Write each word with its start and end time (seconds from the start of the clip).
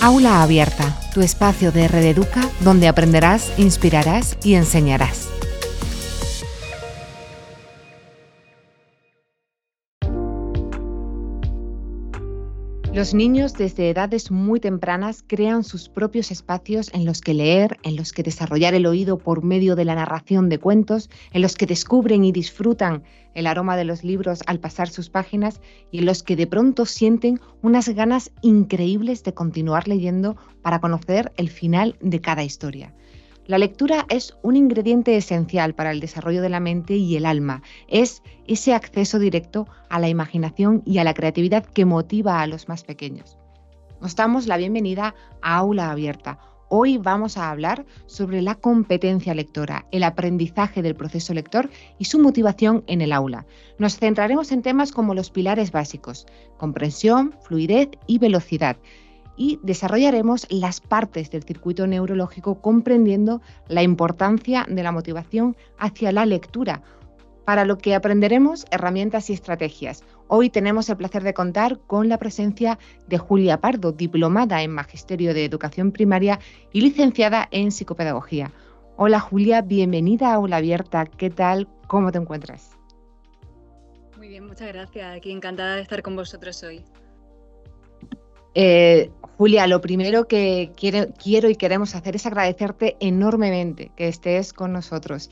Aula 0.00 0.44
Abierta, 0.44 0.96
tu 1.12 1.22
espacio 1.22 1.72
de 1.72 1.88
Red 1.88 2.04
Educa 2.04 2.48
donde 2.60 2.86
aprenderás, 2.86 3.50
inspirarás 3.58 4.38
y 4.44 4.54
enseñarás. 4.54 5.37
Los 12.98 13.14
niños 13.14 13.54
desde 13.54 13.90
edades 13.90 14.32
muy 14.32 14.58
tempranas 14.58 15.22
crean 15.24 15.62
sus 15.62 15.88
propios 15.88 16.32
espacios 16.32 16.92
en 16.92 17.04
los 17.04 17.20
que 17.20 17.32
leer, 17.32 17.76
en 17.84 17.94
los 17.94 18.12
que 18.12 18.24
desarrollar 18.24 18.74
el 18.74 18.86
oído 18.86 19.18
por 19.18 19.44
medio 19.44 19.76
de 19.76 19.84
la 19.84 19.94
narración 19.94 20.48
de 20.48 20.58
cuentos, 20.58 21.08
en 21.32 21.42
los 21.42 21.54
que 21.54 21.66
descubren 21.66 22.24
y 22.24 22.32
disfrutan 22.32 23.04
el 23.34 23.46
aroma 23.46 23.76
de 23.76 23.84
los 23.84 24.02
libros 24.02 24.40
al 24.46 24.58
pasar 24.58 24.88
sus 24.88 25.10
páginas 25.10 25.60
y 25.92 26.00
en 26.00 26.06
los 26.06 26.24
que 26.24 26.34
de 26.34 26.48
pronto 26.48 26.86
sienten 26.86 27.38
unas 27.62 27.88
ganas 27.88 28.32
increíbles 28.42 29.22
de 29.22 29.32
continuar 29.32 29.86
leyendo 29.86 30.36
para 30.60 30.80
conocer 30.80 31.30
el 31.36 31.50
final 31.50 31.94
de 32.00 32.20
cada 32.20 32.42
historia. 32.42 32.92
La 33.48 33.56
lectura 33.56 34.04
es 34.10 34.36
un 34.42 34.56
ingrediente 34.56 35.16
esencial 35.16 35.74
para 35.74 35.90
el 35.90 36.00
desarrollo 36.00 36.42
de 36.42 36.50
la 36.50 36.60
mente 36.60 36.96
y 36.96 37.16
el 37.16 37.24
alma. 37.24 37.62
Es 37.88 38.22
ese 38.46 38.74
acceso 38.74 39.18
directo 39.18 39.66
a 39.88 39.98
la 39.98 40.10
imaginación 40.10 40.82
y 40.84 40.98
a 40.98 41.04
la 41.04 41.14
creatividad 41.14 41.64
que 41.64 41.86
motiva 41.86 42.42
a 42.42 42.46
los 42.46 42.68
más 42.68 42.84
pequeños. 42.84 43.38
Nos 44.02 44.14
damos 44.14 44.46
la 44.48 44.58
bienvenida 44.58 45.14
a 45.40 45.56
Aula 45.56 45.90
Abierta. 45.90 46.38
Hoy 46.68 46.98
vamos 46.98 47.38
a 47.38 47.50
hablar 47.50 47.86
sobre 48.04 48.42
la 48.42 48.54
competencia 48.54 49.32
lectora, 49.32 49.86
el 49.92 50.02
aprendizaje 50.02 50.82
del 50.82 50.94
proceso 50.94 51.32
lector 51.32 51.70
y 51.98 52.04
su 52.04 52.18
motivación 52.18 52.84
en 52.86 53.00
el 53.00 53.12
aula. 53.12 53.46
Nos 53.78 53.96
centraremos 53.96 54.52
en 54.52 54.60
temas 54.60 54.92
como 54.92 55.14
los 55.14 55.30
pilares 55.30 55.72
básicos, 55.72 56.26
comprensión, 56.58 57.34
fluidez 57.40 57.88
y 58.06 58.18
velocidad 58.18 58.76
y 59.38 59.58
desarrollaremos 59.62 60.46
las 60.50 60.80
partes 60.80 61.30
del 61.30 61.44
circuito 61.44 61.86
neurológico 61.86 62.60
comprendiendo 62.60 63.40
la 63.68 63.82
importancia 63.82 64.66
de 64.68 64.82
la 64.82 64.92
motivación 64.92 65.56
hacia 65.78 66.12
la 66.12 66.26
lectura, 66.26 66.82
para 67.46 67.64
lo 67.64 67.78
que 67.78 67.94
aprenderemos 67.94 68.66
herramientas 68.70 69.30
y 69.30 69.32
estrategias. 69.32 70.04
Hoy 70.26 70.50
tenemos 70.50 70.90
el 70.90 70.98
placer 70.98 71.22
de 71.22 71.32
contar 71.32 71.78
con 71.86 72.10
la 72.10 72.18
presencia 72.18 72.78
de 73.06 73.16
Julia 73.16 73.62
Pardo, 73.62 73.92
diplomada 73.92 74.60
en 74.62 74.72
Magisterio 74.72 75.32
de 75.32 75.46
Educación 75.46 75.92
Primaria 75.92 76.40
y 76.74 76.82
licenciada 76.82 77.48
en 77.50 77.70
Psicopedagogía. 77.70 78.52
Hola 78.98 79.20
Julia, 79.20 79.62
bienvenida 79.62 80.32
a 80.32 80.34
Aula 80.34 80.56
Abierta. 80.56 81.06
¿Qué 81.06 81.30
tal? 81.30 81.68
¿Cómo 81.86 82.12
te 82.12 82.18
encuentras? 82.18 82.76
Muy 84.18 84.28
bien, 84.28 84.46
muchas 84.46 84.68
gracias. 84.68 85.16
Aquí 85.16 85.30
encantada 85.30 85.76
de 85.76 85.82
estar 85.82 86.02
con 86.02 86.16
vosotros 86.16 86.62
hoy. 86.64 86.84
Eh, 88.60 89.12
Julia, 89.36 89.68
lo 89.68 89.80
primero 89.80 90.26
que 90.26 90.72
quiero 90.76 91.48
y 91.48 91.54
queremos 91.54 91.94
hacer 91.94 92.16
es 92.16 92.26
agradecerte 92.26 92.96
enormemente 92.98 93.92
que 93.94 94.08
estés 94.08 94.52
con 94.52 94.72
nosotros 94.72 95.30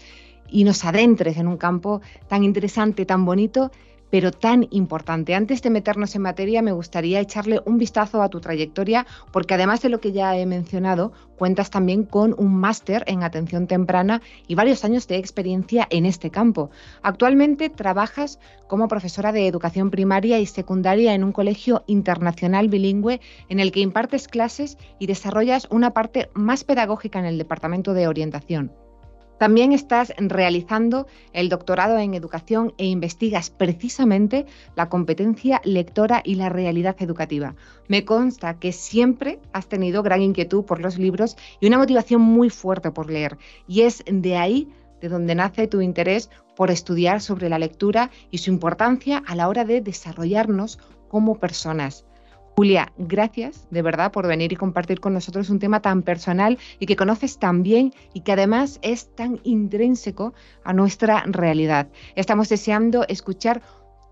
y 0.48 0.62
nos 0.62 0.84
adentres 0.84 1.36
en 1.36 1.48
un 1.48 1.56
campo 1.56 2.02
tan 2.28 2.44
interesante, 2.44 3.04
tan 3.04 3.24
bonito 3.24 3.72
pero 4.10 4.30
tan 4.30 4.66
importante. 4.70 5.34
Antes 5.34 5.62
de 5.62 5.70
meternos 5.70 6.14
en 6.14 6.22
materia, 6.22 6.62
me 6.62 6.72
gustaría 6.72 7.20
echarle 7.20 7.60
un 7.64 7.78
vistazo 7.78 8.22
a 8.22 8.28
tu 8.28 8.40
trayectoria, 8.40 9.06
porque 9.32 9.54
además 9.54 9.82
de 9.82 9.88
lo 9.88 10.00
que 10.00 10.12
ya 10.12 10.36
he 10.36 10.46
mencionado, 10.46 11.12
cuentas 11.36 11.70
también 11.70 12.04
con 12.04 12.34
un 12.38 12.54
máster 12.56 13.04
en 13.06 13.22
atención 13.22 13.66
temprana 13.66 14.22
y 14.46 14.54
varios 14.54 14.84
años 14.84 15.06
de 15.06 15.16
experiencia 15.16 15.86
en 15.90 16.06
este 16.06 16.30
campo. 16.30 16.70
Actualmente 17.02 17.70
trabajas 17.70 18.38
como 18.68 18.88
profesora 18.88 19.32
de 19.32 19.46
educación 19.46 19.90
primaria 19.90 20.38
y 20.38 20.46
secundaria 20.46 21.14
en 21.14 21.24
un 21.24 21.32
colegio 21.32 21.84
internacional 21.86 22.68
bilingüe 22.68 23.20
en 23.48 23.60
el 23.60 23.72
que 23.72 23.80
impartes 23.80 24.28
clases 24.28 24.78
y 24.98 25.06
desarrollas 25.06 25.68
una 25.70 25.90
parte 25.90 26.30
más 26.34 26.64
pedagógica 26.64 27.18
en 27.18 27.26
el 27.26 27.38
departamento 27.38 27.94
de 27.94 28.08
orientación. 28.08 28.72
También 29.38 29.72
estás 29.72 30.14
realizando 30.16 31.06
el 31.32 31.48
doctorado 31.48 31.98
en 31.98 32.14
educación 32.14 32.72
e 32.78 32.86
investigas 32.86 33.50
precisamente 33.50 34.46
la 34.76 34.88
competencia 34.88 35.60
lectora 35.64 36.22
y 36.24 36.36
la 36.36 36.48
realidad 36.48 36.96
educativa. 37.00 37.54
Me 37.86 38.04
consta 38.04 38.58
que 38.58 38.72
siempre 38.72 39.38
has 39.52 39.66
tenido 39.66 40.02
gran 40.02 40.22
inquietud 40.22 40.64
por 40.64 40.80
los 40.80 40.98
libros 40.98 41.36
y 41.60 41.66
una 41.66 41.78
motivación 41.78 42.22
muy 42.22 42.48
fuerte 42.48 42.90
por 42.90 43.10
leer. 43.10 43.36
Y 43.68 43.82
es 43.82 44.02
de 44.06 44.36
ahí 44.36 44.68
de 45.00 45.08
donde 45.08 45.34
nace 45.34 45.66
tu 45.66 45.82
interés 45.82 46.30
por 46.56 46.70
estudiar 46.70 47.20
sobre 47.20 47.50
la 47.50 47.58
lectura 47.58 48.10
y 48.30 48.38
su 48.38 48.50
importancia 48.50 49.22
a 49.26 49.34
la 49.34 49.48
hora 49.48 49.64
de 49.64 49.82
desarrollarnos 49.82 50.78
como 51.08 51.38
personas. 51.38 52.06
Julia, 52.58 52.90
gracias 52.96 53.68
de 53.70 53.82
verdad 53.82 54.12
por 54.12 54.26
venir 54.26 54.50
y 54.50 54.56
compartir 54.56 54.98
con 54.98 55.12
nosotros 55.12 55.50
un 55.50 55.58
tema 55.58 55.82
tan 55.82 56.02
personal 56.02 56.58
y 56.78 56.86
que 56.86 56.96
conoces 56.96 57.38
tan 57.38 57.62
bien 57.62 57.92
y 58.14 58.20
que 58.20 58.32
además 58.32 58.78
es 58.80 59.14
tan 59.14 59.40
intrínseco 59.44 60.32
a 60.64 60.72
nuestra 60.72 61.22
realidad. 61.26 61.88
Estamos 62.14 62.48
deseando 62.48 63.04
escuchar 63.08 63.60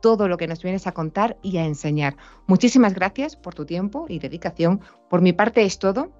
todo 0.02 0.28
lo 0.28 0.36
que 0.36 0.46
nos 0.46 0.62
vienes 0.62 0.86
a 0.86 0.92
contar 0.92 1.38
y 1.40 1.56
a 1.56 1.64
enseñar. 1.64 2.18
Muchísimas 2.46 2.92
gracias 2.92 3.34
por 3.34 3.54
tu 3.54 3.64
tiempo 3.64 4.04
y 4.10 4.18
dedicación. 4.18 4.82
Por 5.08 5.22
mi 5.22 5.32
parte 5.32 5.64
es 5.64 5.78
todo. 5.78 6.12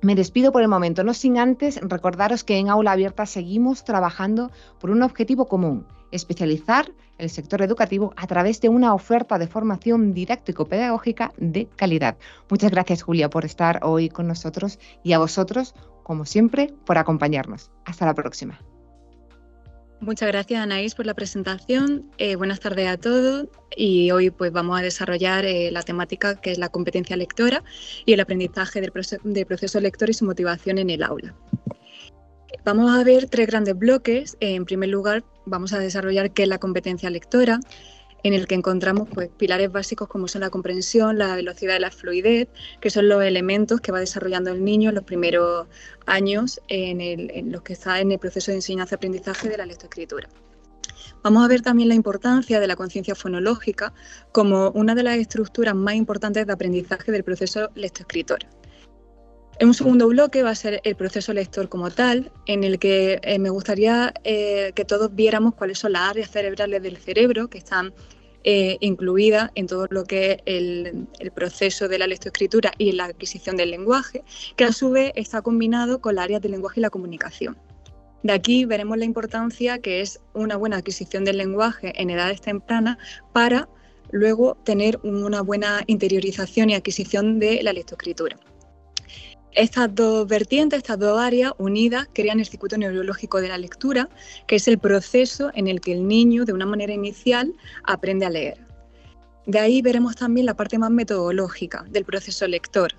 Me 0.00 0.14
despido 0.14 0.50
por 0.50 0.62
el 0.62 0.68
momento, 0.68 1.04
no 1.04 1.12
sin 1.12 1.36
antes 1.36 1.78
recordaros 1.82 2.42
que 2.42 2.56
en 2.56 2.70
Aula 2.70 2.92
Abierta 2.92 3.26
seguimos 3.26 3.84
trabajando 3.84 4.50
por 4.80 4.90
un 4.90 5.02
objetivo 5.02 5.46
común 5.46 5.86
especializar 6.14 6.92
el 7.18 7.30
sector 7.30 7.62
educativo 7.62 8.12
a 8.16 8.26
través 8.26 8.60
de 8.60 8.68
una 8.68 8.94
oferta 8.94 9.38
de 9.38 9.46
formación 9.46 10.14
didáctico-pedagógica 10.14 11.32
de 11.36 11.66
calidad. 11.76 12.16
Muchas 12.48 12.70
gracias 12.70 13.02
Julia 13.02 13.30
por 13.30 13.44
estar 13.44 13.80
hoy 13.82 14.08
con 14.08 14.26
nosotros 14.26 14.78
y 15.02 15.12
a 15.12 15.18
vosotros, 15.18 15.74
como 16.02 16.24
siempre, 16.24 16.72
por 16.84 16.98
acompañarnos. 16.98 17.70
Hasta 17.84 18.06
la 18.06 18.14
próxima. 18.14 18.58
Muchas 20.00 20.28
gracias 20.28 20.60
Anaís 20.60 20.94
por 20.94 21.06
la 21.06 21.14
presentación. 21.14 22.10
Eh, 22.18 22.36
buenas 22.36 22.60
tardes 22.60 22.88
a 22.88 22.98
todos 22.98 23.48
y 23.74 24.10
hoy 24.10 24.30
pues 24.30 24.52
vamos 24.52 24.78
a 24.78 24.82
desarrollar 24.82 25.46
eh, 25.46 25.70
la 25.70 25.82
temática 25.82 26.40
que 26.40 26.52
es 26.52 26.58
la 26.58 26.68
competencia 26.68 27.16
lectora 27.16 27.64
y 28.04 28.12
el 28.12 28.20
aprendizaje 28.20 28.80
del 28.80 29.46
proceso 29.46 29.80
lector 29.80 30.10
y 30.10 30.12
su 30.12 30.26
motivación 30.26 30.78
en 30.78 30.90
el 30.90 31.02
aula. 31.02 31.34
Vamos 32.62 32.90
a 32.94 33.02
ver 33.02 33.28
tres 33.28 33.46
grandes 33.46 33.76
bloques. 33.76 34.36
En 34.40 34.64
primer 34.64 34.88
lugar, 34.90 35.24
vamos 35.46 35.72
a 35.72 35.78
desarrollar 35.78 36.30
qué 36.32 36.44
es 36.44 36.48
la 36.48 36.58
competencia 36.58 37.10
lectora, 37.10 37.60
en 38.22 38.32
el 38.32 38.46
que 38.46 38.54
encontramos 38.54 39.08
pues, 39.12 39.28
pilares 39.28 39.70
básicos 39.70 40.08
como 40.08 40.28
son 40.28 40.40
la 40.42 40.50
comprensión, 40.50 41.18
la 41.18 41.36
velocidad 41.36 41.76
y 41.76 41.80
la 41.80 41.90
fluidez, 41.90 42.48
que 42.80 42.90
son 42.90 43.08
los 43.08 43.22
elementos 43.22 43.80
que 43.80 43.92
va 43.92 44.00
desarrollando 44.00 44.50
el 44.50 44.64
niño 44.64 44.88
en 44.88 44.94
los 44.94 45.04
primeros 45.04 45.66
años 46.06 46.60
en, 46.68 47.52
los 47.52 47.62
que 47.62 47.74
está 47.74 48.00
en 48.00 48.12
el 48.12 48.18
proceso 48.18 48.50
de 48.50 48.58
enseñanza-aprendizaje 48.58 49.48
de 49.48 49.58
la 49.58 49.66
lectoescritura. 49.66 50.28
Vamos 51.22 51.44
a 51.44 51.48
ver 51.48 51.62
también 51.62 51.88
la 51.88 51.94
importancia 51.94 52.60
de 52.60 52.66
la 52.66 52.76
conciencia 52.76 53.14
fonológica 53.14 53.92
como 54.32 54.70
una 54.70 54.94
de 54.94 55.02
las 55.02 55.16
estructuras 55.16 55.74
más 55.74 55.94
importantes 55.94 56.46
de 56.46 56.52
aprendizaje 56.52 57.12
del 57.12 57.24
proceso 57.24 57.70
lectoescritor. 57.74 58.40
En 59.60 59.68
un 59.68 59.74
segundo 59.74 60.08
bloque 60.08 60.42
va 60.42 60.50
a 60.50 60.54
ser 60.56 60.80
el 60.82 60.96
proceso 60.96 61.32
lector 61.32 61.68
como 61.68 61.88
tal, 61.88 62.32
en 62.46 62.64
el 62.64 62.80
que 62.80 63.20
eh, 63.22 63.38
me 63.38 63.50
gustaría 63.50 64.12
eh, 64.24 64.72
que 64.74 64.84
todos 64.84 65.14
viéramos 65.14 65.54
cuáles 65.54 65.78
son 65.78 65.92
las 65.92 66.10
áreas 66.10 66.30
cerebrales 66.30 66.82
del 66.82 66.96
cerebro 66.96 67.48
que 67.48 67.58
están 67.58 67.94
eh, 68.42 68.78
incluidas 68.80 69.52
en 69.54 69.68
todo 69.68 69.86
lo 69.90 70.04
que 70.04 70.32
es 70.32 70.38
el, 70.46 71.30
proceso 71.34 71.86
de 71.86 71.98
la 71.98 72.08
lectoescritura 72.08 72.72
y 72.78 72.92
la 72.92 73.04
adquisición 73.04 73.56
del 73.56 73.70
lenguaje, 73.70 74.24
que 74.56 74.64
a 74.64 74.72
su 74.72 74.90
vez 74.90 75.12
está 75.14 75.40
combinado 75.40 76.00
con 76.00 76.16
las 76.16 76.24
áreas 76.24 76.42
del 76.42 76.50
lenguaje 76.52 76.80
y 76.80 76.82
la 76.82 76.90
comunicación. 76.90 77.56
De 78.24 78.32
aquí 78.32 78.64
veremos 78.64 78.98
la 78.98 79.04
importancia 79.04 79.78
que 79.78 80.00
es 80.00 80.20
una 80.32 80.56
buena 80.56 80.78
adquisición 80.78 81.24
del 81.24 81.38
lenguaje 81.38 81.92
en 81.94 82.10
edades 82.10 82.40
tempranas 82.40 82.98
para 83.32 83.68
luego 84.10 84.56
tener 84.64 84.98
una 85.04 85.42
buena 85.42 85.84
interiorización 85.86 86.70
y 86.70 86.74
adquisición 86.74 87.38
de 87.38 87.62
la 87.62 87.72
lectoescritura. 87.72 88.36
Estas 89.54 89.94
dos 89.94 90.26
vertientes, 90.26 90.78
estas 90.78 90.98
dos 90.98 91.20
áreas 91.20 91.52
unidas, 91.58 92.08
crean 92.12 92.40
el 92.40 92.46
circuito 92.46 92.76
neurológico 92.76 93.40
de 93.40 93.46
la 93.46 93.56
lectura, 93.56 94.08
que 94.48 94.56
es 94.56 94.66
el 94.66 94.78
proceso 94.78 95.52
en 95.54 95.68
el 95.68 95.80
que 95.80 95.92
el 95.92 96.08
niño, 96.08 96.44
de 96.44 96.52
una 96.52 96.66
manera 96.66 96.92
inicial, 96.92 97.54
aprende 97.84 98.26
a 98.26 98.30
leer. 98.30 98.58
De 99.46 99.60
ahí 99.60 99.80
veremos 99.80 100.16
también 100.16 100.46
la 100.46 100.54
parte 100.54 100.76
más 100.76 100.90
metodológica 100.90 101.84
del 101.88 102.04
proceso 102.04 102.48
lector, 102.48 102.94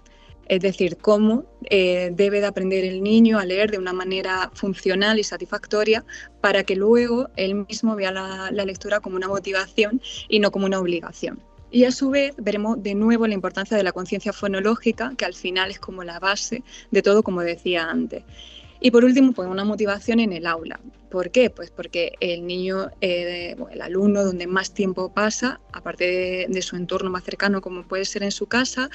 es 0.48 0.62
decir, 0.62 0.96
cómo 0.96 1.44
eh, 1.69 2.12
debe 2.13 2.40
de 2.40 2.46
aprender 2.46 2.86
el 2.86 3.04
niño 3.04 3.38
a 3.38 3.46
leer 3.46 3.69
de 3.72 3.78
una 3.78 3.92
manera 3.92 4.50
funcional 4.54 5.19
y 5.19 5.24
satisfactoria 5.25 6.06
para 6.40 6.63
que 6.63 6.78
luego 6.78 7.30
él 7.36 7.66
mismo 7.68 7.98
vea 7.98 8.12
la 8.12 8.66
lectura 8.66 9.02
como 9.02 9.18
una 9.18 9.28
motivación 9.28 10.02
y 10.30 10.40
no 10.40 10.52
como 10.52 10.68
una 10.68 10.80
obligación. 10.80 11.42
Y 11.72 11.86
a 11.86 11.92
su 11.92 12.10
vez 12.10 12.34
veremos 12.38 12.82
de 12.82 12.96
nuevo 12.96 13.28
la 13.28 13.34
importancia 13.34 13.76
de 13.76 13.84
la 13.84 13.92
conciencia 13.92 14.34
fonológica, 14.34 15.14
que 15.18 15.26
al 15.26 15.34
final 15.34 15.72
es 15.72 15.80
como 15.80 16.04
la 16.04 16.20
base 16.20 16.64
de 16.92 17.02
todo, 17.02 17.24
como 17.24 17.42
decía 17.42 17.90
antes. 17.90 18.24
Y 18.80 18.92
por 18.92 19.06
último, 19.06 19.32
pues 19.32 19.48
una 19.48 19.64
motivación 19.64 20.20
en 20.20 20.34
el 20.34 20.46
aula. 20.46 20.80
¿Por 21.10 21.32
qué? 21.32 21.50
Pues 21.50 21.72
porque 21.72 22.14
el 22.20 22.46
niño, 22.46 22.92
eh, 23.00 23.56
el 23.72 23.82
alumno 23.82 24.24
donde 24.24 24.48
más 24.48 24.74
tiempo 24.74 25.14
pasa, 25.14 25.62
aparte 25.72 26.46
de, 26.50 26.62
su 26.62 26.76
entorno 26.76 27.10
más 27.10 27.24
cercano 27.24 27.62
como 27.62 27.88
puede 27.88 28.04
ser 28.06 28.24
en 28.24 28.32
su 28.32 28.48
casa, 28.48 28.90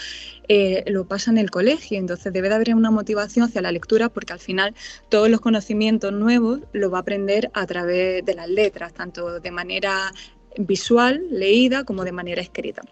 eh, 0.47 0.85
lo 0.87 1.07
pasa 1.07 1.31
en 1.31 1.39
el 1.39 1.51
colegio. 1.51 1.99
Entonces 1.99 2.33
debe 2.33 2.51
de 2.51 2.57
haber 2.57 2.75
una 2.75 2.91
motivación 2.91 3.47
hacia 3.47 3.63
la 3.63 3.73
lectura 3.73 4.11
porque 4.11 4.35
al 4.35 4.39
final 4.39 4.75
todos 5.09 5.31
los 5.31 5.41
conocimientos 5.41 6.13
nuevos 6.13 6.61
los 6.73 6.93
va 6.93 6.99
a 6.99 7.01
aprender 7.01 7.51
a 7.55 7.67
través 7.67 8.25
de 8.25 8.35
las 8.35 8.49
letras, 8.49 8.93
tanto 8.93 9.41
de 9.41 9.51
manera 9.51 10.13
visual, 10.59 11.23
leída, 11.31 11.85
como 11.85 12.05
de 12.05 12.13
manera 12.13 12.43
escrita. 12.43 12.83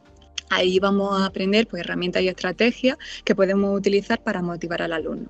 Ahí 0.50 0.78
vamos 0.78 1.20
a 1.20 1.26
aprender 1.26 1.66
pues, 1.66 1.80
herramientas 1.80 2.22
y 2.22 2.28
estrategias 2.28 2.96
que 3.24 3.34
podemos 3.34 3.76
utilizar 3.76 4.22
para 4.22 4.40
motivar 4.42 4.82
al 4.82 4.92
alumno. 4.92 5.28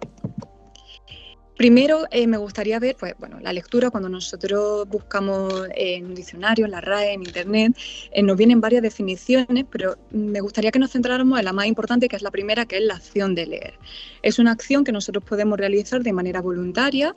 Primero 1.58 2.04
eh, 2.12 2.28
me 2.28 2.36
gustaría 2.36 2.78
ver, 2.78 2.94
pues 2.96 3.16
bueno, 3.19 3.40
la 3.40 3.52
lectura, 3.52 3.90
cuando 3.90 4.08
nosotros 4.08 4.86
buscamos 4.88 5.52
en 5.75 6.06
un 6.06 6.14
diccionario, 6.14 6.66
en 6.66 6.70
la 6.70 6.80
RAE, 6.80 7.14
en 7.14 7.25
internet, 7.25 7.76
eh, 8.12 8.22
nos 8.22 8.36
vienen 8.36 8.60
varias 8.60 8.80
definiciones, 8.80 9.64
pero 9.69 9.96
me 10.12 10.40
gustaría 10.40 10.70
que 10.70 10.78
nos 10.78 10.92
centráramos 10.92 11.36
en 11.36 11.44
la 11.44 11.52
más 11.52 11.66
importante, 11.66 12.08
que 12.08 12.14
es 12.14 12.22
la 12.22 12.30
primera, 12.30 12.64
que 12.64 12.76
es 12.76 12.84
la 12.84 12.94
acción 12.94 13.34
de 13.34 13.46
leer. 13.46 13.75
Es 14.22 14.38
una 14.38 14.52
acción 14.52 14.84
que 14.84 14.92
nosotros 14.92 15.25
podemos 15.25 15.58
realizar 15.58 16.00
de 16.04 16.12
manera 16.12 16.40
voluntaria 16.40 17.16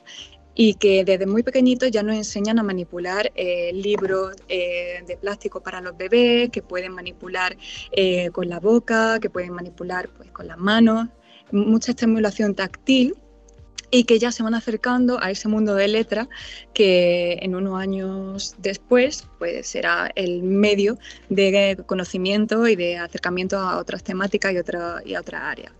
y 0.54 0.74
que 0.74 1.04
desde 1.04 1.26
muy 1.26 1.42
pequeñitos 1.42 1.90
ya 1.90 2.02
nos 2.02 2.16
enseñan 2.16 2.58
a 2.58 2.62
manipular 2.62 3.32
eh, 3.34 3.72
libros 3.72 4.36
de 4.48 5.18
plástico 5.20 5.62
para 5.62 5.80
los 5.80 5.96
bebés, 5.96 6.50
que 6.50 6.62
pueden 6.62 6.92
manipular 6.92 7.56
con 8.32 8.48
la 8.48 8.60
boca, 8.60 9.18
que 9.20 9.30
pueden 9.30 9.52
manipular 9.52 10.08
pues, 10.10 10.30
con 10.30 10.46
las 10.46 10.58
manos, 10.58 11.08
mucha 11.50 11.92
estimulación 11.92 12.54
táctil 12.54 13.14
y 13.94 14.04
que 14.04 14.18
ya 14.18 14.32
se 14.32 14.42
van 14.42 14.54
acercando 14.54 15.22
a 15.22 15.30
ese 15.30 15.48
mundo 15.48 15.74
de 15.74 15.86
letra 15.86 16.28
que 16.72 17.38
en 17.42 17.54
unos 17.54 17.78
años 17.78 18.56
después 18.58 19.28
pues, 19.38 19.66
será 19.66 20.10
el 20.14 20.42
medio 20.42 20.98
de 21.28 21.78
conocimiento 21.86 22.66
y 22.66 22.74
de 22.74 22.96
acercamiento 22.96 23.58
a 23.58 23.76
otras 23.76 24.02
temáticas 24.02 24.54
y, 24.54 24.58
otra, 24.58 25.02
y 25.04 25.14
a 25.14 25.20
otras 25.20 25.42
áreas. 25.42 25.72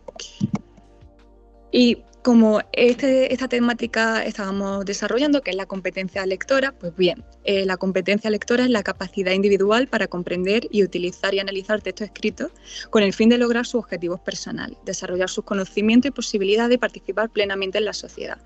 Y 1.73 2.03
como 2.23 2.61
este, 2.73 3.33
esta 3.33 3.49
temática 3.49 4.25
estábamos 4.25 4.85
desarrollando, 4.85 5.43
que 5.43 5.51
es 5.51 5.57
la 5.57 5.67
competencia 5.67 6.25
lectora, 6.25 6.73
pues 6.73 6.95
bien, 6.97 7.25
eh, 7.43 7.67
la 7.67 7.77
competencia 7.77 8.31
lectora 8.31 8.63
es 8.65 8.71
la 8.71 8.85
capacidad 8.85 9.33
individual 9.33 9.89
para 9.89 10.07
comprender 10.07 10.69
y 10.71 10.85
utilizar 10.85 11.35
y 11.35 11.41
analizar 11.41 11.81
textos 11.81 12.07
escritos 12.07 12.53
con 12.91 13.03
el 13.03 13.13
fin 13.13 13.29
de 13.29 13.39
lograr 13.39 13.67
sus 13.67 13.81
objetivos 13.81 14.21
personales, 14.21 14.79
desarrollar 14.85 15.29
sus 15.29 15.45
conocimientos 15.45 16.11
y 16.11 16.13
posibilidades 16.13 16.71
de 16.71 16.79
participar 16.79 17.29
plenamente 17.29 17.79
en 17.79 17.87
la 17.87 17.93
sociedad. 17.93 18.39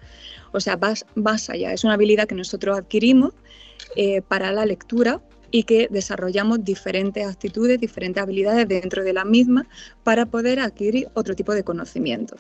O 0.52 0.60
sea, 0.60 0.76
vas, 0.76 1.50
allá, 1.50 1.72
es 1.72 1.84
una 1.84 1.94
habilidad 1.94 2.26
que 2.26 2.34
nosotros 2.34 2.78
adquirimos 2.78 3.34
eh, 3.94 4.22
para 4.22 4.52
la 4.52 4.64
lectura 4.64 5.20
y 5.50 5.64
que 5.64 5.88
desarrollamos 5.90 6.64
diferentes 6.64 7.26
actitudes, 7.26 7.78
diferentes 7.78 8.22
habilidades 8.22 8.66
dentro 8.66 9.04
de 9.04 9.12
la 9.12 9.26
misma 9.26 9.66
para 10.02 10.24
poder 10.24 10.60
adquirir 10.60 11.08
otro 11.12 11.34
tipo 11.34 11.54
de 11.54 11.62
conocimiento. 11.62 12.36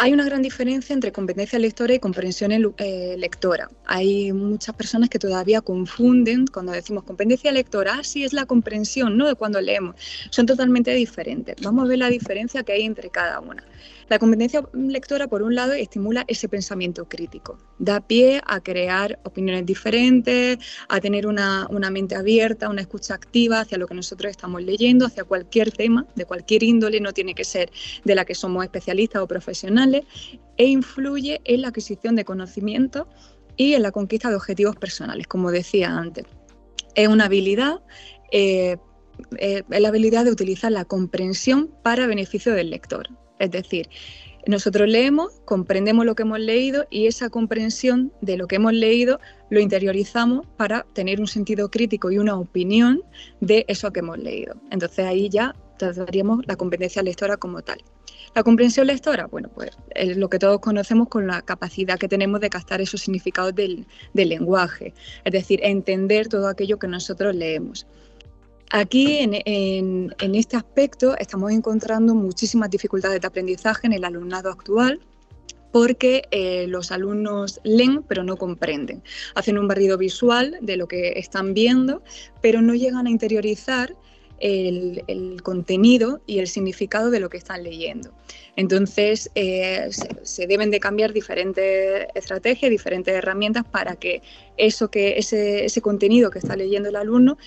Hay 0.00 0.12
una 0.12 0.24
gran 0.24 0.42
diferencia 0.42 0.94
entre 0.94 1.10
competencia 1.10 1.58
lectora 1.58 1.92
y 1.92 1.98
comprensión 1.98 2.52
eh, 2.52 3.16
lectora. 3.18 3.68
Hay 3.84 4.32
muchas 4.32 4.76
personas 4.76 5.08
que 5.10 5.18
todavía 5.18 5.60
confunden 5.60 6.46
cuando 6.46 6.70
decimos 6.70 7.02
competencia 7.02 7.50
lectora, 7.50 7.96
ah, 7.98 8.04
sí 8.04 8.22
es 8.22 8.32
la 8.32 8.46
comprensión, 8.46 9.16
no 9.16 9.26
de 9.26 9.34
cuando 9.34 9.60
leemos. 9.60 9.96
Son 10.30 10.46
totalmente 10.46 10.92
diferentes. 10.92 11.56
Vamos 11.62 11.84
a 11.84 11.88
ver 11.88 11.98
la 11.98 12.10
diferencia 12.10 12.62
que 12.62 12.74
hay 12.74 12.82
entre 12.82 13.10
cada 13.10 13.40
una. 13.40 13.64
La 14.08 14.18
competencia 14.18 14.64
lectora, 14.72 15.28
por 15.28 15.42
un 15.42 15.54
lado, 15.54 15.72
estimula 15.74 16.24
ese 16.28 16.48
pensamiento 16.48 17.06
crítico, 17.08 17.58
da 17.78 18.00
pie 18.00 18.40
a 18.46 18.60
crear 18.60 19.18
opiniones 19.24 19.66
diferentes, 19.66 20.58
a 20.88 21.00
tener 21.00 21.26
una, 21.26 21.68
mente 21.90 22.14
abierta, 22.14 22.70
una 22.70 22.80
escucha 22.80 23.14
activa 23.14 23.60
hacia 23.60 23.76
lo 23.76 23.86
que 23.86 23.94
nosotros 23.94 24.30
estamos 24.30 24.62
leyendo, 24.62 25.04
hacia 25.04 25.24
cualquier 25.24 25.70
tema, 25.72 26.06
de 26.16 26.24
cualquier 26.24 26.62
índole, 26.62 27.00
no 27.00 27.12
tiene 27.12 27.34
que 27.34 27.44
ser 27.44 27.70
de 28.04 28.14
la 28.14 28.24
que 28.24 28.34
somos 28.34 28.64
especialistas 28.64 29.20
o 29.20 29.28
profesionales, 29.28 30.04
e 30.56 30.64
influye 30.64 31.40
en 31.44 31.62
la 31.62 31.68
adquisición 31.68 32.16
de 32.16 32.24
conocimiento 32.24 33.08
y 33.56 33.74
en 33.74 33.82
la 33.82 33.92
conquista 33.92 34.30
de 34.30 34.36
objetivos 34.36 34.76
personales, 34.76 35.26
como 35.26 35.50
decía 35.50 35.94
antes. 35.94 36.24
Es 36.94 37.08
una 37.08 37.26
habilidad 37.26 37.80
eh, 38.32 38.78
eh, 39.38 39.64
la 39.68 39.88
habilidad 39.88 40.24
de 40.24 40.30
utilizar 40.30 40.72
la 40.72 40.84
comprensión 40.84 41.70
para 41.82 42.06
beneficio 42.06 42.54
del 42.54 42.70
lector. 42.70 43.08
Es 43.38 43.50
decir, 43.50 43.88
nosotros 44.46 44.88
leemos, 44.88 45.40
comprendemos 45.44 46.06
lo 46.06 46.14
que 46.14 46.22
hemos 46.22 46.40
leído 46.40 46.86
y 46.90 47.06
esa 47.06 47.28
comprensión 47.28 48.12
de 48.20 48.36
lo 48.36 48.46
que 48.46 48.56
hemos 48.56 48.72
leído 48.72 49.20
lo 49.50 49.60
interiorizamos 49.60 50.46
para 50.56 50.86
tener 50.94 51.20
un 51.20 51.26
sentido 51.26 51.70
crítico 51.70 52.10
y 52.10 52.18
una 52.18 52.38
opinión 52.38 53.02
de 53.40 53.64
eso 53.68 53.92
que 53.92 54.00
hemos 54.00 54.18
leído. 54.18 54.54
Entonces 54.70 55.04
ahí 55.04 55.28
ya 55.28 55.54
trataríamos 55.76 56.46
la 56.46 56.56
competencia 56.56 57.02
lectora 57.02 57.36
como 57.36 57.62
tal. 57.62 57.78
La 58.34 58.42
comprensión 58.42 58.86
lectora, 58.86 59.26
bueno, 59.26 59.48
pues 59.54 59.70
es 59.94 60.16
lo 60.16 60.28
que 60.28 60.38
todos 60.38 60.60
conocemos 60.60 61.08
con 61.08 61.26
la 61.26 61.42
capacidad 61.42 61.98
que 61.98 62.08
tenemos 62.08 62.40
de 62.40 62.50
captar 62.50 62.80
esos 62.80 63.00
significados 63.00 63.54
del, 63.54 63.86
del 64.12 64.28
lenguaje, 64.28 64.94
es 65.24 65.32
decir, 65.32 65.60
entender 65.62 66.28
todo 66.28 66.48
aquello 66.48 66.78
que 66.78 66.88
nosotros 66.88 67.34
leemos. 67.34 67.86
Aquí, 68.70 69.18
en, 69.18 70.14
este 70.34 70.56
aspecto, 70.56 71.16
estamos 71.16 71.52
encontrando 71.52 72.14
muchísimas 72.14 72.70
dificultades 72.70 73.20
de 73.20 73.26
aprendizaje 73.26 73.86
en 73.86 73.94
el 73.94 74.04
alumnado 74.04 74.50
actual, 74.50 75.00
porque 75.72 76.24
eh, 76.30 76.66
los 76.68 76.92
alumnos 76.92 77.60
leen 77.64 78.02
pero 78.02 78.24
no 78.24 78.36
comprenden. 78.36 79.02
Hacen 79.34 79.58
un 79.58 79.68
barrido 79.68 79.96
visual 79.96 80.58
de 80.60 80.76
lo 80.76 80.86
que 80.86 81.14
están 81.16 81.54
viendo, 81.54 82.02
pero 82.42 82.60
no 82.60 82.74
llegan 82.74 83.06
a 83.06 83.10
interiorizar 83.10 83.94
el, 84.40 85.42
contenido 85.42 86.20
y 86.26 86.38
el 86.38 86.46
significado 86.46 87.10
de 87.10 87.20
lo 87.20 87.30
que 87.30 87.38
están 87.38 87.62
leyendo. 87.62 88.10
Entonces, 88.56 89.30
eh, 89.34 89.88
se, 90.22 90.46
deben 90.46 90.70
de 90.70 90.78
cambiar 90.80 91.12
diferentes 91.12 92.06
estrategias, 92.14 92.70
diferentes 92.70 93.14
herramientas 93.14 93.64
para 93.64 93.96
que 93.96 94.22
eso 94.56 94.90
que 94.90 95.18
ese, 95.18 95.64
ese 95.64 95.80
contenido 95.80 96.30
que 96.30 96.38
está 96.38 96.54
leyendo 96.54 96.88
el 96.88 96.96
alumno 96.96 97.38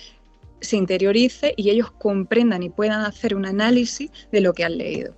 se 0.62 0.76
interiorice 0.76 1.54
y 1.56 1.70
ellos 1.70 1.90
comprendan 1.92 2.62
y 2.62 2.70
puedan 2.70 3.04
hacer 3.04 3.34
un 3.34 3.44
análisis 3.44 4.10
de 4.30 4.40
lo 4.40 4.54
que 4.54 4.64
han 4.64 4.78
leído. 4.78 5.14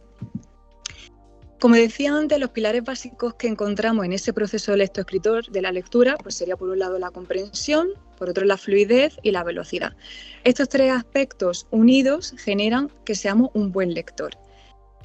Como 1.60 1.76
decía 1.76 2.14
antes, 2.14 2.38
los 2.38 2.50
pilares 2.50 2.84
básicos 2.84 3.36
que 3.36 3.46
encontramos 3.46 4.04
en 4.04 4.12
ese 4.12 4.34
proceso 4.34 4.72
de 4.72 4.78
lectoescritor 4.78 5.50
de 5.50 5.62
la 5.62 5.72
lectura, 5.72 6.16
pues 6.22 6.34
sería 6.34 6.56
por 6.56 6.68
un 6.68 6.78
lado 6.78 6.98
la 6.98 7.10
comprensión, 7.10 7.88
por 8.18 8.28
otro 8.28 8.44
la 8.44 8.58
fluidez 8.58 9.16
y 9.22 9.30
la 9.30 9.44
velocidad. 9.44 9.94
Estos 10.42 10.68
tres 10.68 10.92
aspectos 10.92 11.66
unidos 11.70 12.34
generan 12.36 12.90
que 13.06 13.14
seamos 13.14 13.50
un 13.54 13.72
buen 13.72 13.94
lector. 13.94 14.32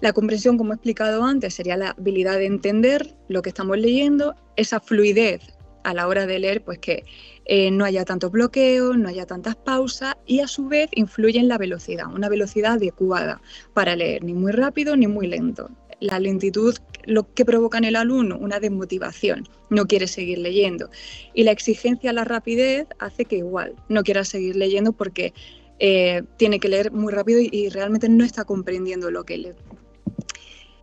La 0.01 0.11
comprensión, 0.11 0.57
como 0.57 0.73
he 0.73 0.75
explicado 0.75 1.23
antes, 1.23 1.53
sería 1.53 1.77
la 1.77 1.91
habilidad 1.91 2.37
de 2.37 2.47
entender 2.47 3.15
lo 3.29 3.41
que 3.41 3.49
estamos 3.49 3.77
leyendo, 3.77 4.35
esa 4.57 4.81
fluidez 4.81 5.41
a 5.83 5.93
la 5.93 6.07
hora 6.07 6.25
de 6.25 6.39
leer, 6.39 6.63
pues 6.63 6.79
que 6.79 7.05
eh, 7.45 7.71
no 7.71 7.85
haya 7.85 8.05
tantos 8.05 8.31
bloqueos, 8.31 8.97
no 8.97 9.09
haya 9.09 9.25
tantas 9.25 9.55
pausas 9.55 10.15
y 10.25 10.39
a 10.39 10.47
su 10.47 10.67
vez 10.67 10.89
influye 10.93 11.39
en 11.39 11.47
la 11.47 11.57
velocidad, 11.57 12.13
una 12.13 12.29
velocidad 12.29 12.73
adecuada 12.73 13.41
para 13.73 13.95
leer, 13.95 14.23
ni 14.23 14.33
muy 14.33 14.51
rápido 14.51 14.95
ni 14.95 15.07
muy 15.07 15.27
lento. 15.27 15.69
La 15.99 16.19
lentitud 16.19 16.75
lo 17.05 17.33
que 17.33 17.43
provoca 17.43 17.77
en 17.77 17.83
el 17.83 17.95
alumno, 17.95 18.37
una 18.37 18.59
desmotivación, 18.59 19.47
no 19.69 19.85
quiere 19.85 20.07
seguir 20.07 20.37
leyendo. 20.37 20.89
Y 21.33 21.43
la 21.43 21.51
exigencia 21.51 22.13
la 22.13 22.23
rapidez 22.23 22.87
hace 22.99 23.25
que 23.25 23.37
igual 23.37 23.75
no 23.89 24.03
quiera 24.03 24.23
seguir 24.23 24.55
leyendo 24.55 24.93
porque 24.93 25.33
eh, 25.79 26.23
tiene 26.37 26.59
que 26.59 26.69
leer 26.69 26.91
muy 26.91 27.11
rápido 27.11 27.39
y 27.41 27.69
realmente 27.69 28.09
no 28.09 28.23
está 28.23 28.45
comprendiendo 28.45 29.11
lo 29.11 29.23
que 29.23 29.37
lee. 29.37 29.53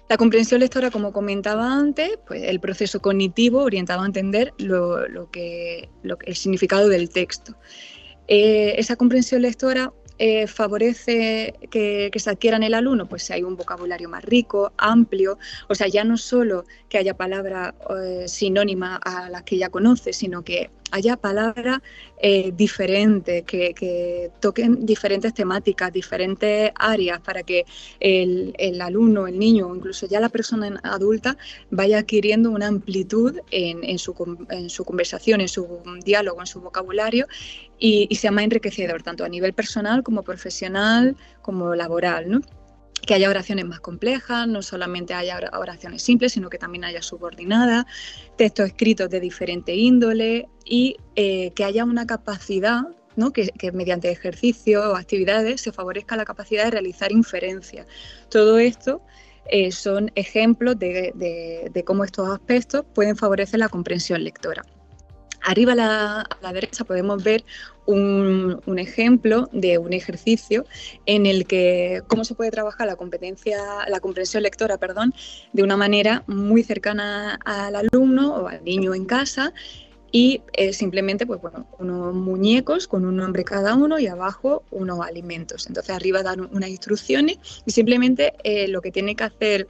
La 0.09 0.17
comprensión 0.17 0.61
lectora, 0.61 0.91
como 0.91 1.13
comentaba 1.13 1.73
antes, 1.73 2.19
pues 2.27 2.43
el 2.45 2.61
proceso 2.61 3.01
cognitivo 3.01 3.63
orientado 3.63 4.03
a 4.03 4.07
entender 4.07 4.55
lo, 4.59 5.31
que, 5.33 5.89
el 6.03 6.37
significado 6.37 6.89
del 6.89 7.11
texto. 7.11 7.57
Eh, 8.29 8.75
esa 8.79 8.95
comprensión 8.97 9.43
lectora 9.43 9.93
eh, 10.19 10.47
favorece 10.47 11.55
que, 11.71 12.11
se 12.15 12.31
adquiera 12.31 12.57
en 12.57 12.63
el 12.63 12.75
alumno, 12.75 13.07
pues 13.07 13.25
si 13.25 13.33
hay 13.33 13.43
un 13.43 13.57
vocabulario 13.57 14.09
más 14.09 14.25
rico, 14.25 14.73
amplio, 14.79 15.39
o 15.69 15.75
sea, 15.75 15.89
ya 15.89 16.05
no 16.05 16.17
solo 16.17 16.65
que 16.89 16.99
haya 16.99 17.15
palabras 17.15 17.75
eh, 18.01 18.27
sinónimas 18.27 18.99
a 19.05 19.29
las 19.29 19.43
que 19.43 19.59
ya 19.59 19.69
conoce, 19.69 20.13
sino 20.13 20.43
que 20.43 20.71
haya 20.91 21.17
palabras 21.17 21.81
eh, 22.19 22.53
diferentes, 22.55 23.45
que, 23.45 24.31
toquen 24.41 24.87
diferentes 24.87 25.35
temáticas, 25.35 25.93
diferentes 25.93 26.71
áreas, 26.75 27.21
para 27.21 27.43
que 27.43 27.65
el, 28.01 28.81
alumno, 28.81 29.27
el 29.27 29.39
niño 29.39 29.69
o 29.69 29.77
incluso 29.77 30.07
ya 30.07 30.21
la 30.21 30.29
persona 30.29 30.81
adulta 30.83 31.37
vaya 31.71 31.99
adquiriendo 31.99 32.51
una 32.51 32.69
amplitud 32.69 33.39
en, 33.51 33.99
su, 33.99 34.15
conversación, 34.85 35.41
en 35.41 35.49
su 35.49 35.67
diálogo, 36.05 36.41
en 36.41 36.47
su 36.47 36.61
vocabulario 36.61 37.27
y, 37.79 38.15
sea 38.17 38.31
más 38.31 38.45
enriquecedor, 38.45 39.03
tanto 39.03 39.25
a 39.25 39.29
nivel 39.29 39.53
personal 39.53 40.03
como 40.03 40.23
profesional, 40.23 41.17
como 41.43 41.75
laboral. 41.75 42.43
Que 43.03 43.15
haya 43.15 43.31
oraciones 43.31 43.65
más 43.67 43.81
complejas, 43.81 44.49
no 44.49 44.63
solamente 44.63 45.15
haya 45.15 45.39
oraciones 45.53 46.03
simples, 46.03 46.33
sino 46.33 46.49
que 46.49 46.59
también 46.59 46.85
haya 46.85 47.03
subordinadas, 47.03 47.85
textos 48.37 48.67
escritos 48.67 49.11
de 49.11 49.21
diferente 49.21 49.75
índole 49.75 50.49
y 50.65 50.97
eh, 51.15 51.53
que 51.55 51.65
haya 51.65 51.85
una 51.85 52.07
capacidad, 52.07 52.83
¿no? 53.15 53.33
que, 53.33 53.53
mediante 53.73 54.11
ejercicio 54.11 54.93
o 54.93 54.97
actividades 54.97 55.61
se 55.61 55.73
favorezca 55.73 56.17
la 56.17 56.25
capacidad 56.25 56.65
de 56.65 56.71
realizar 56.73 57.13
inferencias. 57.13 57.87
Todo 58.31 58.59
esto 58.59 59.03
eh, 59.49 59.71
son 59.73 60.11
ejemplos 60.15 60.79
de 60.79 61.85
cómo 61.87 62.05
estos 62.05 62.29
aspectos 62.29 62.85
pueden 62.95 63.17
favorecer 63.17 63.61
la 63.61 63.69
comprensión 63.69 64.25
lectora. 64.25 64.65
Arriba 65.47 65.75
a 65.75 66.27
la, 66.43 66.53
derecha 66.53 66.85
podemos 66.85 67.23
ver 67.23 67.45
un, 67.87 68.79
ejemplo 68.79 69.49
de 69.53 69.79
un 69.79 69.93
ejercicio 69.93 70.65
en 71.07 71.27
el 71.27 71.47
que 71.47 72.03
cómo 72.09 72.25
se 72.25 72.35
puede 72.35 72.51
trabajar 72.51 72.87
la 72.87 72.97
competencia, 72.97 73.59
la 73.89 74.01
comprensión 74.01 74.43
lectora, 74.43 74.77
perdón, 74.79 75.15
de 75.53 75.63
una 75.63 75.77
manera 75.77 76.25
muy 76.27 76.63
cercana 76.63 77.39
al 77.45 77.77
alumno 77.77 78.35
o 78.35 78.49
al 78.49 78.63
niño 78.65 78.95
en 78.95 79.07
casa 79.07 79.53
y 80.13 80.43
eh, 80.55 80.73
simplemente 80.73 81.27
pues 81.27 81.41
bueno, 81.41 81.67
unos 81.79 82.15
muñecos 82.15 82.87
con 82.87 83.05
un 83.05 83.17
nombre 83.17 83.45
cada 83.45 83.75
uno 83.75 83.99
y 83.99 84.07
abajo 84.07 84.63
unos 84.71 85.01
alimentos. 85.01 85.67
Entonces 85.67 85.95
arriba 85.95 86.23
dan 86.23 86.49
unas 86.53 86.71
instrucciones 86.71 87.39
y 87.67 87.71
simplemente 87.71 88.35
eh, 88.45 88.69
lo 88.69 88.81
que 88.81 88.91
tiene 88.93 89.15
que 89.15 89.25
hacer 89.25 89.69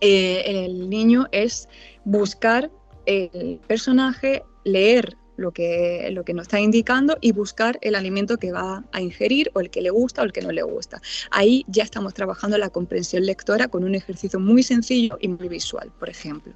eh, 0.00 0.64
el 0.64 0.88
niño 0.90 1.26
es 1.32 1.68
buscar 2.04 2.70
el 3.06 3.60
personaje 3.66 4.42
leer 4.64 5.16
lo 5.36 5.52
que, 5.52 6.08
lo 6.12 6.24
que 6.24 6.34
nos 6.34 6.44
está 6.44 6.60
indicando 6.60 7.16
y 7.20 7.32
buscar 7.32 7.78
el 7.82 7.94
alimento 7.94 8.38
que 8.38 8.52
va 8.52 8.84
a 8.92 9.00
ingerir 9.00 9.50
o 9.54 9.60
el 9.60 9.70
que 9.70 9.82
le 9.82 9.90
gusta 9.90 10.22
o 10.22 10.24
el 10.24 10.32
que 10.32 10.40
no 10.40 10.52
le 10.52 10.62
gusta. 10.62 11.00
Ahí 11.30 11.64
ya 11.68 11.84
estamos 11.84 12.14
trabajando 12.14 12.58
la 12.58 12.70
comprensión 12.70 13.24
lectora 13.24 13.68
con 13.68 13.84
un 13.84 13.94
ejercicio 13.94 14.40
muy 14.40 14.62
sencillo 14.62 15.18
y 15.20 15.28
muy 15.28 15.48
visual, 15.48 15.92
por 15.98 16.08
ejemplo. 16.08 16.52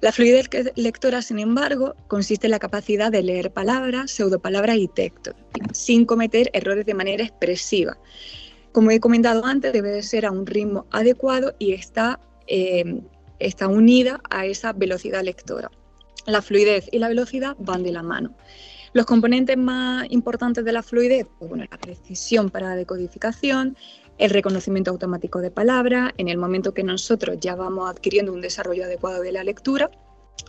La 0.00 0.12
fluidez 0.12 0.48
lectora, 0.76 1.22
sin 1.22 1.38
embargo, 1.38 1.94
consiste 2.06 2.46
en 2.46 2.50
la 2.50 2.58
capacidad 2.58 3.10
de 3.10 3.22
leer 3.22 3.50
palabras, 3.50 4.10
pseudopalabras 4.10 4.76
y 4.76 4.88
textos, 4.88 5.34
sin 5.72 6.04
cometer 6.04 6.50
errores 6.52 6.84
de 6.84 6.94
manera 6.94 7.24
expresiva. 7.24 7.96
Como 8.72 8.90
he 8.90 9.00
comentado 9.00 9.46
antes, 9.46 9.72
debe 9.72 10.02
ser 10.02 10.26
a 10.26 10.30
un 10.30 10.44
ritmo 10.44 10.84
adecuado 10.90 11.54
y 11.58 11.72
está, 11.72 12.20
eh, 12.46 13.00
está 13.38 13.68
unida 13.68 14.20
a 14.28 14.44
esa 14.44 14.74
velocidad 14.74 15.22
lectora 15.22 15.70
la 16.26 16.42
fluidez 16.42 16.88
y 16.92 16.98
la 16.98 17.08
velocidad 17.08 17.56
van 17.58 17.82
de 17.82 17.92
la 17.92 18.02
mano. 18.02 18.34
Los 18.92 19.06
componentes 19.06 19.56
más 19.56 20.06
importantes 20.10 20.64
de 20.64 20.72
la 20.72 20.82
fluidez, 20.82 21.26
pues 21.38 21.48
bueno, 21.48 21.64
la 21.70 21.78
precisión 21.78 22.50
para 22.50 22.70
la 22.70 22.76
decodificación, 22.76 23.76
el 24.18 24.30
reconocimiento 24.30 24.90
automático 24.90 25.40
de 25.40 25.50
palabras, 25.50 26.12
en 26.16 26.28
el 26.28 26.38
momento 26.38 26.72
que 26.72 26.82
nosotros 26.82 27.36
ya 27.40 27.54
vamos 27.54 27.90
adquiriendo 27.90 28.32
un 28.32 28.40
desarrollo 28.40 28.84
adecuado 28.84 29.22
de 29.22 29.32
la 29.32 29.44
lectura, 29.44 29.90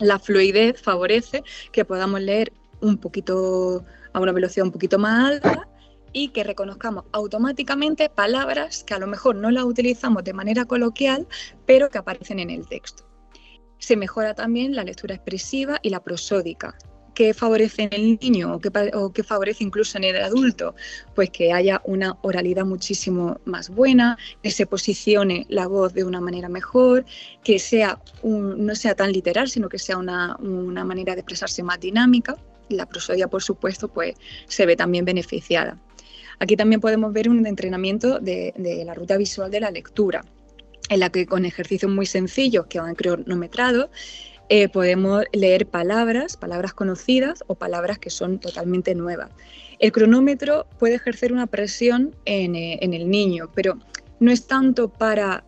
la 0.00 0.18
fluidez 0.18 0.80
favorece 0.80 1.42
que 1.72 1.84
podamos 1.84 2.20
leer 2.20 2.52
un 2.80 2.98
poquito 2.98 3.84
a 4.12 4.20
una 4.20 4.32
velocidad 4.32 4.66
un 4.66 4.72
poquito 4.72 4.98
más 4.98 5.32
alta 5.32 5.68
y 6.12 6.28
que 6.28 6.44
reconozcamos 6.44 7.04
automáticamente 7.12 8.08
palabras 8.08 8.84
que 8.84 8.94
a 8.94 8.98
lo 8.98 9.06
mejor 9.06 9.36
no 9.36 9.50
las 9.50 9.64
utilizamos 9.64 10.24
de 10.24 10.32
manera 10.32 10.64
coloquial, 10.64 11.26
pero 11.66 11.90
que 11.90 11.98
aparecen 11.98 12.38
en 12.38 12.50
el 12.50 12.66
texto. 12.66 13.07
Se 13.78 13.96
mejora 13.96 14.34
también 14.34 14.74
la 14.74 14.84
lectura 14.84 15.14
expresiva 15.14 15.78
y 15.82 15.90
la 15.90 16.02
prosódica. 16.02 16.76
¿Qué 17.14 17.34
favorece 17.34 17.82
en 17.82 17.92
el 17.92 18.18
niño 18.20 18.54
o 18.54 19.12
qué, 19.12 19.24
favorece 19.24 19.64
incluso 19.64 19.98
en 19.98 20.04
el 20.04 20.22
adulto? 20.22 20.76
Pues 21.16 21.30
que 21.30 21.52
haya 21.52 21.82
una 21.84 22.16
oralidad 22.22 22.64
muchísimo 22.64 23.40
más 23.44 23.70
buena, 23.70 24.16
que 24.40 24.52
se 24.52 24.66
posicione 24.66 25.44
la 25.48 25.66
voz 25.66 25.94
de 25.94 26.04
una 26.04 26.20
manera 26.20 26.48
mejor, 26.48 27.04
que 27.42 27.58
sea 27.58 28.00
no 28.22 28.74
sea 28.76 28.94
tan 28.94 29.10
literal, 29.10 29.48
sino 29.48 29.68
que 29.68 29.80
sea 29.80 29.98
una, 29.98 30.36
manera 30.84 31.14
de 31.14 31.22
expresarse 31.22 31.62
más 31.64 31.80
dinámica. 31.80 32.36
La 32.68 32.86
prosodia, 32.86 33.26
por 33.26 33.42
supuesto, 33.42 33.88
pues 33.88 34.14
se 34.46 34.64
ve 34.64 34.76
también 34.76 35.04
beneficiada. 35.04 35.76
Aquí 36.38 36.54
también 36.54 36.80
podemos 36.80 37.12
ver 37.12 37.28
un 37.28 37.44
entrenamiento 37.46 38.20
de 38.20 38.54
la 38.86 38.94
ruta 38.94 39.16
visual 39.16 39.50
de 39.50 39.58
la 39.58 39.72
lectura 39.72 40.24
en 40.88 41.00
la 41.00 41.10
que 41.10 41.26
con 41.26 41.44
ejercicios 41.44 41.90
muy 41.90 42.06
sencillos 42.06 42.66
que 42.66 42.80
van 42.80 42.94
cronometrados 42.94 43.88
eh, 44.48 44.68
podemos 44.68 45.24
leer 45.32 45.66
palabras, 45.66 46.36
palabras 46.36 46.72
conocidas 46.72 47.44
o 47.46 47.54
palabras 47.54 47.98
que 47.98 48.10
son 48.10 48.38
totalmente 48.38 48.94
nuevas. 48.94 49.30
El 49.78 49.92
cronómetro 49.92 50.66
puede 50.78 50.94
ejercer 50.94 51.32
una 51.32 51.46
presión 51.46 52.16
en, 52.24 52.56
eh, 52.56 52.78
el 52.80 53.10
niño, 53.10 53.50
pero 53.54 53.78
no 54.20 54.30
es 54.30 54.46
tanto 54.46 54.88
para, 54.88 55.44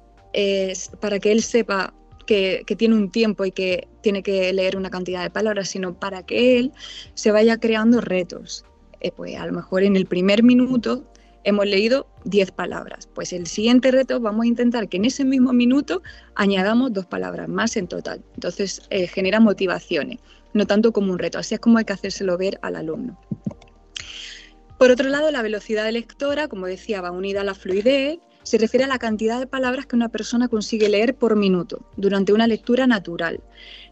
para 1.00 1.18
que 1.18 1.32
él 1.32 1.42
sepa 1.42 1.94
que, 2.30 2.76
tiene 2.76 2.94
un 2.94 3.10
tiempo 3.10 3.44
y 3.44 3.50
que 3.50 3.88
tiene 4.02 4.22
que 4.22 4.52
leer 4.52 4.76
una 4.76 4.88
cantidad 4.88 5.22
de 5.22 5.30
palabras, 5.30 5.68
sino 5.68 5.94
para 5.94 6.25
que 6.25 6.58
él 6.58 6.72
se 7.14 7.32
vaya 7.32 7.58
creando 7.58 8.00
retos. 8.00 8.64
Eh, 9.00 9.10
pues 9.10 9.37
a 9.37 9.46
lo 9.46 9.52
mejor 9.52 9.82
en 9.82 9.96
el 9.96 10.06
primer 10.06 10.44
minuto 10.44 11.10
hemos 11.44 11.66
leído 11.66 12.06
10 12.25 12.52
palabras. 12.52 13.09
Pues 13.14 13.32
el 13.32 13.47
siguiente 13.47 13.90
reto 13.90 14.20
vamos 14.20 14.44
a 14.44 14.49
intentar 14.49 14.88
que 14.88 14.97
en 14.97 15.04
ese 15.04 15.25
mismo 15.25 15.52
minuto 15.52 16.02
añadamos 16.35 16.92
dos 16.92 17.06
palabras 17.06 17.49
más 17.49 17.76
en 17.76 17.87
total. 17.87 18.23
Entonces 18.35 18.82
eh, 18.90 19.06
genera 19.06 19.40
motivaciones, 19.40 20.18
no 20.54 20.66
tanto 20.66 20.92
como 20.92 21.12
un 21.12 21.18
reto. 21.18 21.38
Así 21.38 21.54
es 21.54 21.61
como 21.61 21.78
hay 21.78 21.85
que 21.85 21.92
hacérselo 21.92 22.37
ver 22.37 22.59
al 22.62 22.76
alumno. 22.76 23.18
Por 24.78 24.90
otro 24.90 25.11
lado, 25.11 25.30
la 25.30 25.42
velocidad 25.42 25.85
de 25.85 25.92
lectora, 25.92 26.49
como 26.49 26.66
decía, 26.66 27.02
va 27.02 27.11
unida 27.11 27.42
a 27.42 27.44
la 27.44 27.54
fluidez, 27.54 28.18
se 28.42 28.56
refiere 28.56 28.85
a 28.85 28.88
la 28.88 28.99
cantidad 28.99 29.38
de 29.38 29.47
palabras 29.47 29.85
que 29.85 29.94
una 29.94 30.09
persona 30.09 30.49
consigue 30.49 30.88
leer 30.88 31.14
por 31.14 31.37
minuto 31.37 31.85
durante 31.97 32.32
una 32.32 32.47
lectura 32.47 32.87
natural. 32.87 33.42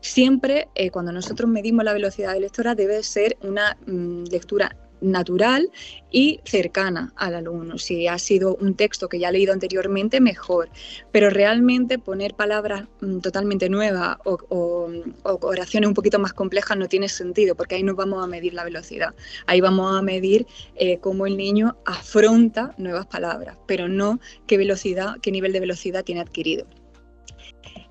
Siempre, 0.00 0.68
eh, 0.74 0.90
cuando 0.90 1.12
nosotros 1.12 1.50
medimos 1.50 1.84
la 1.84 1.92
velocidad 1.92 2.32
de 2.32 2.40
lectora, 2.40 2.74
debe 2.74 3.02
ser 3.02 3.36
una 3.42 3.76
mm, 3.86 4.24
lectura 4.30 4.74
natural 5.00 5.70
y 6.10 6.40
cercana 6.44 7.12
al 7.16 7.34
alumno. 7.34 7.78
Si 7.78 8.06
ha 8.06 8.18
sido 8.18 8.56
un 8.56 8.74
texto 8.74 9.08
que 9.08 9.18
ya 9.18 9.28
ha 9.28 9.32
leído 9.32 9.52
anteriormente, 9.52 10.20
mejor. 10.20 10.68
Pero 11.12 11.30
realmente 11.30 11.98
poner 11.98 12.34
palabras 12.34 12.84
mm, 13.00 13.18
totalmente 13.18 13.68
nuevas 13.68 14.16
o, 14.24 14.90
oraciones 15.22 15.88
un 15.88 15.94
poquito 15.94 16.18
más 16.18 16.32
complejas 16.32 16.76
no 16.76 16.88
tiene 16.88 17.08
sentido, 17.08 17.54
porque 17.54 17.76
ahí 17.76 17.82
no 17.82 17.94
vamos 17.94 18.22
a 18.22 18.26
medir 18.26 18.54
la 18.54 18.64
velocidad. 18.64 19.14
Ahí 19.46 19.60
vamos 19.60 19.96
a 19.96 20.02
medir 20.02 20.46
eh, 20.76 20.98
cómo 20.98 21.26
el 21.26 21.36
niño 21.36 21.76
afronta 21.84 22.74
nuevas 22.78 23.06
palabras, 23.06 23.56
pero 23.66 23.88
no 23.88 24.20
qué 24.46 24.56
velocidad, 24.56 25.16
qué 25.20 25.30
nivel 25.32 25.52
de 25.52 25.60
velocidad 25.60 26.04
tiene 26.04 26.20
adquirido. 26.20 26.66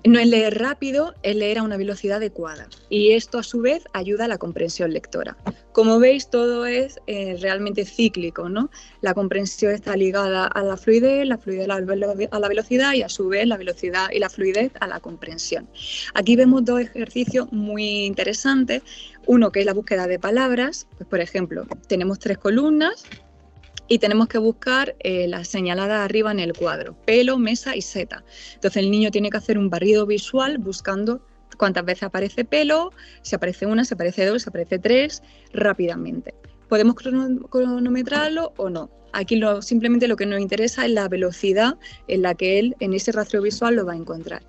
No 0.04 0.20
es 0.20 0.28
leer 0.28 0.58
rápido, 0.58 1.14
es 1.22 1.34
leer 1.34 1.58
a 1.58 1.64
una 1.64 1.76
velocidad 1.76 2.18
adecuada. 2.18 2.68
Y 2.88 3.12
esto 3.12 3.38
a 3.38 3.42
su 3.42 3.60
vez 3.60 3.84
ayuda 3.92 4.26
a 4.26 4.28
la 4.28 4.38
comprensión 4.38 4.92
lectora. 4.92 5.36
Como 5.72 5.98
veis, 5.98 6.30
todo 6.30 6.66
es 6.66 7.00
eh, 7.08 7.36
realmente 7.40 7.84
cíclico, 7.84 8.48
¿no? 8.48 8.70
La 9.00 9.12
comprensión 9.12 9.72
está 9.72 9.96
ligada 9.96 10.46
a 10.46 10.62
la 10.62 10.76
fluidez, 10.76 11.26
la 11.26 11.36
fluidez 11.36 11.68
a 11.68 12.38
la 12.38 12.48
velocidad 12.48 12.94
y 12.94 13.02
a 13.02 13.08
su 13.08 13.28
vez 13.28 13.46
la 13.46 13.56
velocidad 13.56 14.08
y 14.12 14.20
la 14.20 14.30
fluidez 14.30 14.70
a 14.80 14.86
la 14.86 15.00
comprensión. 15.00 15.68
Aquí 16.14 16.36
vemos 16.36 16.64
dos 16.64 16.80
ejercicios 16.80 17.52
muy 17.52 18.06
interesantes. 18.06 18.82
Uno 19.26 19.50
que 19.50 19.60
es 19.60 19.66
la 19.66 19.74
búsqueda 19.74 20.06
de 20.06 20.18
palabras. 20.18 20.86
Pues, 20.96 21.08
por 21.08 21.20
ejemplo, 21.20 21.66
tenemos 21.88 22.18
tres 22.20 22.38
columnas 22.38 23.04
y 23.88 23.98
tenemos 23.98 24.28
que 24.28 24.38
buscar 24.38 24.94
eh, 25.00 25.26
las 25.26 25.48
señaladas 25.48 26.04
arriba 26.04 26.30
en 26.30 26.40
el 26.40 26.52
cuadro, 26.52 26.96
pelo, 27.06 27.38
mesa 27.38 27.74
y 27.74 27.82
seta. 27.82 28.24
Entonces 28.54 28.82
el 28.82 28.90
niño 28.90 29.10
tiene 29.10 29.30
que 29.30 29.38
hacer 29.38 29.58
un 29.58 29.70
barrido 29.70 30.06
visual 30.06 30.58
buscando 30.58 31.22
cuántas 31.56 31.84
veces 31.84 32.04
aparece 32.04 32.44
pelo, 32.44 32.92
si 33.22 33.34
aparece 33.34 33.66
una, 33.66 33.84
si 33.84 33.94
aparece 33.94 34.26
dos, 34.26 34.42
si 34.42 34.48
aparece 34.50 34.78
tres, 34.78 35.22
rápidamente. 35.52 36.34
¿Podemos 36.68 36.94
cronometrarlo 36.94 38.52
o 38.56 38.68
no? 38.68 38.90
Aquí 39.14 39.36
lo, 39.36 39.62
simplemente 39.62 40.06
lo 40.06 40.16
que 40.16 40.26
nos 40.26 40.38
interesa 40.38 40.84
es 40.84 40.92
la 40.92 41.08
velocidad 41.08 41.76
en 42.08 42.22
la 42.22 42.34
que 42.34 42.58
él 42.58 42.76
en 42.80 42.92
ese 42.92 43.10
rastro 43.10 43.40
visual 43.40 43.76
lo 43.76 43.86
va 43.86 43.94
a 43.94 43.96
encontrar. 43.96 44.42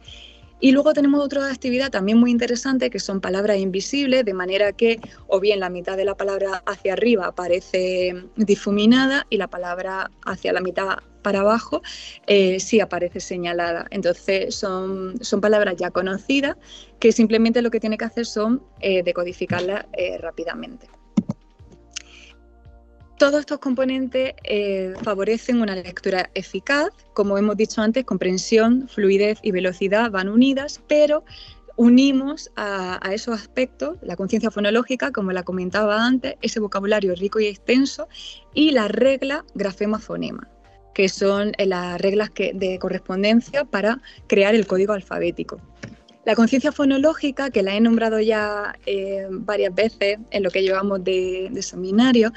Y 0.60 0.72
luego 0.72 0.94
tenemos 0.94 1.24
otra 1.24 1.50
actividad 1.50 1.90
también 1.90 2.18
muy 2.18 2.32
interesante 2.32 2.90
que 2.90 3.00
son 3.00 3.22
palabras 3.22 3.58
invisibles, 3.58 4.26
de 4.26 4.34
manera 4.34 4.74
que 4.74 5.00
o 5.28 5.40
bien 5.40 5.60
la 5.60 5.70
mitad 5.70 5.96
de 5.96 6.06
la 6.06 6.16
palabra 6.16 6.64
hacia 6.66 6.94
arriba 6.94 7.28
aparece 7.28 8.14
difuminada 8.36 9.26
y 9.30 9.38
la 9.38 9.48
palabra 9.48 10.12
hacia 10.26 10.52
la 10.52 10.62
mitad 10.62 10.98
para 11.22 11.42
abajo 11.42 11.82
eh, 12.28 12.60
sí 12.60 12.80
aparece 12.80 13.20
señalada. 13.20 13.88
Entonces 13.90 14.56
son, 14.56 15.16
son 15.24 15.42
palabras 15.42 15.76
ya 15.78 15.92
conocidas 15.92 16.58
que 17.00 17.12
simplemente 17.12 17.62
lo 17.62 17.72
que 17.72 17.80
tiene 17.80 17.98
que 17.98 18.06
hacer 18.06 18.26
son 18.26 18.62
eh, 18.82 19.04
decodificarlas 19.04 19.86
eh, 19.94 20.18
rápidamente. 20.18 20.88
Todos 23.20 23.42
estos 23.42 23.60
componentes 23.60 24.34
eh, 24.46 24.94
favorecen 25.04 25.62
una 25.62 25.76
lectura 25.76 26.30
eficaz. 26.36 26.88
Como 27.14 27.38
hemos 27.38 27.58
dicho 27.58 27.82
antes, 27.82 28.06
comprensión, 28.06 28.88
fluidez 28.88 29.40
y 29.42 29.52
velocidad 29.52 30.10
van 30.10 30.30
unidas, 30.30 30.82
pero 30.88 31.26
unimos 31.76 32.50
a, 32.56 32.98
esos 33.12 33.36
aspectos 33.36 33.98
la 34.04 34.16
conciencia 34.16 34.52
fonológica, 34.52 35.12
como 35.12 35.34
la 35.34 35.44
comentaba 35.44 36.06
antes, 36.06 36.36
ese 36.42 36.62
vocabulario 36.62 37.14
rico 37.14 37.42
y 37.42 37.48
extenso, 37.48 38.08
y 38.54 38.72
la 38.72 38.88
regla 38.88 39.44
grafema-fonema. 39.54 40.48
que 40.94 41.10
son 41.10 41.52
eh, 41.58 41.66
las 41.66 42.00
reglas 42.00 42.32
de 42.34 42.80
correspondencia 42.80 43.66
para 43.66 44.02
crear 44.28 44.56
el 44.56 44.66
código 44.66 44.94
alfabético. 44.94 45.60
La 46.26 46.36
conciencia 46.36 46.72
fonológica, 46.72 47.50
que 47.50 47.64
la 47.64 47.76
he 47.76 47.82
nombrado 47.82 48.20
ya 48.20 48.76
eh, 48.86 49.26
varias 49.32 49.74
veces 49.74 50.20
en 50.30 50.44
lo 50.44 50.52
que 50.52 50.62
llevamos 50.62 51.04
de, 51.04 51.50
seminario, 51.62 52.32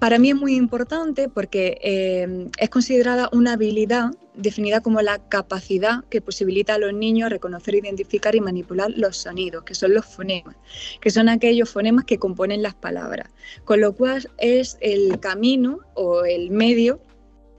para 0.00 0.18
mí 0.18 0.30
es 0.30 0.34
muy 0.34 0.56
importante 0.56 1.28
porque 1.28 1.78
eh, 1.82 2.48
es 2.58 2.70
considerada 2.70 3.28
una 3.32 3.52
habilidad 3.52 4.10
definida 4.34 4.80
como 4.80 5.02
la 5.02 5.18
capacidad 5.28 6.02
que 6.08 6.22
posibilita 6.22 6.74
a 6.74 6.78
los 6.78 6.94
niños 6.94 7.28
reconocer, 7.28 7.74
identificar 7.74 8.34
y 8.34 8.40
manipular 8.40 8.90
los 8.96 9.18
sonidos, 9.18 9.62
que 9.64 9.74
son 9.74 9.92
los 9.92 10.06
fonemas, 10.06 10.56
que 11.02 11.10
son 11.10 11.28
aquellos 11.28 11.68
fonemas 11.68 12.06
que 12.06 12.18
componen 12.18 12.62
las 12.62 12.74
palabras, 12.74 13.28
con 13.64 13.82
lo 13.82 13.92
cual 13.94 14.28
es 14.38 14.78
el 14.80 15.20
camino 15.20 15.80
o 15.94 16.24
el 16.24 16.50
medio 16.50 17.00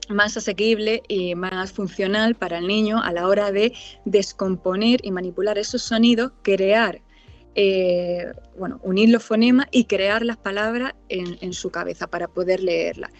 más 0.08 0.36
asequible 0.36 1.02
y 1.06 1.36
más 1.36 1.70
funcional 1.70 2.34
para 2.34 2.58
el 2.58 2.66
niño 2.66 3.00
a 3.00 3.12
la 3.12 3.28
hora 3.28 3.52
de 3.52 3.72
descomponer 4.04 4.98
y 5.04 5.12
manipular 5.12 5.58
esos 5.58 5.82
sonidos, 5.82 6.32
crear, 6.42 7.00
eh, 7.54 8.32
bueno, 8.58 8.80
unir 8.82 9.10
los 9.10 9.22
fonemas 9.22 9.66
y 9.70 9.84
crear 9.84 10.24
las 10.24 10.36
palabras 10.36 10.94
en, 11.08 11.52
su 11.52 11.70
cabeza 11.70 12.06
para 12.06 12.28
poder 12.28 12.62
leerlas. 12.62 13.10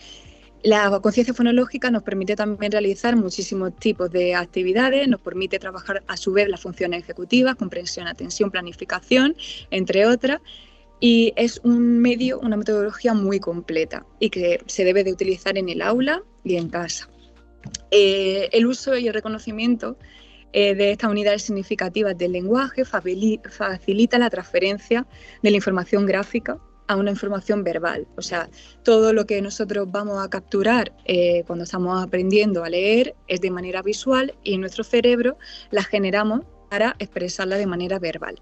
La 0.63 1.01
conciencia 1.01 1.35
fonológica 1.35 1.91
nos 1.91 2.05
permite 2.05 2.37
también 2.37 2.71
realizar 2.71 3.17
muchísimos 3.17 3.77
tipos 3.77 4.11
de 4.11 4.35
actividades, 4.35 5.09
nos 5.09 5.21
permite 5.21 5.59
trabajar 5.59 6.05
a 6.07 6.17
su 6.17 6.33
vez 6.33 6.49
las 6.49 6.61
funciones 6.61 7.03
ejecutivas, 7.03 7.57
comprensión, 7.57 8.07
atención, 8.07 8.51
planificación, 8.51 9.35
entre 9.71 10.07
otras, 10.07 10.41
y 11.01 11.33
es 11.35 11.61
un 11.65 11.99
medio, 11.99 12.39
una 12.39 12.57
metodología 12.57 13.13
muy 13.13 13.41
completa 13.41 14.07
y 14.21 14.31
que 14.31 14.61
se 14.67 14.85
debe 14.85 15.03
de 15.03 15.13
utilizar 15.13 15.59
en 15.59 15.69
el 15.69 15.83
aula 15.83 16.23
y 16.45 16.57
en 16.57 16.69
casa. 16.69 17.11
Eh, 17.91 18.49
el 18.53 18.67
uso 18.67 18.97
y 18.97 19.09
el 19.09 19.15
reconocimiento 19.15 19.97
eh, 20.53 20.75
de 20.75 20.93
estas 20.93 21.11
unidades 21.11 21.43
significativas 21.43 22.17
del 22.17 22.33
lenguaje 22.33 22.85
facilita 22.85 24.19
la 24.19 24.31
transferencia 24.31 25.07
de 25.43 25.51
la 25.51 25.57
información 25.57 26.07
gráfica 26.07 26.59
a 26.89 26.97
una 26.97 27.11
información 27.11 27.65
verbal. 27.65 28.07
O 28.17 28.23
sea, 28.23 28.49
todo 28.83 29.13
lo 29.13 29.27
que 29.27 29.41
nosotros 29.41 29.91
vamos 29.91 30.23
a 30.23 30.29
capturar 30.29 30.93
eh, 31.05 31.45
cuando 31.47 31.65
estamos 31.65 32.03
aprendiendo 32.03 32.65
a 32.65 32.69
leer 32.69 33.15
es 33.29 33.41
de 33.41 33.51
manera 33.51 33.83
visual 33.83 34.35
y 34.43 34.59
nuestro 34.59 34.85
cerebro 34.85 35.39
la 35.71 35.83
generamos 35.83 36.43
para 36.71 36.97
expresarla 36.99 37.57
de 37.57 37.67
manera 37.67 37.99
verbal. 37.99 38.41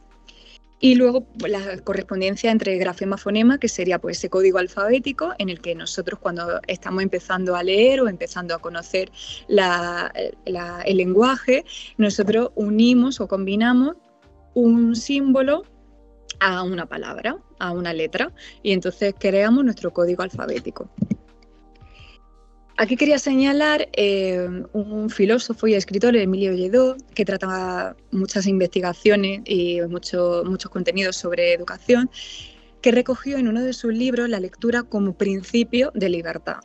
Y 0.83 0.95
luego 0.95 1.27
la 1.47 1.79
correspondencia 1.85 2.51
entre 2.51 2.79
grafema-fonema, 2.79 3.59
que 3.59 3.69
sería 3.69 3.99
pues, 3.99 4.17
ese 4.17 4.31
código 4.31 4.59
alfabético 4.59 5.35
en 5.39 5.51
el 5.51 5.61
que 5.61 5.75
nosotros 5.75 6.19
cuando 6.19 6.59
estamos 6.67 7.03
empezando 7.03 7.55
a 7.55 7.63
leer 7.63 8.01
o 8.01 8.09
empezando 8.09 8.55
a 8.55 8.59
conocer 8.59 9.13
el 9.49 10.97
lenguaje, 10.97 11.67
nosotros 11.99 12.51
unimos 12.55 13.21
o 13.21 13.29
combinamos 13.29 13.97
un 14.55 14.97
símbolo 14.97 15.65
a 16.41 16.63
una 16.63 16.87
palabra, 16.87 17.37
a 17.59 17.73
una 17.73 17.93
letra, 17.93 18.33
y 18.63 18.73
entonces 18.73 19.15
creamos 19.19 19.63
nuestro 19.63 19.93
código 19.93 20.23
alfabético. 20.23 20.89
Aquí 22.81 22.97
quería 22.97 23.19
señalar 23.19 23.91
eh, 23.93 24.49
un 24.73 25.11
filósofo 25.11 25.67
y 25.67 25.75
escritor, 25.75 26.17
Emilio 26.17 26.55
Lledó, 26.55 26.97
que 27.15 27.27
trataba 27.27 27.95
muchas 28.11 28.47
investigaciones 28.47 29.43
y 29.45 29.83
muchos 29.83 30.71
contenidos 30.71 31.17
sobre 31.17 31.53
educación, 31.53 32.09
que 32.81 32.91
recogió 32.91 33.37
en 33.37 33.49
uno 33.49 33.61
de 33.61 33.75
sus 33.75 33.93
libros 33.93 34.31
la 34.31 34.41
lectura 34.41 34.83
como 34.83 35.13
principio 35.13 35.93
de 35.95 36.09
libertad. 36.09 36.61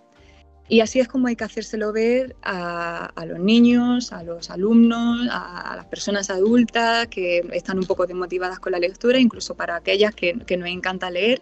Y 0.68 0.80
así 0.80 1.00
es 1.00 1.08
como 1.08 1.28
hay 1.28 1.36
que 1.36 1.44
hacérselo 1.44 1.94
ver 1.94 2.36
a, 2.42 3.12
los 3.28 3.40
niños, 3.40 4.12
a 4.12 4.24
los 4.24 4.50
alumnos, 4.50 5.28
a, 5.32 5.76
las 5.76 5.86
personas 5.86 6.32
adultas 6.32 7.08
que 7.08 7.48
están 7.54 7.78
un 7.78 7.86
poco 7.86 8.08
desmotivadas 8.08 8.60
con 8.60 8.72
la 8.72 8.80
lectura, 8.80 9.20
incluso 9.20 9.54
para 9.56 9.76
aquellas 9.76 10.16
que, 10.16 10.40
que 10.40 10.58
nos 10.58 10.68
encanta 10.68 11.12
leer. 11.12 11.42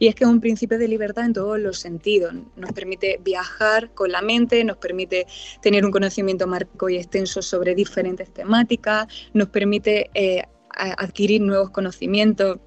Y 0.00 0.08
es 0.08 0.16
que 0.16 0.24
es 0.24 0.30
un 0.30 0.40
principio 0.40 0.76
de 0.78 0.88
libertad 0.88 1.24
en 1.24 1.34
todos 1.34 1.58
los 1.60 1.78
sentidos. 1.78 2.34
Nos 2.56 2.72
permite 2.72 3.20
viajar 3.22 3.90
con 3.94 4.10
la 4.10 4.22
mente, 4.22 4.64
nos 4.64 4.78
permite 4.78 5.26
tener 5.62 5.84
un 5.84 5.92
conocimiento 5.92 6.48
marco 6.48 6.88
y 6.88 6.96
extenso 6.96 7.42
sobre 7.42 7.76
diferentes 7.76 8.32
temáticas, 8.32 9.06
nos 9.34 9.48
permite 9.50 10.10
eh, 10.14 10.42
adquirir 10.70 11.40
nuevos 11.40 11.70
conocimientos 11.70 12.58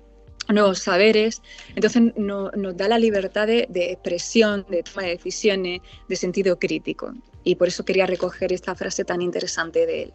nuevos 0.53 0.79
saberes. 0.79 1.41
Entonces 1.75 2.13
nos 2.15 2.77
da 2.77 2.87
la 2.87 2.99
libertad 2.99 3.47
de, 3.47 3.67
expresión, 3.73 4.65
de 4.69 4.83
toma 4.83 5.03
de 5.03 5.09
decisiones, 5.15 5.81
de 6.07 6.15
sentido 6.15 6.57
crítico. 6.59 7.13
Y 7.43 7.55
por 7.55 7.67
eso 7.67 7.85
quería 7.85 8.05
recoger 8.05 8.51
esta 8.51 8.75
frase 8.75 9.05
tan 9.05 9.21
interesante 9.21 9.85
de 9.85 10.03
él. 10.03 10.13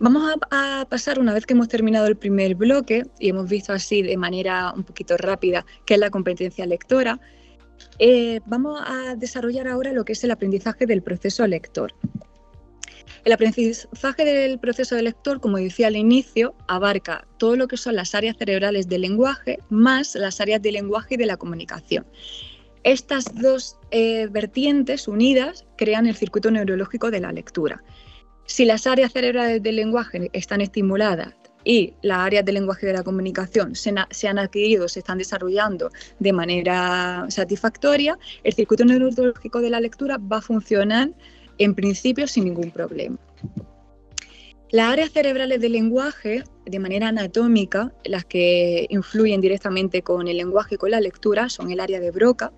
Vamos 0.00 0.34
a, 0.50 0.86
pasar, 0.88 1.20
una 1.20 1.32
vez 1.32 1.46
que 1.46 1.54
hemos 1.54 1.68
terminado 1.68 2.06
el 2.06 2.16
primer 2.16 2.56
bloque 2.56 3.04
y 3.20 3.28
hemos 3.28 3.48
visto 3.48 3.72
así 3.72 4.02
de 4.02 4.16
manera 4.16 4.72
un 4.74 4.82
poquito 4.82 5.16
rápida 5.16 5.64
qué 5.86 5.94
es 5.94 6.00
la 6.00 6.10
competencia 6.10 6.66
lectora, 6.66 7.20
eh, 7.98 8.40
vamos 8.46 8.80
a 8.84 9.14
desarrollar 9.14 9.68
ahora 9.68 9.92
lo 9.92 10.04
que 10.04 10.12
es 10.12 10.24
el 10.24 10.32
aprendizaje 10.32 10.86
del 10.86 11.02
proceso 11.02 11.46
lector. 11.46 11.94
El 13.24 13.32
aprendizaje 13.32 14.24
del 14.24 14.58
proceso 14.58 14.94
de 14.94 15.02
lector, 15.02 15.40
como 15.40 15.56
decía 15.58 15.86
al 15.86 15.96
inicio, 15.96 16.54
abarca 16.68 17.26
todo 17.38 17.56
lo 17.56 17.68
que 17.68 17.76
son 17.76 17.96
las 17.96 18.14
áreas 18.14 18.36
cerebrales 18.36 18.88
del 18.88 19.02
lenguaje 19.02 19.58
más 19.70 20.14
las 20.14 20.40
áreas 20.40 20.60
de 20.62 20.72
lenguaje 20.72 21.14
y 21.14 21.18
de 21.18 21.26
la 21.26 21.36
comunicación. 21.36 22.06
Estas 22.84 23.34
dos 23.34 23.78
eh, 23.90 24.28
vertientes 24.30 25.08
unidas 25.08 25.64
crean 25.78 26.06
el 26.06 26.16
circuito 26.16 26.50
neurológico 26.50 27.10
de 27.10 27.20
la 27.20 27.32
lectura. 27.32 27.82
Si 28.44 28.66
las 28.66 28.86
áreas 28.86 29.12
cerebrales 29.12 29.62
del 29.62 29.76
lenguaje 29.76 30.28
están 30.34 30.60
estimuladas 30.60 31.34
y 31.64 31.94
las 32.02 32.18
áreas 32.18 32.44
del 32.44 32.56
lenguaje 32.56 32.84
y 32.84 32.88
de 32.88 32.92
la 32.92 33.02
comunicación 33.02 33.74
se, 33.74 33.94
se, 34.10 34.28
han 34.28 34.38
adquirido, 34.38 34.86
se 34.86 34.98
están 34.98 35.16
desarrollando 35.16 35.90
de 36.18 36.32
manera 36.34 37.24
satisfactoria, 37.30 38.18
el 38.42 38.52
circuito 38.52 38.84
neurológico 38.84 39.62
de 39.62 39.70
la 39.70 39.80
lectura 39.80 40.18
va 40.18 40.36
a 40.38 40.42
funcionar 40.42 41.10
en 41.58 41.74
principio 41.74 42.26
sin 42.26 42.44
ningún 42.44 42.70
problema. 42.70 43.18
Las 44.70 44.92
áreas 44.92 45.12
cerebrales 45.12 45.60
del 45.60 45.72
lenguaje, 45.72 46.42
de 46.66 46.78
manera 46.80 47.08
anatómica, 47.08 47.92
las 48.04 48.24
que 48.24 48.86
influyen 48.90 49.40
directamente 49.40 50.02
con 50.02 50.26
el 50.26 50.36
lenguaje 50.36 50.74
y 50.74 50.78
con 50.78 50.90
la 50.90 51.00
lectura, 51.00 51.48
son 51.48 51.70
el 51.70 51.78
área 51.78 52.00
de 52.00 52.10
Broca, 52.10 52.52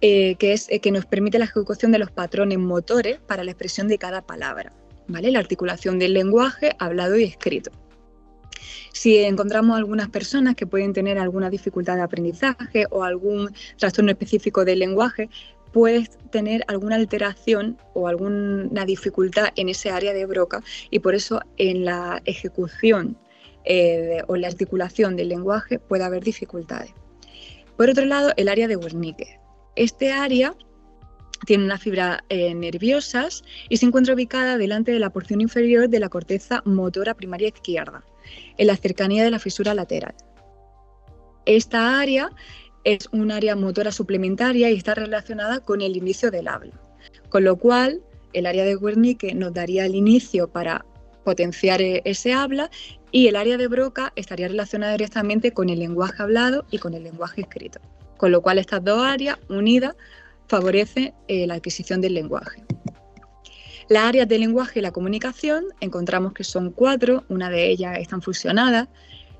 eh, 0.00 0.36
que 0.36 0.52
es 0.52 0.68
eh, 0.70 0.78
que 0.78 0.92
nos 0.92 1.04
permite 1.06 1.38
la 1.38 1.46
ejecución 1.46 1.90
de 1.90 1.98
los 1.98 2.10
patrones 2.10 2.58
motores 2.58 3.18
para 3.26 3.42
la 3.44 3.50
expresión 3.50 3.88
de 3.88 3.98
cada 3.98 4.22
palabra, 4.22 4.72
¿vale? 5.08 5.32
La 5.32 5.40
articulación 5.40 5.98
del 5.98 6.12
lenguaje 6.14 6.76
hablado 6.78 7.18
y 7.18 7.24
escrito. 7.24 7.72
Si 8.92 9.18
encontramos 9.18 9.76
algunas 9.76 10.10
personas 10.10 10.54
que 10.54 10.66
pueden 10.66 10.92
tener 10.92 11.18
alguna 11.18 11.50
dificultad 11.50 11.96
de 11.96 12.02
aprendizaje 12.02 12.86
o 12.90 13.02
algún 13.02 13.50
trastorno 13.78 14.10
específico 14.10 14.64
del 14.64 14.78
lenguaje, 14.80 15.28
puedes 15.72 16.10
tener 16.30 16.64
alguna 16.68 16.96
alteración 16.96 17.78
o 17.94 18.08
alguna 18.08 18.84
dificultad 18.84 19.48
en 19.56 19.68
ese 19.68 19.90
área 19.90 20.12
de 20.12 20.26
broca 20.26 20.62
y 20.90 20.98
por 20.98 21.14
eso 21.14 21.40
en 21.56 21.84
la 21.84 22.22
ejecución 22.24 23.16
eh, 23.64 24.22
o 24.26 24.36
la 24.36 24.48
articulación 24.48 25.16
del 25.16 25.28
lenguaje 25.28 25.78
puede 25.78 26.04
haber 26.04 26.22
dificultades. 26.24 26.92
Por 27.76 27.88
otro 27.90 28.04
lado, 28.04 28.32
el 28.36 28.48
área 28.48 28.68
de 28.68 28.76
Wernicke. 28.76 29.40
Este 29.76 30.12
área 30.12 30.54
tiene 31.46 31.64
unas 31.64 31.80
fibras 31.80 32.20
eh, 32.28 32.54
nerviosas 32.54 33.42
y 33.68 33.76
se 33.78 33.86
encuentra 33.86 34.14
ubicada 34.14 34.58
delante 34.58 34.92
de 34.92 34.98
la 34.98 35.10
porción 35.10 35.40
inferior 35.40 35.88
de 35.88 36.00
la 36.00 36.08
corteza 36.08 36.62
motora 36.64 37.14
primaria 37.14 37.48
izquierda, 37.48 38.04
en 38.58 38.66
la 38.66 38.76
cercanía 38.76 39.24
de 39.24 39.30
la 39.30 39.38
fisura 39.38 39.74
lateral. 39.74 40.14
Esta 41.44 41.98
área 41.98 42.30
es 42.84 43.08
un 43.12 43.30
área 43.30 43.56
motora 43.56 43.92
suplementaria 43.92 44.70
y 44.70 44.76
está 44.76 44.94
relacionada 44.94 45.60
con 45.60 45.80
el 45.80 45.96
inicio 45.96 46.30
del 46.30 46.48
habla. 46.48 46.72
Con 47.28 47.44
lo 47.44 47.56
cual, 47.56 48.02
el 48.32 48.46
área 48.46 48.64
de 48.64 48.76
Wernicke 48.76 49.34
nos 49.34 49.54
daría 49.54 49.86
el 49.86 49.94
inicio 49.94 50.48
para 50.48 50.84
potenciar 51.24 51.80
e-, 51.80 52.02
ese 52.04 52.32
habla 52.32 52.70
y 53.10 53.28
el 53.28 53.36
área 53.36 53.56
de 53.56 53.68
Broca 53.68 54.12
estaría 54.16 54.48
relacionada 54.48 54.92
directamente 54.92 55.52
con 55.52 55.68
el 55.68 55.78
lenguaje 55.78 56.22
hablado 56.22 56.64
y 56.70 56.78
con 56.78 56.94
el 56.94 57.04
lenguaje 57.04 57.42
escrito. 57.42 57.80
Con 58.16 58.32
lo 58.32 58.40
cual, 58.40 58.58
estas 58.58 58.84
dos 58.84 59.02
áreas 59.04 59.38
unidas 59.48 59.94
favorecen 60.48 61.14
eh, 61.28 61.46
la 61.46 61.54
adquisición 61.54 62.00
del 62.00 62.14
lenguaje. 62.14 62.62
Las 63.88 64.04
áreas 64.04 64.28
del 64.28 64.40
lenguaje 64.40 64.78
y 64.78 64.82
la 64.82 64.92
comunicación 64.92 65.64
encontramos 65.80 66.32
que 66.32 66.44
son 66.44 66.70
cuatro, 66.70 67.24
una 67.28 67.50
de 67.50 67.68
ellas 67.68 67.98
están 67.98 68.22
fusionadas, 68.22 68.88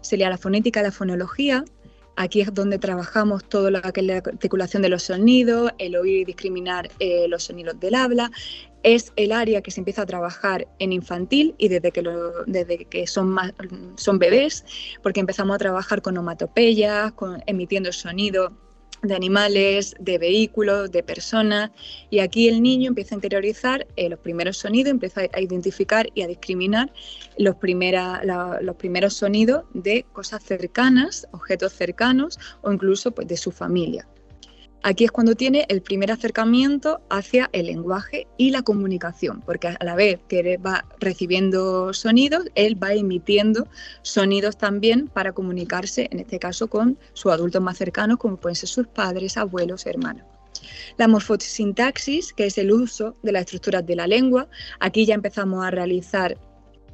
sería 0.00 0.28
la 0.28 0.36
fonética 0.36 0.80
y 0.80 0.82
la 0.82 0.92
fonología, 0.92 1.64
Aquí 2.16 2.42
es 2.42 2.52
donde 2.52 2.78
trabajamos 2.78 3.44
todo 3.44 3.70
lo 3.70 3.80
la 3.80 4.16
articulación 4.16 4.82
de 4.82 4.88
los 4.90 5.04
sonidos, 5.04 5.72
el 5.78 5.96
oír 5.96 6.20
y 6.20 6.24
discriminar 6.24 6.90
eh, 6.98 7.26
los 7.28 7.44
sonidos 7.44 7.80
del 7.80 7.94
habla. 7.94 8.30
Es 8.82 9.12
el 9.16 9.32
área 9.32 9.62
que 9.62 9.70
se 9.70 9.80
empieza 9.80 10.02
a 10.02 10.06
trabajar 10.06 10.66
en 10.78 10.92
infantil 10.92 11.54
y 11.56 11.68
desde 11.68 11.90
que, 11.90 12.02
desde 12.46 12.84
que 12.84 13.06
son, 13.06 13.30
más, 13.30 13.52
son 13.96 14.18
bebés, 14.18 14.64
porque 15.02 15.20
empezamos 15.20 15.54
a 15.54 15.58
trabajar 15.58 16.02
con 16.02 16.16
onomatopeyas, 16.18 17.12
con, 17.12 17.42
emitiendo 17.46 17.92
sonido 17.92 18.52
de 19.02 19.14
animales, 19.14 19.94
de 19.98 20.18
vehículos, 20.18 20.90
de 20.92 21.02
personas, 21.02 21.70
y 22.10 22.20
aquí 22.20 22.48
el 22.48 22.62
niño 22.62 22.88
empieza 22.88 23.14
a 23.14 23.16
interiorizar 23.16 23.86
eh, 23.96 24.08
los 24.08 24.18
primeros 24.18 24.56
sonidos, 24.56 24.90
empieza 24.90 25.22
a 25.32 25.40
identificar 25.40 26.08
y 26.14 26.22
a 26.22 26.26
discriminar 26.28 26.92
los, 27.36 27.56
los 28.62 28.76
primeros 28.76 29.14
sonidos 29.14 29.64
de 29.74 30.04
cosas 30.12 30.42
cercanas, 30.44 31.26
objetos 31.32 31.72
cercanos 31.72 32.38
o 32.62 32.72
incluso 32.72 33.10
pues, 33.10 33.26
de 33.26 33.36
su 33.36 33.50
familia. 33.50 34.06
Aquí 34.84 35.04
es 35.04 35.12
cuando 35.12 35.36
tiene 35.36 35.64
el 35.68 35.80
primer 35.80 36.10
acercamiento 36.10 37.00
hacia 37.08 37.48
el 37.52 37.66
lenguaje 37.66 38.26
y 38.36 38.50
la 38.50 38.62
comunicación, 38.62 39.40
porque 39.46 39.68
a 39.68 39.84
la 39.84 39.94
vez 39.94 40.18
que 40.26 40.56
va 40.56 40.84
recibiendo 40.98 41.94
sonidos, 41.94 42.46
él 42.56 42.82
va 42.82 42.92
emitiendo 42.92 43.68
sonidos 44.02 44.58
también 44.58 45.06
para 45.06 45.32
comunicarse, 45.32 46.08
en 46.10 46.18
este 46.18 46.40
caso 46.40 46.66
con 46.66 46.98
sus 47.12 47.30
adultos 47.30 47.62
más 47.62 47.78
cercanos, 47.78 48.18
como 48.18 48.38
pueden 48.38 48.56
ser 48.56 48.68
sus 48.68 48.88
padres, 48.88 49.36
abuelos, 49.36 49.86
hermanos. 49.86 50.24
La 50.96 51.06
morfosintaxis, 51.06 52.32
que 52.32 52.46
es 52.46 52.58
el 52.58 52.72
uso 52.72 53.16
de 53.22 53.32
las 53.32 53.42
estructuras 53.42 53.86
de 53.86 53.94
la 53.94 54.08
lengua, 54.08 54.48
aquí 54.80 55.06
ya 55.06 55.14
empezamos 55.14 55.64
a 55.64 55.70
realizar 55.70 56.36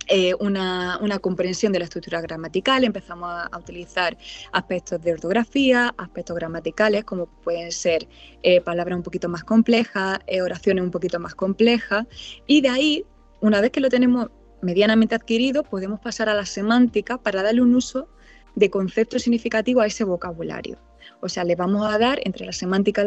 eh, 0.09 0.35
una, 0.41 0.99
comprensión 1.21 1.73
de 1.73 1.81
la 1.81 1.85
estructura 1.85 2.21
gramatical, 2.21 2.85
empezamos 2.85 3.29
a, 3.31 3.59
utilizar 3.59 4.17
aspectos 4.53 5.03
de 5.03 5.13
ortografía, 5.13 5.95
aspectos 5.99 6.37
gramaticales, 6.37 7.05
como 7.05 7.27
pueden 7.27 7.71
ser 7.73 8.09
eh, 8.43 8.61
palabras 8.61 8.97
un 8.97 9.03
poquito 9.03 9.29
más 9.29 9.45
complejas, 9.45 10.19
eh, 10.27 10.41
oraciones 10.41 10.85
un 10.85 10.91
poquito 10.91 11.21
más 11.21 11.35
complejas, 11.35 12.07
y 12.47 12.61
de 12.63 12.69
ahí, 12.71 13.05
una 13.41 13.61
vez 13.61 13.71
que 13.71 13.81
lo 13.81 13.91
tenemos 13.91 14.29
medianamente 14.63 15.15
adquirido, 15.15 15.63
podemos 15.63 16.01
pasar 16.01 16.29
a 16.29 16.35
la 16.35 16.47
semántica 16.47 17.19
para 17.19 17.43
darle 17.43 17.61
un 17.61 17.75
uso 17.75 18.09
de 18.55 18.71
concepto 18.71 19.19
significativo 19.19 19.81
a 19.81 19.87
ese 19.87 20.05
vocabulario. 20.05 20.79
O 21.21 21.29
sea, 21.29 21.45
le 21.45 21.55
vamos 21.55 21.87
a 21.93 21.99
dar 21.99 22.21
entre 22.25 22.47
la 22.47 22.53
semántica 22.53 23.05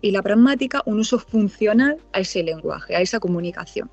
y 0.00 0.10
la 0.10 0.22
pragmática 0.22 0.82
un 0.86 1.00
uso 1.00 1.18
funcional 1.18 1.96
a 2.12 2.20
ese 2.20 2.42
lenguaje, 2.42 2.94
a 2.94 3.00
esa 3.00 3.20
comunicación. 3.20 3.90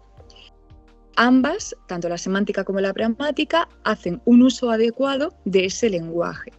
Ambas, 1.16 1.76
tanto 1.88 2.08
la 2.10 2.18
semántica 2.18 2.64
como 2.64 2.80
la 2.80 2.94
pragmática, 2.94 3.68
hacen 3.84 4.22
un 4.26 4.42
uso 4.44 4.72
adecuado 4.72 5.34
de 5.46 5.66
ese 5.66 5.90
lenguaje. 5.90 6.52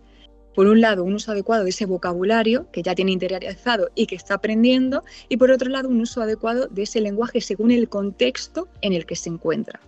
Por 0.55 0.67
un 0.67 0.83
lado, 0.83 1.05
un 1.05 1.15
uso 1.15 1.33
adecuado 1.33 1.65
de 1.65 1.71
ese 1.71 1.87
vocabulario 1.87 2.71
que 2.71 2.83
ya 2.83 2.95
tiene 2.95 3.13
interiorizado 3.13 3.89
y 3.95 4.07
que 4.07 4.17
está 4.17 4.35
aprendiendo, 4.35 5.03
y 5.31 5.39
por 5.39 5.51
otro 5.51 5.71
lado, 5.71 5.89
un 5.89 6.01
uso 6.01 6.21
adecuado 6.21 6.67
de 6.69 6.83
ese 6.83 7.01
lenguaje 7.01 7.41
según 7.41 7.71
el 7.71 7.89
contexto 7.89 8.69
en 8.83 8.93
el 8.93 9.07
que 9.07 9.17
se 9.17 9.31
encuentra. 9.31 9.81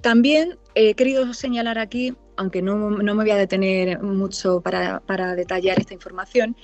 También 0.00 0.58
he 0.74 0.94
querido 0.94 1.32
señalar 1.34 1.78
aquí, 1.78 2.14
aunque 2.36 2.62
no, 2.62 2.76
me 2.90 3.14
voy 3.14 3.30
a 3.30 3.36
detener 3.36 4.00
mucho 4.02 4.60
para, 4.60 5.00
detallar 5.36 5.78
esta 5.78 5.94
información, 5.94 6.56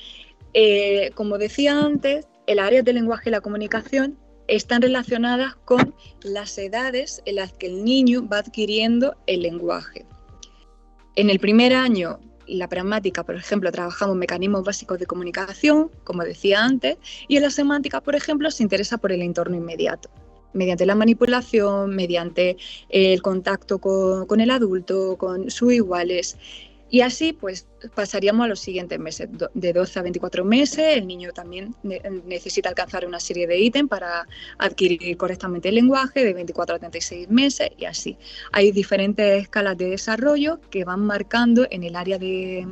eh, 0.53 1.11
como 1.15 1.39
decía 1.39 1.81
antes, 1.81 2.27
el 2.47 2.59
área 2.59 2.83
del 2.83 2.97
lenguaje 2.97 3.31
y 3.31 3.33
la 3.33 3.41
comunicación 3.41 4.19
están 4.49 4.83
relacionadas 4.83 5.55
con 5.65 5.95
las 6.23 6.57
edades 6.59 7.23
en 7.25 7.37
las 7.37 7.53
que 7.53 7.67
el 7.67 7.85
niño 7.85 8.27
va 8.27 8.39
adquiriendo 8.39 9.17
el 9.27 9.43
lenguaje. 9.43 10.05
En 11.17 11.31
el 11.31 11.39
primer 11.39 11.75
año, 11.75 12.19
la 12.47 12.69
pragmática, 12.69 13.23
por 13.25 13.37
ejemplo, 13.37 13.71
trabajamos 13.73 14.17
mecanismos 14.17 14.65
básicos 14.65 14.99
de 14.99 15.07
comunicación, 15.07 15.91
como 16.05 16.25
decía 16.25 16.65
antes, 16.65 16.99
y 17.29 17.37
en 17.37 17.43
la 17.43 17.51
semántica, 17.51 18.01
por 18.01 18.15
ejemplo, 18.15 18.51
se 18.51 18.63
interesa 18.63 18.99
por 18.99 19.13
el 19.13 19.23
entorno 19.23 19.57
inmediato, 19.57 20.11
mediante 20.53 20.87
la 20.87 20.95
manipulación, 20.95 21.95
mediante 21.95 22.57
el 22.89 23.23
contacto 23.23 23.79
con, 23.79 24.27
con 24.27 24.41
el 24.41 24.51
adulto, 24.51 25.17
con 25.17 25.51
sus 25.51 25.73
iguales. 25.73 26.37
Y 26.91 27.01
así 27.01 27.33
pues 27.33 27.67
pasaríamos 27.95 28.45
a 28.45 28.49
los 28.49 28.61
siguientes 28.61 28.99
meses, 28.99 29.29
de 29.55 29.73
12 29.73 29.99
a 29.99 30.03
24 30.03 30.45
meses, 30.45 30.97
el 30.97 31.07
niño 31.07 31.33
también 31.33 31.75
necesita 32.27 32.69
alcanzar 32.69 33.07
una 33.07 33.21
serie 33.21 33.47
de 33.47 33.59
ítems 33.59 33.89
para 33.89 34.27
adquirir 34.59 35.17
correctamente 35.17 35.71
el 35.71 35.77
lenguaje, 35.77 36.25
de 36.25 36.33
24 36.33 36.77
a 36.77 36.79
36 36.79 37.29
meses 37.31 37.71
y 37.79 37.87
así. 37.87 38.17
Hay 38.53 38.71
diferentes 38.71 39.43
escalas 39.43 39.77
de 39.77 39.91
desarrollo 39.91 40.61
que 40.71 40.85
van 40.85 41.01
marcando 41.01 41.67
en 41.71 41.83
el 41.85 41.97
área 41.97 42.19
de, 42.19 42.67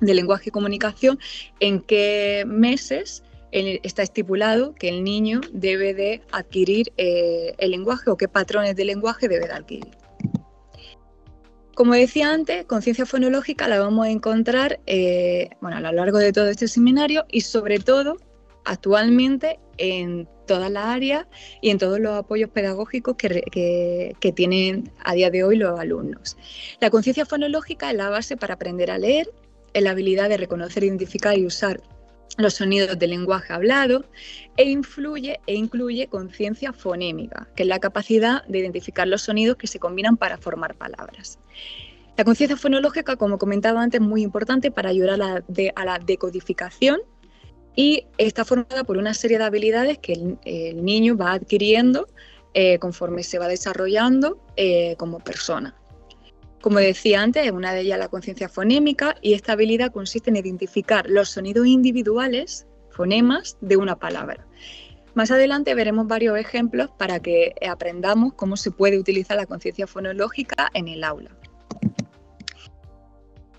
lenguaje 0.00 0.50
y 0.50 0.52
comunicación 0.52 1.18
en 1.60 1.80
qué 1.80 2.44
meses 2.46 3.22
está 3.50 4.02
estipulado 4.02 4.74
que 4.74 4.88
el 4.88 5.04
niño 5.04 5.40
debe 5.52 5.94
de 5.94 6.22
adquirir 6.32 6.92
eh, 6.96 7.54
el 7.58 7.70
lenguaje 7.70 8.10
o 8.10 8.16
qué 8.16 8.26
patrones 8.26 8.74
de 8.74 8.84
lenguaje 8.84 9.28
debe 9.28 9.46
de 9.46 9.52
adquirir. 9.52 10.03
Como 11.74 11.94
decía 11.94 12.32
antes, 12.32 12.64
conciencia 12.66 13.04
fonológica 13.04 13.68
la 13.68 13.80
vamos 13.80 14.06
a 14.06 14.10
encontrar 14.10 14.80
eh, 14.86 15.50
bueno, 15.60 15.78
a 15.78 15.80
lo 15.80 15.92
largo 15.92 16.18
de 16.18 16.32
todo 16.32 16.48
este 16.48 16.68
seminario 16.68 17.24
y 17.30 17.40
sobre 17.40 17.78
todo 17.78 18.16
actualmente 18.64 19.58
en 19.76 20.28
todas 20.46 20.70
las 20.70 20.86
áreas 20.86 21.26
y 21.60 21.70
en 21.70 21.78
todos 21.78 21.98
los 21.98 22.16
apoyos 22.16 22.50
pedagógicos 22.50 23.16
que, 23.16 24.14
que 24.18 24.32
tienen 24.32 24.92
a 25.04 25.14
día 25.14 25.30
de 25.30 25.42
hoy 25.42 25.56
los 25.56 25.78
alumnos. 25.78 26.36
La 26.80 26.90
conciencia 26.90 27.26
fonológica 27.26 27.90
es 27.90 27.96
la 27.96 28.08
base 28.08 28.36
para 28.36 28.54
aprender 28.54 28.90
a 28.90 28.98
leer, 28.98 29.30
es 29.72 29.82
la 29.82 29.90
habilidad 29.90 30.28
de 30.28 30.36
reconocer, 30.36 30.84
identificar 30.84 31.36
y 31.36 31.46
usar 31.46 31.80
los 32.36 32.54
sonidos 32.54 32.98
del 32.98 33.10
lenguaje 33.10 33.52
hablado 33.52 34.04
e 34.56 34.68
influye 34.68 35.40
e 35.46 35.54
incluye 35.54 36.08
conciencia 36.08 36.72
fonémica, 36.72 37.48
que 37.54 37.62
es 37.62 37.68
la 37.68 37.78
capacidad 37.78 38.44
de 38.46 38.58
identificar 38.58 39.06
los 39.06 39.22
sonidos 39.22 39.56
que 39.56 39.66
se 39.66 39.78
combinan 39.78 40.16
para 40.16 40.38
formar 40.38 40.74
palabras. 40.74 41.38
La 42.16 42.24
conciencia 42.24 42.56
fonológica, 42.56 43.16
como 43.16 43.38
comentaba 43.38 43.82
antes, 43.82 44.00
es 44.00 44.06
muy 44.06 44.22
importante 44.22 44.70
para 44.70 44.90
ayudar 44.90 45.20
a 45.20 45.84
la, 45.84 45.98
decodificación 45.98 47.00
y 47.74 48.06
está 48.18 48.44
formada 48.44 48.84
por 48.84 48.98
una 48.98 49.14
serie 49.14 49.38
de 49.38 49.44
habilidades 49.44 49.98
que 49.98 50.12
el, 50.44 50.84
niño 50.84 51.16
va 51.16 51.32
adquiriendo 51.32 52.06
eh, 52.52 52.78
conforme 52.78 53.24
se 53.24 53.38
va 53.40 53.48
desarrollando 53.48 54.38
eh, 54.56 54.94
como 54.96 55.18
persona. 55.18 55.74
Como 56.64 56.78
decía 56.78 57.20
antes, 57.20 57.52
una 57.52 57.74
de 57.74 57.82
ellas 57.82 57.98
la 57.98 58.08
conciencia 58.08 58.48
fonémica 58.48 59.16
y 59.20 59.34
esta 59.34 59.52
habilidad 59.52 59.92
consiste 59.92 60.30
en 60.30 60.36
identificar 60.36 61.04
los 61.10 61.28
sonidos 61.28 61.66
individuales, 61.66 62.66
fonemas, 62.88 63.58
de 63.60 63.76
una 63.76 63.98
palabra. 63.98 64.46
Más 65.12 65.30
adelante 65.30 65.74
veremos 65.74 66.06
varios 66.06 66.38
ejemplos 66.38 66.88
para 66.96 67.20
que 67.20 67.54
aprendamos 67.68 68.32
cómo 68.32 68.56
se 68.56 68.70
puede 68.70 68.98
utilizar 68.98 69.36
la 69.36 69.44
conciencia 69.44 69.86
fonológica 69.86 70.70
en 70.72 70.88
el 70.88 71.04
aula. 71.04 71.36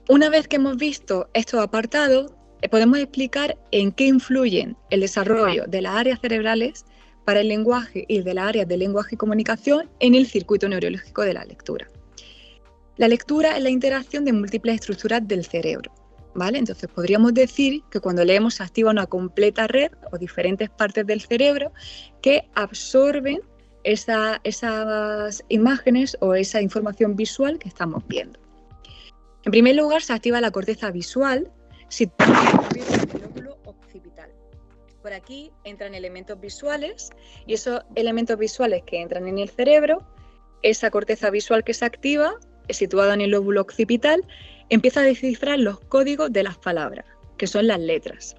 Una 0.09 0.29
vez 0.29 0.47
que 0.47 0.55
hemos 0.55 0.75
visto 0.75 1.29
estos 1.35 1.61
apartados, 1.61 2.33
eh, 2.63 2.69
podemos 2.69 2.97
explicar 2.97 3.55
en 3.69 3.91
qué 3.91 4.07
influyen 4.07 4.77
el 4.89 5.01
desarrollo 5.01 5.65
de 5.67 5.83
las 5.83 5.93
áreas 5.93 6.21
cerebrales 6.21 6.85
para 7.23 7.41
el 7.41 7.49
lenguaje 7.49 8.05
y 8.07 8.23
de 8.23 8.33
las 8.33 8.47
áreas 8.47 8.67
de 8.67 8.77
lenguaje 8.77 9.13
y 9.13 9.17
comunicación 9.19 9.91
en 9.99 10.15
el 10.15 10.25
circuito 10.25 10.67
neurológico 10.67 11.21
de 11.21 11.33
la 11.35 11.45
lectura. 11.45 11.87
La 12.97 13.07
lectura 13.07 13.57
es 13.57 13.63
la 13.63 13.69
interacción 13.69 14.23
de 14.23 14.31
múltiples 14.31 14.75
estructuras 14.75 15.27
del 15.27 15.45
cerebro. 15.45 15.91
¿Vale? 16.33 16.57
Entonces 16.57 16.89
podríamos 16.89 17.33
decir 17.33 17.81
que 17.89 18.01
cuando 18.01 18.25
leemos 18.25 18.55
se 18.55 18.63
activa 18.63 18.91
una 18.91 19.05
completa 19.05 19.67
red 19.67 19.91
o 20.11 20.17
diferentes 20.17 20.69
partes 20.69 21.07
del 21.07 21.21
cerebro 21.21 21.71
que 22.21 22.49
absorben 22.55 23.39
esas 23.85 25.43
imágenes 25.47 26.17
o 26.19 26.33
esa 26.33 26.61
información 26.61 27.15
visual 27.15 27.57
que 27.57 27.69
estamos 27.69 28.05
viendo. 28.07 28.39
En 29.45 29.51
primer 29.51 29.75
lugar, 29.75 30.01
se 30.01 30.11
activa 30.11 30.41
la 30.41 30.51
corteza 30.51 30.91
visual 30.91 31.51
situada 31.87 32.67
en 32.73 32.81
el 32.81 33.21
lóbulo 33.21 33.57
occipital. 33.63 34.29
Por 35.01 35.13
aquí 35.13 35.51
entran 35.63 35.93
elementos 35.93 36.39
visuales 36.39 37.11
y 37.45 37.53
esos 37.53 37.81
elementos 37.93 38.37
visuales 38.37 38.83
que 38.85 39.01
entran 39.01 39.27
en 39.27 39.37
el 39.37 39.49
cerebro, 39.49 40.01
esa 40.63 40.89
corteza 40.89 41.29
visual 41.29 41.63
que 41.63 41.75
se 41.75 41.85
activa 41.85 42.39
situada 42.69 43.13
en 43.13 43.21
el 43.21 43.31
lóbulo 43.31 43.61
occipital, 43.61 44.23
empieza 44.69 45.01
a 45.01 45.03
descifrar 45.03 45.59
los 45.59 45.79
códigos 45.79 46.31
de 46.31 46.43
las 46.43 46.57
palabras, 46.57 47.05
que 47.37 47.47
son 47.47 47.67
las 47.67 47.79
letras. 47.79 48.35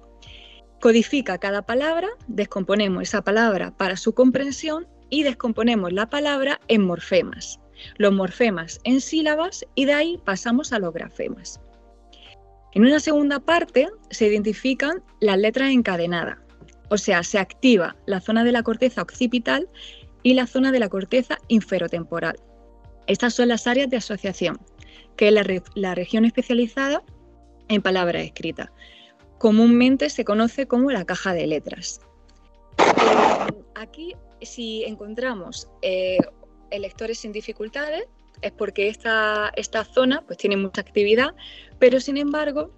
Codifica 0.81 1.37
cada 1.37 1.63
palabra, 1.63 2.07
descomponemos 2.27 3.03
esa 3.03 3.23
palabra 3.23 3.75
para 3.75 3.97
su 3.97 4.13
comprensión 4.13 4.87
y 5.09 5.23
descomponemos 5.23 5.91
la 5.91 6.09
palabra 6.09 6.59
en 6.67 6.83
morfemas. 6.83 7.59
Los 7.97 8.13
morfemas 8.13 8.79
en 8.83 9.01
sílabas 9.01 9.65
y 9.75 9.85
de 9.85 9.93
ahí 9.93 10.19
pasamos 10.23 10.73
a 10.73 10.79
los 10.79 10.93
grafemas. 10.93 11.59
En 12.73 12.83
una 12.83 12.99
segunda 12.99 13.39
parte 13.39 13.87
se 14.11 14.27
identifican 14.27 15.01
las 15.19 15.37
letras 15.37 15.71
encadenadas, 15.71 16.37
o 16.89 16.97
sea, 16.97 17.23
se 17.23 17.39
activa 17.39 17.95
la 18.05 18.21
zona 18.21 18.43
de 18.43 18.51
la 18.51 18.63
corteza 18.63 19.01
occipital 19.01 19.67
y 20.23 20.33
la 20.33 20.47
zona 20.47 20.71
de 20.71 20.79
la 20.79 20.89
corteza 20.89 21.37
inferotemporal. 21.47 22.37
Estas 23.07 23.33
son 23.33 23.47
las 23.47 23.67
áreas 23.67 23.89
de 23.89 23.97
asociación, 23.97 24.59
que 25.15 25.29
es 25.29 25.33
la, 25.75 25.95
región 25.95 26.25
especializada 26.25 27.03
en 27.69 27.81
palabras 27.81 28.23
escritas. 28.23 28.69
Comúnmente 29.37 30.09
se 30.09 30.25
conoce 30.25 30.67
como 30.67 30.91
la 30.91 31.05
caja 31.05 31.33
de 31.33 31.47
letras. 31.47 32.01
Eh, 32.79 33.53
aquí, 33.75 34.13
si 34.41 34.83
encontramos 34.83 35.67
eh, 35.81 36.17
electores 36.69 37.19
sin 37.19 37.31
dificultades, 37.31 38.03
es 38.41 38.51
porque 38.51 38.89
esta, 38.89 39.51
esta 39.55 39.83
zona 39.83 40.23
pues, 40.25 40.37
tiene 40.37 40.57
mucha 40.57 40.81
actividad, 40.81 41.33
pero 41.79 41.99
sin 41.99 42.17
embargo 42.17 42.71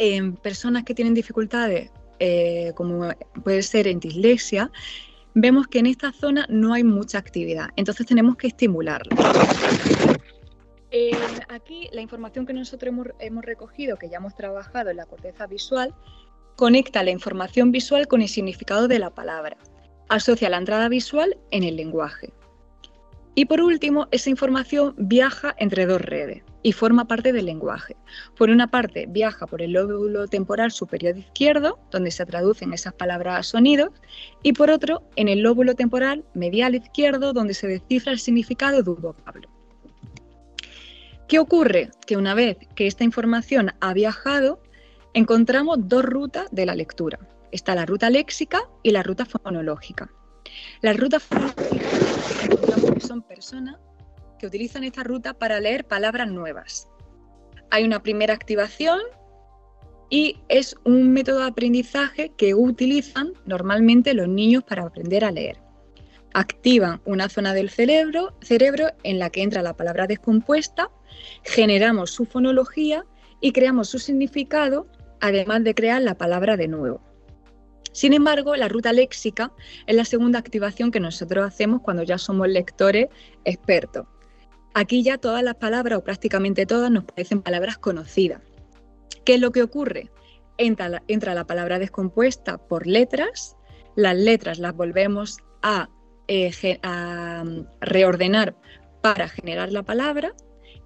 en 0.00 0.34
personas 0.36 0.84
que 0.84 0.94
tienen 0.94 1.14
dificultades, 1.14 1.90
eh, 2.18 2.72
como 2.74 3.08
puede 3.44 3.62
ser 3.62 3.86
en 3.86 4.00
dislexia, 4.00 4.70
vemos 5.34 5.66
que 5.66 5.78
en 5.78 5.86
esta 5.86 6.12
zona 6.12 6.46
no 6.48 6.72
hay 6.72 6.84
mucha 6.84 7.18
actividad, 7.18 7.70
entonces 7.76 8.06
tenemos 8.06 8.36
que 8.36 8.48
estimularla. 8.48 9.16
aquí 11.48 11.88
la 11.92 12.00
información 12.00 12.46
que 12.46 12.52
nosotros 12.52 12.94
hemos, 13.18 13.44
recogido, 13.44 13.96
que 13.96 14.08
ya 14.08 14.18
hemos 14.18 14.34
trabajado 14.34 14.90
en 14.90 14.96
la 14.96 15.06
corteza 15.06 15.46
visual, 15.46 15.94
conecta 16.56 17.02
la 17.02 17.10
información 17.10 17.72
visual 17.72 18.08
con 18.08 18.22
el 18.22 18.28
significado 18.28 18.88
de 18.88 18.98
la 18.98 19.10
palabra, 19.10 19.56
asocia 20.08 20.50
la 20.50 20.58
entrada 20.58 20.88
visual 20.88 21.36
en 21.50 21.62
el 21.62 21.76
lenguaje. 21.76 22.32
Y 23.34 23.44
por 23.44 23.60
último, 23.60 24.08
esa 24.10 24.28
información 24.28 24.94
viaja 24.98 25.54
entre 25.58 25.86
dos 25.86 26.00
redes 26.00 26.42
y 26.62 26.72
forma 26.72 27.06
parte 27.06 27.32
del 27.32 27.46
lenguaje. 27.46 27.96
Por 28.36 28.50
una 28.50 28.68
parte, 28.68 29.06
viaja 29.08 29.46
por 29.46 29.62
el 29.62 29.72
lóbulo 29.72 30.28
temporal 30.28 30.70
superior 30.70 31.16
izquierdo, 31.16 31.78
donde 31.90 32.10
se 32.10 32.26
traducen 32.26 32.72
esas 32.72 32.92
palabras 32.92 33.38
a 33.38 33.42
sonidos, 33.42 33.90
y 34.42 34.52
por 34.52 34.70
otro, 34.70 35.02
en 35.16 35.28
el 35.28 35.40
lóbulo 35.40 35.74
temporal 35.74 36.24
medial 36.34 36.74
izquierdo, 36.74 37.32
donde 37.32 37.54
se 37.54 37.66
descifra 37.66 38.12
el 38.12 38.18
significado 38.18 38.82
de 38.82 38.90
un 38.90 39.00
vocablo. 39.00 39.48
¿Qué 41.28 41.38
ocurre? 41.38 41.90
Que 42.06 42.16
una 42.16 42.34
vez 42.34 42.58
que 42.74 42.86
esta 42.86 43.04
información 43.04 43.72
ha 43.80 43.94
viajado, 43.94 44.60
encontramos 45.14 45.78
dos 45.88 46.04
rutas 46.04 46.48
de 46.50 46.66
la 46.66 46.74
lectura. 46.74 47.18
Está 47.52 47.74
la 47.74 47.86
ruta 47.86 48.10
léxica 48.10 48.68
y 48.82 48.90
la 48.90 49.02
ruta 49.02 49.24
fonológica. 49.24 50.10
La 50.82 50.92
ruta 50.92 51.20
fonológica 51.20 51.86
encontramos 52.44 52.90
que 52.92 53.00
son 53.00 53.22
personas 53.22 53.76
que 54.40 54.46
utilizan 54.46 54.84
esta 54.84 55.04
ruta 55.04 55.34
para 55.34 55.60
leer 55.60 55.84
palabras 55.84 56.30
nuevas. 56.30 56.88
Hay 57.70 57.84
una 57.84 58.02
primera 58.02 58.32
activación 58.32 58.98
y 60.08 60.40
es 60.48 60.74
un 60.84 61.12
método 61.12 61.40
de 61.40 61.46
aprendizaje 61.46 62.32
que 62.36 62.54
utilizan 62.54 63.32
normalmente 63.44 64.14
los 64.14 64.28
niños 64.28 64.64
para 64.64 64.84
aprender 64.84 65.24
a 65.24 65.30
leer. 65.30 65.58
Activan 66.32 67.00
una 67.04 67.28
zona 67.28 67.54
del 67.54 67.70
cerebro, 67.70 68.34
cerebro 68.40 68.88
en 69.02 69.18
la 69.18 69.30
que 69.30 69.42
entra 69.42 69.62
la 69.62 69.76
palabra 69.76 70.06
descompuesta, 70.06 70.90
generamos 71.44 72.10
su 72.10 72.24
fonología 72.24 73.04
y 73.40 73.52
creamos 73.52 73.88
su 73.88 73.98
significado, 73.98 74.86
además 75.20 75.64
de 75.64 75.74
crear 75.74 76.00
la 76.02 76.16
palabra 76.16 76.56
de 76.56 76.68
nuevo. 76.68 77.02
Sin 77.92 78.14
embargo, 78.14 78.56
la 78.56 78.68
ruta 78.68 78.92
léxica 78.92 79.52
es 79.86 79.96
la 79.96 80.04
segunda 80.04 80.38
activación 80.38 80.90
que 80.90 81.00
nosotros 81.00 81.44
hacemos 81.44 81.82
cuando 81.82 82.04
ya 82.04 82.18
somos 82.18 82.48
lectores 82.48 83.08
expertos. 83.44 84.06
Aquí 84.74 85.02
ya 85.02 85.18
todas 85.18 85.42
las 85.42 85.56
palabras, 85.56 85.98
o 85.98 86.04
prácticamente 86.04 86.66
todas, 86.66 86.90
nos 86.90 87.04
parecen 87.04 87.42
palabras 87.42 87.78
conocidas. 87.78 88.40
¿Qué 89.24 89.34
es 89.34 89.40
lo 89.40 89.50
que 89.50 89.62
ocurre? 89.62 90.10
Entra 90.58 90.88
la, 90.88 91.46
palabra 91.46 91.78
descompuesta 91.78 92.58
por 92.58 92.86
letras, 92.86 93.56
las 93.96 94.16
letras 94.16 94.58
las 94.58 94.74
volvemos 94.76 95.38
a, 95.62 95.88
eh, 96.28 96.78
a 96.82 97.44
reordenar 97.80 98.54
para 99.00 99.28
generar 99.28 99.72
la 99.72 99.82
palabra 99.82 100.34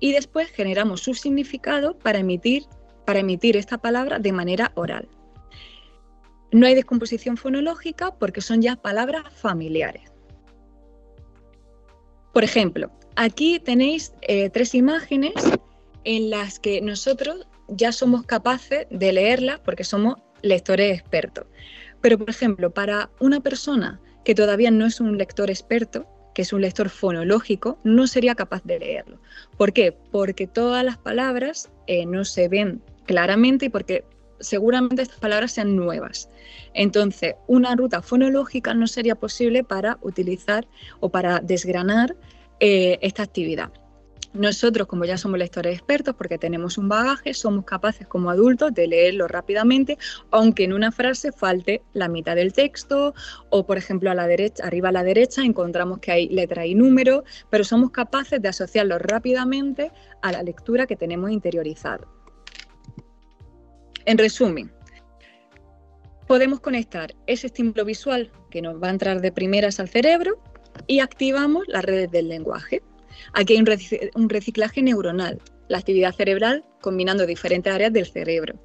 y 0.01 0.13
después 0.13 0.49
generamos 0.51 1.03
su 1.03 1.15
significado 1.15 1.99
para 1.99 2.21
emitir, 2.21 2.65
para 3.05 3.21
emitir 3.21 3.57
esta 3.57 3.79
palabra 3.79 4.19
de 4.19 4.33
manera 4.33 4.73
oral. 4.77 5.09
No 6.53 6.67
hay 6.67 6.75
descomposición 6.75 7.37
fonológica 7.37 8.15
porque 8.15 8.41
son 8.41 8.63
ya 8.63 8.77
palabras 8.77 9.25
familiares. 9.35 10.14
Por 12.35 12.45
ejemplo, 12.45 12.91
Aquí 13.17 13.61
tenéis 13.61 14.13
eh, 14.23 14.51
tres 14.51 14.75
imágenes 14.75 15.35
en 16.03 16.31
las 16.31 16.59
que 16.59 16.81
nosotros 16.81 17.47
ya 17.69 17.93
somos 17.93 18.27
capaces 18.27 18.87
de 18.91 19.13
leerlas 19.13 19.61
porque 19.61 19.85
somos 19.85 20.17
lectores 20.43 20.99
expertos. 20.99 21.47
Pero, 22.01 22.19
por 22.19 22.29
ejemplo, 22.29 22.71
para 22.71 23.11
una 23.21 23.41
persona 23.41 24.01
que 24.25 24.35
todavía 24.35 24.73
no 24.73 24.85
es 24.85 25.01
un 25.01 25.17
lector 25.17 25.49
experto, 25.49 26.07
que 26.35 26.43
es 26.43 26.53
un 26.53 26.63
lector 26.63 26.89
fonológico, 26.89 27.79
no 27.85 28.09
sería 28.09 28.35
capaz 28.35 28.65
de 28.65 28.81
leerlo. 28.81 29.21
¿Por 29.57 29.73
qué? 29.73 29.93
Porque 30.11 30.49
todas 30.49 30.85
las 30.85 30.99
palabras 30.99 31.71
eh, 31.87 32.07
no 32.07 32.25
se 32.25 32.49
ven 32.49 32.83
claramente 33.07 33.67
y 33.67 33.69
porque 33.69 34.05
seguramente 34.45 35.03
estas 35.03 35.19
palabras 35.19 35.53
sean 35.53 35.75
nuevas. 35.75 36.29
Entonces, 36.75 37.35
una 37.47 37.75
ruta 37.75 38.03
fonológica 38.03 38.75
no 38.75 38.87
sería 38.87 39.15
posible 39.15 39.65
para 39.65 39.99
utilizar 40.03 40.67
o 41.01 41.09
para 41.09 41.41
desgranar 41.41 42.17
eh, 42.61 42.99
esta 43.03 43.23
actividad. 43.23 43.73
Nosotros, 44.35 44.89
como 44.89 45.05
ya 45.05 45.17
somos 45.17 45.39
lectores 45.39 45.75
expertos, 45.75 46.17
porque 46.17 46.39
tenemos 46.39 46.77
un 46.77 46.89
bagaje, 46.89 47.35
somos 47.35 47.65
capaces 47.65 48.09
como 48.09 48.31
adultos 48.31 48.75
de 48.75 48.89
leerlo 48.89 49.29
rápidamente, 49.29 49.97
aunque 50.33 50.65
en 50.65 50.73
una 50.73 50.91
frase 50.91 51.31
falte 51.31 51.83
la 51.93 52.09
mitad 52.09 52.35
del 52.35 52.53
texto, 52.53 53.15
o 53.51 53.65
por 53.65 53.79
ejemplo 53.79 54.11
a 54.11 54.15
la 54.15 54.27
derecha, 54.27 54.65
arriba 54.67 54.89
a 54.89 54.93
la 54.93 55.05
derecha 55.05 55.43
encontramos 55.43 56.01
que 56.01 56.11
hay 56.11 56.29
letra 56.29 56.67
y 56.67 56.75
número, 56.75 57.23
pero 57.49 57.63
somos 57.63 57.93
capaces 57.93 58.43
de 58.43 58.49
asociarlo 58.49 58.99
rápidamente 58.99 59.93
a 60.21 60.33
la 60.33 60.43
lectura 60.43 60.87
que 60.89 60.97
tenemos 60.97 61.31
interiorizado. 61.31 62.14
En 64.07 64.19
resumen, 64.19 64.71
podemos 66.27 66.61
conectar 66.61 67.15
ese 67.27 67.47
estímulo 67.47 67.87
visual 67.87 68.31
que 68.51 68.61
nos 68.61 68.83
va 68.83 68.89
a 68.89 68.91
entrar 68.91 69.23
de 69.23 69.33
primeras 69.33 69.81
al 69.81 69.89
cerebro 69.89 70.43
y 70.87 71.01
activamos 71.01 71.65
las 71.69 71.85
redes 71.85 72.11
del 72.11 72.29
lenguaje. 72.29 72.83
Aquí 73.33 73.55
hay 73.55 73.65
un 74.15 74.29
reciclaje 74.29 74.83
neuronal, 74.83 75.41
la 75.69 75.79
actividad 75.79 76.15
cerebral 76.15 76.65
combinando 76.83 77.25
diferentes 77.25 77.73
áreas 77.73 77.93
del 77.95 78.07
cerebro. 78.07 78.61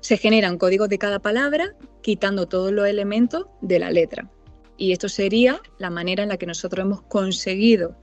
Se 0.00 0.16
generan 0.16 0.58
códigos 0.58 0.88
de 0.88 0.98
cada 0.98 1.20
palabra 1.20 1.76
quitando 2.00 2.48
todos 2.48 2.72
los 2.72 2.88
elementos 2.88 3.46
de 3.60 3.78
la 3.78 3.92
letra. 3.92 4.28
Y 4.76 4.90
esto 4.90 5.08
sería 5.08 5.60
la 5.78 5.90
manera 5.90 6.24
en 6.24 6.30
la 6.30 6.38
que 6.38 6.46
nosotros 6.46 6.84
hemos 6.84 7.02
conseguido 7.02 7.96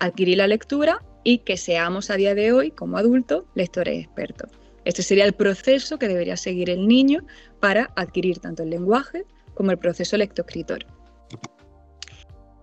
adquirir 0.00 0.38
la 0.38 0.46
lectura 0.46 1.04
y 1.22 1.38
que 1.38 1.58
seamos 1.58 2.08
a 2.08 2.16
día 2.16 2.34
de 2.34 2.52
hoy, 2.52 2.70
como 2.70 2.96
adultos, 2.96 3.44
lectores 3.54 4.04
expertos. 4.04 4.50
Este 4.84 5.02
sería 5.02 5.24
el 5.24 5.32
proceso 5.32 5.98
que 5.98 6.08
debería 6.08 6.36
seguir 6.36 6.70
el 6.70 6.86
niño 6.86 7.26
para 7.60 7.90
adquirir 7.96 8.38
tanto 8.38 8.62
el 8.62 8.70
lenguaje 8.70 9.24
como 9.54 9.70
el 9.70 9.78
proceso 9.78 10.16
lectoescritor. 10.16 10.86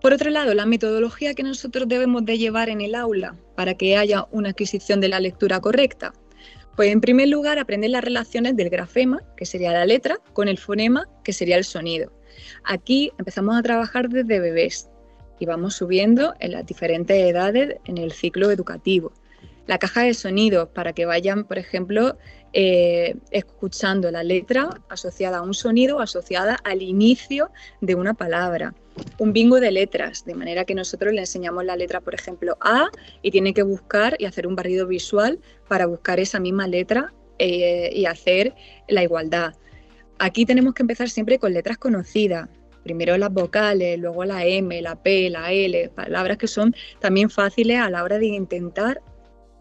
Por 0.00 0.12
otro 0.12 0.30
lado, 0.30 0.52
la 0.54 0.66
metodología 0.66 1.34
que 1.34 1.44
nosotros 1.44 1.86
debemos 1.86 2.24
de 2.24 2.36
llevar 2.36 2.68
en 2.68 2.80
el 2.80 2.96
aula 2.96 3.36
para 3.56 3.74
que 3.74 3.96
haya 3.96 4.26
una 4.32 4.50
adquisición 4.50 5.00
de 5.00 5.08
la 5.08 5.20
lectura 5.20 5.60
correcta. 5.60 6.12
Pues 6.74 6.90
en 6.90 7.00
primer 7.00 7.28
lugar, 7.28 7.58
aprender 7.58 7.90
las 7.90 8.02
relaciones 8.02 8.56
del 8.56 8.68
grafema, 8.68 9.22
que 9.36 9.46
sería 9.46 9.72
la 9.72 9.84
letra, 9.84 10.18
con 10.32 10.48
el 10.48 10.58
fonema, 10.58 11.06
que 11.22 11.32
sería 11.32 11.56
el 11.56 11.64
sonido. 11.64 12.12
Aquí 12.64 13.12
empezamos 13.18 13.56
a 13.56 13.62
trabajar 13.62 14.08
desde 14.08 14.40
bebés 14.40 14.88
y 15.38 15.46
vamos 15.46 15.74
subiendo 15.74 16.34
en 16.40 16.52
las 16.52 16.66
diferentes 16.66 17.16
edades 17.16 17.76
en 17.84 17.98
el 17.98 18.12
ciclo 18.12 18.50
educativo. 18.50 19.12
La 19.66 19.78
caja 19.78 20.02
de 20.02 20.14
sonidos 20.14 20.68
para 20.68 20.92
que 20.92 21.06
vayan, 21.06 21.44
por 21.44 21.58
ejemplo, 21.58 22.16
eh, 22.52 23.14
escuchando 23.30 24.10
la 24.10 24.22
letra 24.22 24.68
asociada 24.88 25.38
a 25.38 25.42
un 25.42 25.54
sonido, 25.54 26.00
asociada 26.00 26.58
al 26.64 26.82
inicio 26.82 27.50
de 27.80 27.94
una 27.94 28.14
palabra. 28.14 28.74
Un 29.18 29.32
bingo 29.32 29.60
de 29.60 29.70
letras, 29.70 30.24
de 30.24 30.34
manera 30.34 30.64
que 30.64 30.74
nosotros 30.74 31.14
le 31.14 31.20
enseñamos 31.20 31.64
la 31.64 31.76
letra, 31.76 32.00
por 32.00 32.14
ejemplo, 32.14 32.58
A, 32.60 32.90
y 33.22 33.30
tiene 33.30 33.54
que 33.54 33.62
buscar 33.62 34.16
y 34.18 34.26
hacer 34.26 34.46
un 34.46 34.56
barrido 34.56 34.86
visual 34.86 35.38
para 35.68 35.86
buscar 35.86 36.20
esa 36.20 36.40
misma 36.40 36.66
letra 36.66 37.12
eh, 37.38 37.90
y 37.94 38.04
hacer 38.04 38.54
la 38.88 39.02
igualdad. 39.02 39.54
Aquí 40.18 40.44
tenemos 40.44 40.74
que 40.74 40.82
empezar 40.82 41.08
siempre 41.08 41.38
con 41.38 41.54
letras 41.54 41.78
conocidas, 41.78 42.48
primero 42.82 43.16
las 43.16 43.32
vocales, 43.32 43.98
luego 43.98 44.24
la 44.24 44.44
M, 44.44 44.82
la 44.82 44.96
P, 44.96 45.30
la 45.30 45.52
L, 45.52 45.88
palabras 45.90 46.36
que 46.36 46.46
son 46.46 46.74
también 47.00 47.30
fáciles 47.30 47.78
a 47.78 47.88
la 47.88 48.04
hora 48.04 48.18
de 48.18 48.26
intentar 48.26 49.00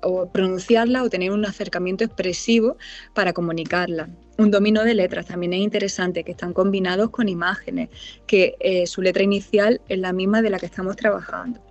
o 0.02 0.30
pronunciarla 0.30 1.04
o 1.04 1.10
tener 1.10 1.32
un 1.32 1.46
acercamiento 1.46 2.04
expresivo 2.04 2.78
para 3.14 3.34
comunicarla. 3.34 4.10
Un 4.38 4.52
dominio 4.52 4.84
de 4.84 4.96
letras 4.96 5.28
también 5.28 5.54
es 5.54 5.60
interesante, 5.60 6.24
que 6.24 6.32
están 6.32 6.54
combinados 6.54 7.10
con 7.10 7.30
imágenes, 7.30 7.90
que 8.28 8.56
eh, 8.60 8.88
su 8.88 9.02
letra 9.02 9.24
inicial 9.24 9.82
es 9.88 10.00
la 10.00 10.14
misma 10.14 10.42
de 10.42 10.50
la 10.50 10.60
que 10.60 10.66
estamos 10.66 10.96
trabajando. 10.96 11.71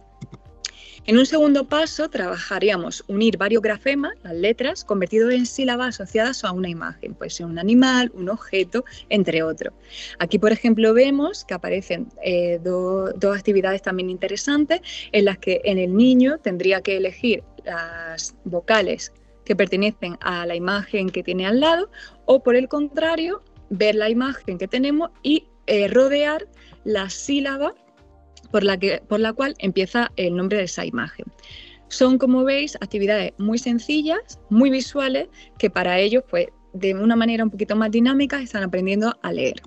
En 1.06 1.18
un 1.18 1.24
segundo 1.24 1.66
paso 1.66 2.10
trabajaríamos 2.10 3.02
unir 3.08 3.38
varios 3.38 3.62
grafemas, 3.62 4.12
las 4.22 4.34
letras, 4.34 4.84
convertidos 4.84 5.32
en 5.32 5.46
sílabas 5.46 6.00
asociadas 6.00 6.44
a 6.44 6.52
una 6.52 6.68
imagen, 6.68 7.14
puede 7.14 7.30
ser 7.30 7.46
un 7.46 7.58
animal, 7.58 8.12
un 8.14 8.28
objeto, 8.28 8.84
entre 9.08 9.42
otros. 9.42 9.72
Aquí, 10.18 10.38
por 10.38 10.52
ejemplo, 10.52 10.92
vemos 10.92 11.44
que 11.46 11.54
aparecen 11.54 12.08
eh, 12.22 12.60
dos 12.62 13.36
actividades 13.36 13.80
también 13.82 14.10
interesantes 14.10 14.82
en 15.12 15.24
las 15.24 15.38
que 15.38 15.62
en 15.64 15.78
el 15.78 15.96
niño 15.96 16.38
tendría 16.38 16.82
que 16.82 16.98
elegir 16.98 17.42
las 17.64 18.34
vocales 18.44 19.12
que 19.44 19.56
pertenecen 19.56 20.18
a 20.20 20.46
la 20.46 20.54
imagen 20.54 21.08
que 21.08 21.22
tiene 21.22 21.46
al 21.46 21.60
lado 21.60 21.90
o 22.26 22.42
por 22.42 22.56
el 22.56 22.68
contrario, 22.68 23.42
ver 23.70 23.94
la 23.94 24.10
imagen 24.10 24.58
que 24.58 24.68
tenemos 24.68 25.10
y 25.22 25.46
eh, 25.66 25.88
rodear 25.88 26.46
la 26.84 27.08
sílaba 27.10 27.74
por 28.50 28.64
la, 28.64 28.78
que, 28.78 29.02
por 29.08 29.20
la 29.20 29.32
cual 29.32 29.54
empieza 29.58 30.10
el 30.16 30.36
nombre 30.36 30.58
de 30.58 30.64
esa 30.64 30.84
imagen. 30.84 31.26
Son, 31.88 32.18
como 32.18 32.44
veis, 32.44 32.76
actividades 32.76 33.32
muy 33.38 33.58
sencillas, 33.58 34.38
muy 34.48 34.70
visuales, 34.70 35.28
que 35.58 35.70
para 35.70 35.98
ellos 35.98 36.22
pues, 36.30 36.46
de 36.72 36.94
una 36.94 37.16
manera 37.16 37.44
un 37.44 37.50
poquito 37.50 37.74
más 37.76 37.90
dinámica 37.90 38.40
están 38.40 38.62
aprendiendo 38.62 39.18
a 39.22 39.32
leer. 39.32 39.60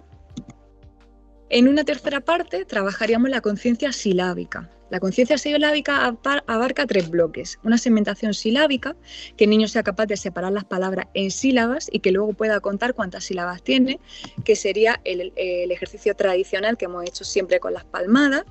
En 1.49 1.67
una 1.67 1.83
tercera 1.83 2.21
parte 2.21 2.65
trabajaríamos 2.65 3.29
la 3.29 3.41
conciencia 3.41 3.91
silábica. 3.91 4.69
La 4.89 4.99
conciencia 4.99 5.37
silábica 5.37 6.15
abarca 6.47 6.85
tres 6.85 7.09
bloques. 7.09 7.59
Una 7.63 7.77
segmentación 7.77 8.33
silábica, 8.33 8.95
que 9.37 9.43
el 9.43 9.49
niño 9.49 9.67
sea 9.67 9.83
capaz 9.83 10.05
de 10.05 10.17
separar 10.17 10.51
las 10.51 10.65
palabras 10.65 11.07
en 11.13 11.31
sílabas 11.31 11.89
y 11.91 11.99
que 11.99 12.11
luego 12.11 12.33
pueda 12.33 12.59
contar 12.59 12.93
cuántas 12.93 13.23
sílabas 13.23 13.63
tiene, 13.63 13.99
que 14.45 14.55
sería 14.55 15.01
el, 15.03 15.33
el 15.35 15.71
ejercicio 15.71 16.15
tradicional 16.15 16.77
que 16.77 16.85
hemos 16.85 17.05
hecho 17.05 17.23
siempre 17.23 17.59
con 17.59 17.73
las 17.73 17.85
palmadas. 17.85 18.43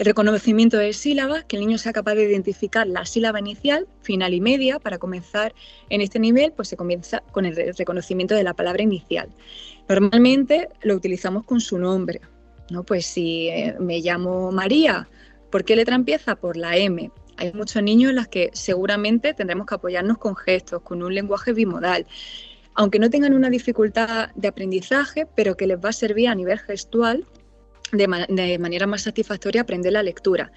El 0.00 0.06
reconocimiento 0.06 0.78
de 0.78 0.94
sílabas, 0.94 1.44
que 1.44 1.56
el 1.56 1.60
niño 1.60 1.76
sea 1.76 1.92
capaz 1.92 2.14
de 2.14 2.24
identificar 2.24 2.86
la 2.86 3.04
sílaba 3.04 3.38
inicial, 3.38 3.86
final 4.00 4.32
y 4.32 4.40
media. 4.40 4.78
Para 4.78 4.96
comenzar 4.96 5.54
en 5.90 6.00
este 6.00 6.18
nivel, 6.18 6.52
pues 6.52 6.68
se 6.68 6.76
comienza 6.78 7.22
con 7.32 7.44
el 7.44 7.54
reconocimiento 7.76 8.34
de 8.34 8.42
la 8.42 8.54
palabra 8.54 8.82
inicial. 8.82 9.28
Normalmente 9.90 10.70
lo 10.80 10.94
utilizamos 10.94 11.44
con 11.44 11.60
su 11.60 11.78
nombre, 11.78 12.22
¿no? 12.70 12.82
Pues 12.82 13.04
si 13.04 13.48
eh, 13.48 13.76
me 13.78 14.00
llamo 14.00 14.50
María, 14.50 15.06
¿por 15.50 15.66
qué 15.66 15.76
letra 15.76 15.96
empieza? 15.96 16.34
Por 16.34 16.56
la 16.56 16.78
M. 16.78 17.10
Hay 17.36 17.52
muchos 17.52 17.82
niños 17.82 18.08
en 18.08 18.16
los 18.16 18.28
que 18.28 18.48
seguramente 18.54 19.34
tendremos 19.34 19.66
que 19.66 19.74
apoyarnos 19.74 20.16
con 20.16 20.34
gestos, 20.34 20.80
con 20.80 21.02
un 21.02 21.14
lenguaje 21.14 21.52
bimodal, 21.52 22.06
aunque 22.74 22.98
no 22.98 23.10
tengan 23.10 23.34
una 23.34 23.50
dificultad 23.50 24.30
de 24.34 24.48
aprendizaje, 24.48 25.26
pero 25.36 25.58
que 25.58 25.66
les 25.66 25.76
va 25.76 25.90
a 25.90 25.92
servir 25.92 26.28
a 26.28 26.34
nivel 26.34 26.58
gestual 26.58 27.26
de, 27.92 28.58
manera 28.58 28.86
más 28.86 29.02
satisfactoria 29.02 29.62
aprender 29.62 29.92
la 29.92 30.02
lectura. 30.02 30.52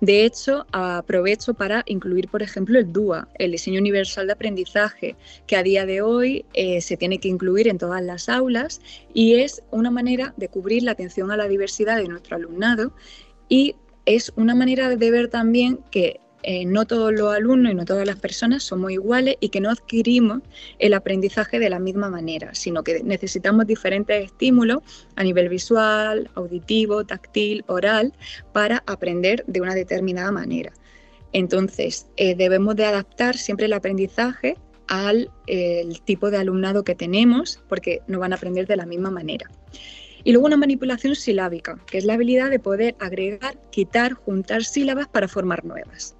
De 0.00 0.24
hecho, 0.24 0.64
aprovecho 0.70 1.54
para 1.54 1.82
incluir, 1.86 2.28
por 2.28 2.42
ejemplo, 2.42 2.78
el 2.78 2.92
DUA, 2.92 3.28
el 3.34 3.50
diseño 3.50 3.80
universal 3.80 4.28
de 4.28 4.32
aprendizaje, 4.32 5.16
que 5.46 5.56
a 5.56 5.64
día 5.64 5.86
de 5.86 6.02
hoy 6.02 6.44
eh, 6.54 6.80
se 6.80 6.96
tiene 6.96 7.18
que 7.18 7.26
incluir 7.26 7.66
en 7.66 7.78
todas 7.78 8.00
las 8.02 8.28
aulas 8.28 8.80
y 9.12 9.34
es 9.34 9.60
una 9.72 9.90
manera 9.90 10.34
de 10.36 10.48
cubrir 10.48 10.84
la 10.84 10.92
atención 10.92 11.32
a 11.32 11.36
la 11.36 11.48
diversidad 11.48 11.96
de 11.96 12.06
nuestro 12.06 12.36
alumnado 12.36 12.92
y 13.48 13.74
es 14.06 14.32
una 14.36 14.54
manera 14.54 14.88
de 14.88 15.10
ver 15.10 15.28
también 15.28 15.80
que 15.90 16.20
eh, 16.42 16.64
no 16.64 16.86
todos 16.86 17.12
los 17.12 17.34
alumnos 17.34 17.72
y 17.72 17.74
no 17.74 17.84
todas 17.84 18.06
las 18.06 18.16
personas 18.16 18.62
somos 18.62 18.92
iguales 18.92 19.36
y 19.40 19.48
que 19.48 19.60
no 19.60 19.70
adquirimos 19.70 20.40
el 20.78 20.94
aprendizaje 20.94 21.58
de 21.58 21.68
la 21.68 21.78
misma 21.78 22.10
manera, 22.10 22.54
sino 22.54 22.84
que 22.84 23.02
necesitamos 23.02 23.66
diferentes 23.66 24.24
estímulos 24.26 24.82
a 25.16 25.24
nivel 25.24 25.48
visual, 25.48 26.30
auditivo, 26.34 27.04
táctil, 27.04 27.64
oral, 27.66 28.12
para 28.52 28.84
aprender 28.86 29.44
de 29.46 29.60
una 29.60 29.74
determinada 29.74 30.30
manera. 30.30 30.72
Entonces, 31.32 32.06
eh, 32.16 32.34
debemos 32.34 32.76
de 32.76 32.86
adaptar 32.86 33.36
siempre 33.36 33.66
el 33.66 33.72
aprendizaje 33.72 34.56
al 34.86 35.30
tipo 36.04 36.30
de 36.30 36.38
alumnado 36.38 36.82
que 36.82 36.94
tenemos, 36.94 37.60
porque 37.68 38.00
no 38.06 38.18
van 38.18 38.32
a 38.32 38.36
aprender 38.36 38.66
de 38.66 38.76
la 38.76 38.86
misma 38.86 39.10
manera. 39.10 39.50
Y 40.24 40.32
luego 40.32 40.46
una 40.46 40.56
manipulación 40.56 41.14
silábica, 41.14 41.78
que 41.86 41.98
es 41.98 42.04
la 42.04 42.14
habilidad 42.14 42.50
de 42.50 42.58
poder 42.58 42.96
agregar, 42.98 43.58
quitar, 43.70 44.14
juntar 44.14 44.64
sílabas 44.64 45.08
para 45.08 45.28
formar 45.28 45.64
nuevas. 45.64 46.17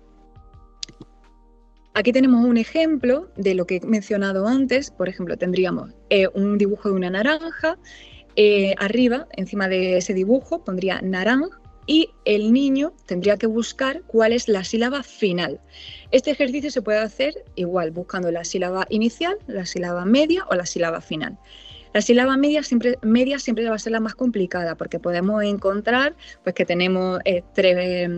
Aquí 1.98 2.12
tenemos 2.12 2.44
un 2.44 2.58
ejemplo 2.58 3.28
de 3.34 3.56
lo 3.56 3.66
que 3.66 3.78
he 3.78 3.80
mencionado 3.80 4.46
antes. 4.46 4.92
Por 4.92 5.08
ejemplo, 5.08 5.36
tendríamos 5.36 5.90
eh, 6.10 6.28
un 6.32 6.56
dibujo 6.56 6.88
de 6.90 6.94
una 6.94 7.10
naranja. 7.10 7.76
Eh, 8.36 8.72
arriba, 8.78 9.26
encima 9.32 9.66
de 9.66 9.96
ese 9.96 10.14
dibujo, 10.14 10.62
pondría 10.62 11.00
naranja 11.02 11.58
y 11.88 12.10
el 12.24 12.52
niño 12.52 12.92
tendría 13.06 13.36
que 13.36 13.48
buscar 13.48 14.02
cuál 14.02 14.32
es 14.32 14.46
la 14.46 14.62
sílaba 14.62 15.02
final. 15.02 15.60
Este 16.12 16.30
ejercicio 16.30 16.70
se 16.70 16.82
puede 16.82 17.00
hacer 17.00 17.34
igual, 17.56 17.90
buscando 17.90 18.30
la 18.30 18.44
sílaba 18.44 18.86
inicial, 18.90 19.36
la 19.48 19.66
sílaba 19.66 20.04
media 20.04 20.44
o 20.52 20.54
la 20.54 20.66
sílaba 20.66 21.00
final. 21.00 21.36
La 21.92 22.02
sílaba 22.02 22.36
media 22.36 22.62
siempre, 22.62 22.98
media 23.02 23.38
siempre 23.38 23.68
va 23.68 23.76
a 23.76 23.78
ser 23.78 23.92
la 23.92 24.00
más 24.00 24.14
complicada 24.14 24.76
porque 24.76 24.98
podemos 24.98 25.42
encontrar 25.42 26.16
pues, 26.44 26.54
que 26.54 26.64
tenemos 26.64 27.20
eh, 27.24 27.42
tres, 27.54 28.08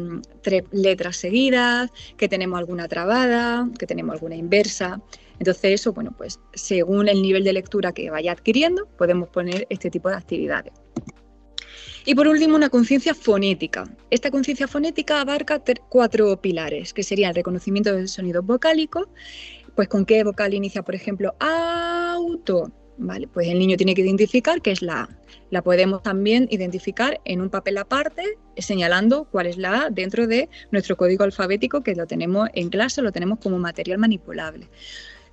letras 0.72 1.16
seguidas, 1.16 1.90
que 2.16 2.28
tenemos 2.28 2.58
alguna 2.58 2.88
trabada, 2.88 3.68
que 3.78 3.86
tenemos 3.86 4.14
alguna 4.14 4.36
inversa. 4.36 5.00
Entonces 5.38 5.80
eso, 5.80 5.92
bueno, 5.92 6.14
pues 6.16 6.38
según 6.54 7.08
el 7.08 7.22
nivel 7.22 7.44
de 7.44 7.52
lectura 7.52 7.92
que 7.92 8.10
vaya 8.10 8.32
adquiriendo, 8.32 8.86
podemos 8.98 9.28
poner 9.28 9.66
este 9.70 9.90
tipo 9.90 10.08
de 10.08 10.16
actividades. 10.16 10.72
Y 12.06 12.14
por 12.14 12.28
último, 12.28 12.56
una 12.56 12.70
conciencia 12.70 13.14
fonética. 13.14 13.84
Esta 14.10 14.30
conciencia 14.30 14.66
fonética 14.66 15.20
abarca 15.20 15.62
cuatro 15.88 16.40
pilares, 16.40 16.94
que 16.94 17.02
serían 17.02 17.30
el 17.30 17.36
reconocimiento 17.36 17.94
del 17.94 18.08
sonido 18.08 18.42
vocálico, 18.42 19.08
pues 19.76 19.88
con 19.88 20.04
qué 20.04 20.24
vocal 20.24 20.54
inicia, 20.54 20.82
por 20.82 20.94
ejemplo, 20.94 21.34
auto, 21.38 22.72
Pues 23.32 23.48
el 23.48 23.58
niño 23.58 23.76
tiene 23.76 23.94
que 23.94 24.02
identificar 24.02 24.60
qué 24.60 24.72
es 24.72 24.82
la 24.82 25.02
A. 25.02 25.08
La 25.50 25.62
podemos 25.62 26.02
también 26.02 26.46
identificar 26.50 27.20
en 27.24 27.40
un 27.40 27.48
papel 27.48 27.78
aparte, 27.78 28.38
señalando 28.58 29.24
cuál 29.24 29.46
es 29.46 29.56
la 29.56 29.82
A 29.82 29.90
dentro 29.90 30.26
de 30.26 30.48
nuestro 30.70 30.96
código 30.96 31.24
alfabético 31.24 31.82
que 31.82 31.94
lo 31.94 32.06
tenemos 32.06 32.48
en 32.54 32.68
clase, 32.68 33.02
lo 33.02 33.10
tenemos 33.10 33.38
como 33.38 33.58
material 33.58 33.98
manipulable. 33.98 34.68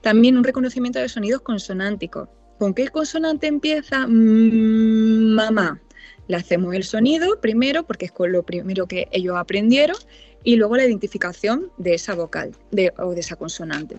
También 0.01 0.37
un 0.37 0.43
reconocimiento 0.43 0.99
de 0.99 1.09
sonidos 1.09 1.41
consonánticos. 1.41 2.29
¿Con 2.57 2.73
qué 2.73 2.87
consonante 2.87 3.47
empieza? 3.47 4.07
Mm, 4.07 5.35
mamá. 5.35 5.81
Le 6.27 6.37
hacemos 6.37 6.73
el 6.73 6.83
sonido 6.83 7.39
primero, 7.39 7.85
porque 7.85 8.05
es 8.05 8.11
lo 8.17 8.43
primero 8.43 8.87
que 8.87 9.07
ellos 9.11 9.35
aprendieron, 9.37 9.97
y 10.43 10.55
luego 10.55 10.77
la 10.77 10.85
identificación 10.85 11.71
de 11.77 11.95
esa 11.95 12.15
vocal 12.15 12.51
o 12.97 13.11
de 13.11 13.19
esa 13.19 13.35
consonante. 13.35 13.97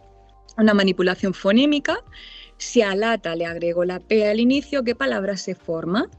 Una 0.56 0.74
manipulación 0.74 1.34
fonémica 1.34 2.02
si 2.58 2.82
a 2.82 2.94
lata 2.94 3.34
le 3.34 3.46
agrego 3.46 3.84
la 3.84 4.00
P 4.00 4.28
al 4.28 4.40
inicio, 4.40 4.84
¿qué 4.84 4.94
palabra 4.94 5.36
se 5.36 5.54
forma? 5.54 6.10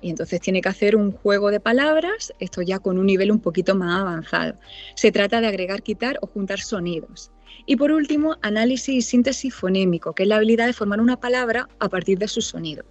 Y 0.00 0.10
entonces 0.10 0.40
tiene 0.40 0.60
que 0.60 0.68
hacer 0.68 0.94
un 0.94 1.10
juego 1.10 1.50
de 1.50 1.58
palabras, 1.58 2.32
esto 2.38 2.62
ya 2.62 2.78
con 2.78 2.98
un 2.98 3.06
nivel 3.06 3.32
un 3.32 3.40
poquito 3.40 3.74
más 3.74 4.00
avanzado. 4.00 4.54
Se 4.94 5.10
trata 5.10 5.40
de 5.40 5.48
agregar, 5.48 5.82
quitar 5.82 6.18
o 6.22 6.28
juntar 6.28 6.60
sonidos. 6.60 7.32
Y 7.66 7.76
por 7.76 7.90
último, 7.90 8.36
análisis 8.42 8.94
y 8.94 9.02
síntesis 9.02 9.52
fonémico, 9.52 10.14
que 10.14 10.22
es 10.22 10.28
la 10.28 10.36
habilidad 10.36 10.66
de 10.66 10.72
formar 10.72 11.00
una 11.00 11.18
palabra 11.18 11.68
a 11.80 11.88
partir 11.88 12.18
de 12.18 12.28
su 12.28 12.40
sonido. 12.40 12.84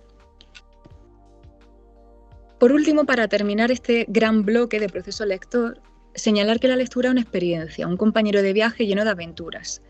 Por 2.59 2.73
último, 2.73 3.05
para 3.05 3.27
terminar 3.27 3.71
este 3.71 4.05
gran 4.09 4.43
bloque 4.43 4.79
de 4.79 4.89
proceso 4.89 5.25
lector, 5.25 5.79
señalar 6.15 6.59
que 6.59 6.67
la 6.67 6.75
lectura 6.75 7.09
es 7.09 7.11
una 7.13 7.21
experiencia, 7.21 7.87
un 7.87 7.97
compañero 7.97 8.41
de 8.41 8.51
viaje 8.51 8.85
lleno 8.85 9.05
de 9.05 9.11
aventuras, 9.11 9.81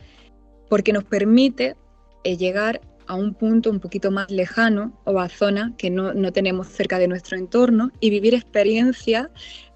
porque 0.69 0.93
nos 0.93 1.05
permite 1.05 1.75
eh, 2.23 2.37
llegar 2.37 2.81
a 3.07 3.15
un 3.15 3.33
punto 3.33 3.69
un 3.69 3.79
poquito 3.79 4.11
más 4.11 4.29
lejano 4.29 4.93
o 5.05 5.19
a 5.19 5.29
zona 5.29 5.73
que 5.77 5.89
no, 5.89 6.31
tenemos 6.31 6.67
cerca 6.67 6.99
de 6.99 7.07
nuestro 7.07 7.37
entorno 7.37 7.91
y 7.99 8.09
vivir 8.09 8.33
experiencias, 8.33 9.27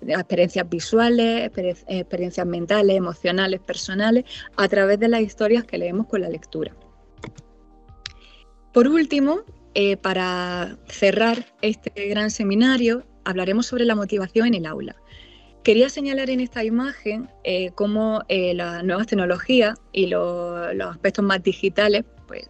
experiencias 0.05 0.69
visuales, 0.69 1.51
experiencias 1.87 2.45
mentales, 2.45 2.95
emocionales, 2.95 3.59
personales, 3.59 4.25
a 4.57 4.67
través 4.67 4.99
de 4.99 5.07
las 5.07 5.21
historias 5.21 5.63
que 5.63 5.77
leemos 5.77 6.07
con 6.07 6.21
la 6.21 6.29
lectura. 6.29 6.75
Por 8.73 8.87
último, 8.87 9.41
eh, 9.73 9.97
para 9.97 10.77
cerrar 10.87 11.45
este 11.61 11.91
gran 12.07 12.31
seminario, 12.31 13.05
hablaremos 13.23 13.65
sobre 13.65 13.85
la 13.85 13.95
motivación 13.95 14.47
en 14.47 14.55
el 14.55 14.65
aula. 14.65 14.95
Quería 15.63 15.89
señalar 15.89 16.29
en 16.29 16.39
esta 16.39 16.63
imagen 16.63 17.29
eh, 17.43 17.71
cómo 17.75 18.23
eh, 18.27 18.53
las 18.53 18.83
nuevas 18.83 19.07
tecnologías 19.07 19.79
y 19.91 20.07
los 20.07 20.73
aspectos 20.81 21.23
más 21.23 21.43
digitales 21.43 22.03
pues, 22.27 22.49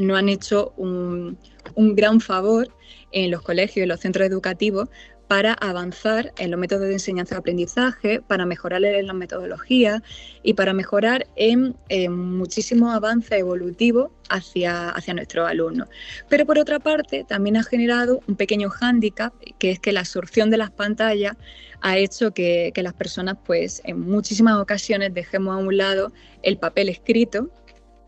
no 0.00 0.16
han 0.16 0.28
hecho 0.28 0.72
un, 0.76 1.38
gran 1.74 2.20
favor 2.20 2.68
en 3.12 3.30
los 3.30 3.42
colegios 3.42 3.84
y 3.84 3.88
los 3.88 4.00
centros 4.00 4.26
educativos 4.26 4.88
para 5.26 5.52
avanzar 5.52 6.32
en 6.38 6.50
los 6.50 6.58
métodos 6.58 6.88
de 6.88 6.94
enseñanza-aprendizaje, 6.94 8.20
para 8.20 8.46
mejorar 8.46 8.84
en 8.84 9.06
las 9.06 9.14
metodologías 9.14 10.02
y 10.42 10.54
para 10.54 10.72
mejorar 10.72 11.28
en, 11.36 11.76
muchísimos 12.10 12.92
avances 12.92 13.38
evolutivos 13.38 14.10
hacia, 14.28 14.90
hacia 14.90 15.14
nuestros 15.14 15.48
alumnos. 15.48 15.88
Pero 16.28 16.46
por 16.46 16.58
otra 16.58 16.80
parte, 16.80 17.24
también 17.28 17.56
ha 17.56 17.62
generado 17.62 18.20
un 18.26 18.34
pequeño 18.34 18.70
hándicap, 18.70 19.32
que 19.60 19.70
es 19.70 19.78
que 19.78 19.92
la 19.92 20.00
absorción 20.00 20.50
de 20.50 20.56
las 20.56 20.72
pantallas 20.72 21.36
ha 21.80 21.96
hecho 21.96 22.32
que, 22.32 22.72
que 22.74 22.82
las 22.82 22.94
personas, 22.94 23.36
pues, 23.46 23.82
en 23.84 24.00
muchísimas 24.00 24.56
ocasiones 24.56 25.14
dejemos 25.14 25.54
a 25.54 25.58
un 25.58 25.76
lado 25.76 26.12
el 26.42 26.58
papel 26.58 26.88
escrito 26.88 27.50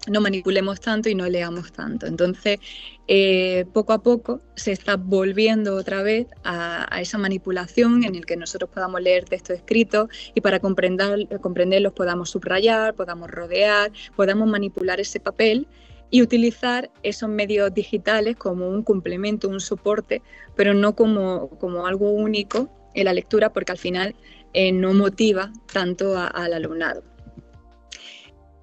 no 0.09 0.21
manipulemos 0.21 0.81
tanto 0.81 1.09
y 1.09 1.15
no 1.15 1.29
leamos 1.29 1.73
tanto. 1.73 2.07
Entonces, 2.07 2.59
eh, 3.07 3.67
poco 3.73 3.93
a 3.93 4.03
poco 4.03 4.41
se 4.57 4.73
está 4.73 4.97
volviendo 4.97 5.77
otra 5.77 6.03
vez 6.03 6.27
a, 6.45 6.89
esa 7.01 7.19
manipulación 7.19 8.05
en 8.05 8.15
el 8.15 8.27
que 8.27 8.37
nosotros 8.37 8.71
podamos 8.71 9.01
leer 9.01 9.25
texto 9.25 9.53
escrito 9.53 10.09
y 10.35 10.41
para 10.41 10.61
comprender, 10.61 11.29
comprenderlos 11.41 11.93
podamos 11.93 12.31
subrayar, 12.31 12.95
podamos 12.95 13.31
rodear, 13.31 13.93
podamos 14.17 14.49
manipular 14.49 15.01
ese 15.01 15.21
papel 15.21 15.69
y 16.11 16.21
utilizar 16.21 16.91
esos 17.03 17.29
medios 17.29 17.73
digitales 17.73 18.37
como 18.37 18.69
un 18.69 18.83
complemento, 18.83 19.49
un 19.49 19.61
soporte, 19.61 20.21
pero 20.57 20.75
no 20.75 20.95
como, 20.95 21.49
como 21.59 21.87
algo 21.87 22.11
único 22.11 22.71
en 22.95 23.07
la 23.07 23.15
lectura 23.15 23.53
porque 23.53 23.73
al 23.73 23.79
final 23.79 24.15
eh, 24.53 24.73
no 24.73 24.93
motiva 24.93 25.51
tanto 25.73 26.19
al 26.19 26.53
alumnado. 26.53 27.12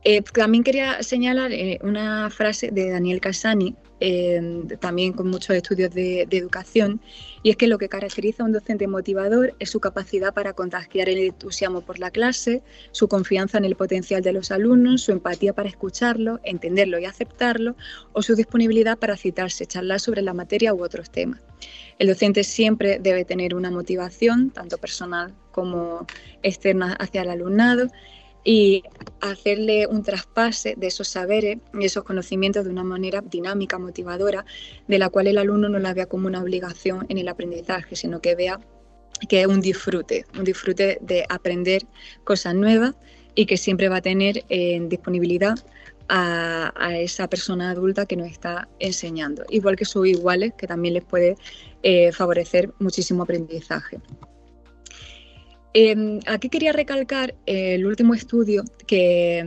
Eh, 0.03 0.21
también 0.21 0.63
quería 0.63 1.03
señalar 1.03 1.51
eh, 1.51 1.77
una 1.83 2.29
frase 2.29 2.71
de 2.71 2.89
Daniel 2.89 3.19
Casani, 3.19 3.75
eh, 3.99 4.63
también 4.79 5.11
con 5.11 5.27
muchos 5.29 5.57
estudios 5.57 5.93
de, 5.93 6.21
educación, 6.21 7.01
y 7.43 7.49
es 7.49 7.57
que 7.57 7.67
lo 7.67 7.77
que 7.77 7.89
caracteriza 7.89 8.43
a 8.43 8.45
un 8.45 8.53
docente 8.53 8.87
motivador 8.87 9.55
es 9.59 9.71
su 9.71 9.81
capacidad 9.81 10.33
para 10.33 10.53
contagiar 10.53 11.09
el 11.09 11.17
entusiasmo 11.17 11.81
por 11.81 11.99
la 11.99 12.11
clase, 12.11 12.61
su 12.91 13.09
confianza 13.09 13.57
en 13.57 13.65
el 13.65 13.75
potencial 13.75 14.21
de 14.21 14.31
los 14.31 14.51
alumnos, 14.51 15.01
su 15.01 15.11
empatía 15.11 15.51
para 15.51 15.67
escucharlo, 15.67 16.39
entenderlo 16.43 16.97
y 16.97 17.05
aceptarlo, 17.05 17.75
o 18.13 18.21
su 18.21 18.35
disponibilidad 18.35 18.97
para 18.97 19.17
citarse, 19.17 19.65
charlar 19.65 19.99
sobre 19.99 20.21
la 20.21 20.33
materia 20.33 20.73
u 20.73 20.81
otros 20.81 21.09
temas. 21.09 21.41
El 21.97 22.07
docente 22.07 22.45
siempre 22.45 22.99
debe 22.99 23.25
tener 23.25 23.53
una 23.53 23.69
motivación, 23.69 24.51
tanto 24.51 24.77
personal 24.77 25.33
como 25.51 26.07
externa, 26.41 26.93
hacia 26.93 27.23
el 27.23 27.29
alumnado, 27.29 27.89
y 28.51 28.81
hacerle 29.21 29.85
un 29.85 30.01
traspase 30.01 30.73
de 30.75 30.87
esos 30.87 31.07
saberes 31.07 31.59
y 31.71 31.85
esos 31.85 32.03
conocimientos 32.03 32.65
de 32.65 32.71
una 32.71 32.83
manera 32.83 33.21
dinámica, 33.21 33.77
motivadora, 33.77 34.43
de 34.87 34.97
la 34.97 35.09
cual 35.09 35.27
el 35.27 35.37
alumno 35.37 35.69
no 35.69 35.77
la 35.77 35.93
vea 35.93 36.07
como 36.07 36.25
una 36.25 36.41
obligación 36.41 37.05
en 37.09 37.19
el 37.19 37.27
aprendizaje, 37.27 37.95
sino 37.95 38.21
que 38.21 38.33
vea 38.33 38.59
que 39.29 39.41
es 39.41 39.45
un 39.45 39.61
disfrute, 39.61 40.25
un 40.35 40.45
disfrute 40.45 40.97
de 40.99 41.27
aprender 41.29 41.83
cosas 42.23 42.55
nuevas 42.55 42.95
y 43.35 43.45
que 43.45 43.55
siempre 43.55 43.87
va 43.87 43.97
a 43.97 44.01
tener 44.01 44.43
en 44.49 44.89
disponibilidad 44.89 45.59
a, 46.07 46.73
esa 46.97 47.27
persona 47.27 47.69
adulta 47.69 48.07
que 48.07 48.15
nos 48.15 48.31
está 48.31 48.67
enseñando, 48.79 49.43
igual 49.51 49.75
que 49.75 49.85
sus 49.85 50.07
iguales, 50.07 50.53
que 50.57 50.65
también 50.65 50.95
les 50.95 51.03
puede 51.03 51.35
eh, 51.83 52.11
favorecer 52.11 52.73
muchísimo 52.79 53.21
aprendizaje. 53.21 53.99
Em, 55.73 56.19
aquí 56.25 56.49
quería 56.49 56.71
recalcar 56.71 57.35
el 57.45 57.85
último 57.85 58.15
estudio 58.15 58.63
que, 58.87 59.45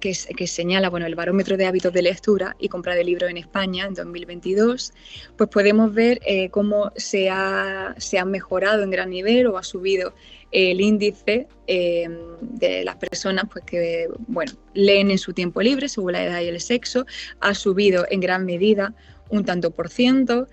que, 0.00 0.14
señala 0.46 0.88
bueno, 0.88 1.04
el 1.04 1.14
barómetro 1.14 1.58
de 1.58 1.66
hábitos 1.66 1.92
de 1.92 2.00
lectura 2.00 2.56
y 2.58 2.68
compra 2.70 2.94
de 2.94 3.04
libros 3.04 3.30
en 3.30 3.36
España 3.36 3.84
en 3.84 3.92
2022, 3.92 4.92
pues 5.36 5.50
podemos 5.50 5.92
ver 5.92 6.18
eh, 6.24 6.48
cómo 6.48 6.92
se 6.96 7.28
ha, 7.28 7.94
mejorado 8.24 8.82
en 8.82 8.90
gran 8.90 9.10
nivel 9.10 9.48
o 9.48 9.58
ha 9.58 9.62
subido 9.62 10.14
el 10.50 10.80
índice 10.80 11.46
em, 11.66 12.16
de 12.40 12.82
las 12.82 12.96
personas 12.96 13.44
pues, 13.52 13.64
que 13.64 14.08
bueno, 14.26 14.52
leen 14.72 15.10
en 15.10 15.18
su 15.18 15.34
tiempo 15.34 15.60
libre 15.60 15.88
según 15.90 16.12
la 16.12 16.24
edad 16.24 16.40
y 16.40 16.48
el 16.48 16.60
sexo, 16.60 17.04
ha 17.40 17.54
subido 17.54 18.06
en 18.10 18.20
gran 18.20 18.46
medida 18.46 18.94
un 19.28 19.44
tanto 19.44 19.70
por 19.70 19.90
ciento, 19.90 20.48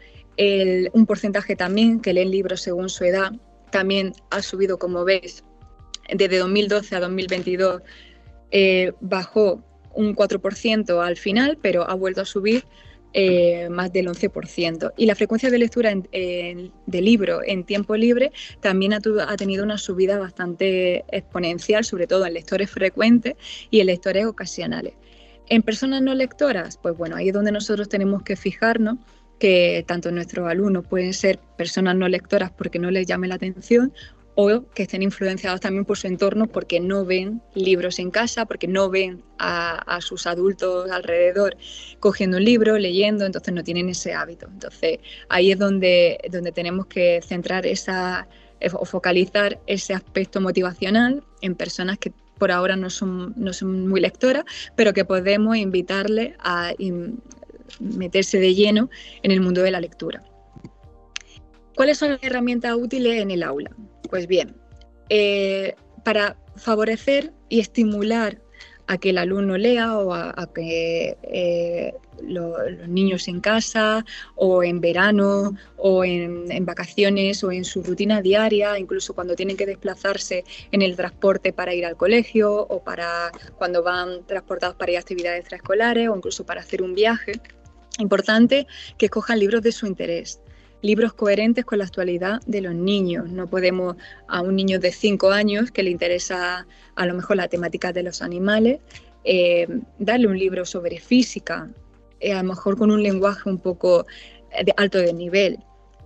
un 0.93 1.05
porcentaje 1.07 1.55
también 1.55 1.99
que 1.99 2.13
leen 2.13 2.29
libros 2.29 2.61
según 2.61 2.89
su 2.89 3.05
edad 3.05 3.31
también 3.71 4.13
ha 4.29 4.41
subido, 4.41 4.77
como 4.77 5.03
veis, 5.03 5.43
desde 6.13 6.37
2012 6.37 6.95
a 6.95 6.99
2022 7.01 7.81
eh, 8.51 8.93
bajó 9.01 9.61
un 9.93 10.15
4% 10.15 11.03
al 11.03 11.17
final, 11.17 11.57
pero 11.61 11.89
ha 11.89 11.93
vuelto 11.95 12.21
a 12.21 12.25
subir 12.25 12.63
eh, 13.13 13.67
más 13.69 13.91
del 13.91 14.07
11%. 14.07 14.93
Y 14.95 15.05
la 15.05 15.15
frecuencia 15.15 15.49
de 15.49 15.57
lectura 15.57 15.91
de 15.91 17.01
libro 17.01 17.41
en 17.43 17.63
tiempo 17.63 17.95
libre 17.95 18.31
también 18.61 18.93
ha, 18.93 18.99
ha, 19.27 19.37
tenido 19.37 19.63
una 19.63 19.77
subida 19.77 20.19
bastante 20.19 21.03
exponencial, 21.11 21.83
sobre 21.83 22.05
todo 22.05 22.25
en 22.25 22.33
lectores 22.33 22.69
frecuentes 22.69 23.35
y 23.71 23.79
en 23.79 23.87
lectores 23.87 24.25
ocasionales. 24.25 24.93
En 25.49 25.63
personas 25.63 26.01
no 26.01 26.13
lectoras, 26.13 26.77
pues 26.77 26.95
bueno, 26.95 27.15
ahí 27.15 27.29
es 27.29 27.33
donde 27.33 27.51
nosotros 27.51 27.89
tenemos 27.89 28.21
que 28.23 28.35
fijarnos 28.35 28.97
que 29.39 29.83
tanto 29.87 30.11
nuestros 30.11 30.49
alumnos 30.49 30.85
pueden 30.87 31.13
ser 31.13 31.39
personas 31.57 31.95
no 31.95 32.07
lectoras 32.07 32.51
porque 32.51 32.79
no 32.79 32.91
les 32.91 33.05
llame 33.05 33.27
la 33.27 33.35
atención 33.35 33.93
o 34.39 34.63
que 34.75 34.83
estén 34.83 35.01
influenciados 35.01 35.59
también 35.59 35.83
por 35.83 35.97
su 35.97 36.05
entorno 36.05 36.45
porque 36.45 36.79
no 36.79 37.05
ven 37.05 37.41
libros 37.55 37.97
en 37.97 38.11
casa, 38.11 38.45
porque 38.45 38.67
no 38.67 38.87
ven 38.87 39.23
a, 39.39 39.97
sus 39.99 40.27
adultos 40.27 40.91
alrededor 40.91 41.57
cogiendo 41.99 42.37
un 42.37 42.45
libro, 42.45 42.77
leyendo, 42.77 43.25
entonces 43.25 43.51
no 43.51 43.63
tienen 43.63 43.89
ese 43.89 44.13
hábito. 44.13 44.47
Entonces 44.47 44.99
ahí 45.29 45.51
es 45.51 45.57
donde, 45.57 46.19
donde 46.29 46.51
tenemos 46.51 46.85
que 46.85 47.19
centrar 47.27 47.65
esa 47.65 48.27
o 48.73 48.85
focalizar 48.85 49.59
ese 49.65 49.93
aspecto 49.95 50.39
motivacional 50.39 51.23
en 51.41 51.55
personas 51.55 51.97
que 51.97 52.11
por 52.37 52.51
ahora 52.51 52.75
no 52.75 52.89
son, 52.89 53.33
no 53.35 53.53
son 53.53 53.87
muy 53.87 54.01
lectoras, 54.01 54.45
pero 54.75 54.93
que 54.93 55.05
podemos 55.05 55.57
invitarle 55.57 56.35
a, 56.39 56.73
meterse 57.79 58.39
de 58.39 58.53
lleno 58.53 58.89
en 59.23 59.31
el 59.31 59.41
mundo 59.41 59.61
de 59.61 59.71
la 59.71 59.81
lectura. 59.81 60.23
¿Cuáles 61.75 61.97
son 61.97 62.11
las 62.11 62.23
herramientas 62.23 62.75
útiles 62.75 63.21
en 63.21 63.31
el 63.31 63.43
aula? 63.43 63.71
Pues 64.09 64.27
bien, 64.27 64.55
eh, 65.09 65.75
para 66.03 66.37
favorecer 66.55 67.33
y 67.49 67.59
estimular 67.59 68.41
a 68.87 68.97
que 68.97 69.09
el 69.09 69.17
alumno 69.17 69.57
lea 69.57 69.97
o 69.97 70.13
a, 70.13 70.49
que 70.55 71.17
eh, 71.23 71.93
los 72.23 72.53
niños 72.87 73.27
en 73.27 73.41
casa 73.41 74.05
o 74.35 74.63
en 74.63 74.81
verano 74.81 75.55
o 75.75 76.03
en, 76.03 76.65
vacaciones 76.65 77.43
o 77.43 77.51
en 77.51 77.65
su 77.65 77.83
rutina 77.83 78.21
diaria, 78.21 78.79
incluso 78.79 79.13
cuando 79.13 79.35
tienen 79.35 79.57
que 79.57 79.65
desplazarse 79.65 80.45
en 80.71 80.81
el 80.81 80.95
transporte 80.95 81.53
para 81.53 81.73
ir 81.73 81.85
al 81.85 81.97
colegio 81.97 82.53
o 82.53 82.81
para 82.83 83.31
cuando 83.57 83.83
van 83.83 84.25
transportados 84.25 84.75
para 84.75 84.93
ir 84.93 84.97
a 84.97 85.01
actividades 85.01 85.41
extraescolares 85.41 86.09
o 86.09 86.15
incluso 86.15 86.45
para 86.45 86.61
hacer 86.61 86.81
un 86.81 86.95
viaje. 86.95 87.33
Importante 87.99 88.67
que 88.97 89.05
escojan 89.05 89.39
libros 89.39 89.63
de 89.63 89.71
su 89.71 89.87
interés, 89.87 90.39
libros 90.81 91.13
coherentes 91.13 91.65
con 91.65 91.79
la 91.79 91.85
actualidad 91.85 92.41
de 92.45 92.61
los 92.61 92.75
niños. 92.75 93.29
No 93.29 93.47
podemos 93.47 93.95
a 94.27 94.41
un 94.41 94.55
niño 94.55 94.79
de 94.79 94.91
5 94.91 95.31
años 95.31 95.71
que 95.71 95.83
le 95.83 95.89
interesa 95.89 96.67
a 96.95 97.05
lo 97.05 97.13
mejor 97.15 97.37
la 97.37 97.47
temática 97.47 97.91
de 97.91 98.03
los 98.03 98.21
animales, 98.21 98.79
eh, 99.23 99.67
darle 99.97 100.27
un 100.27 100.37
libro 100.37 100.65
sobre 100.65 100.99
física, 100.99 101.69
eh, 102.19 102.33
a 102.33 102.43
lo 102.43 102.49
mejor 102.49 102.77
con 102.77 102.91
un 102.91 103.01
lenguaje 103.01 103.49
un 103.49 103.57
poco 103.57 104.05
eh, 104.51 104.63
de 104.63 104.73
alto 104.77 104.99
de 104.99 105.13
nivel. 105.13 105.57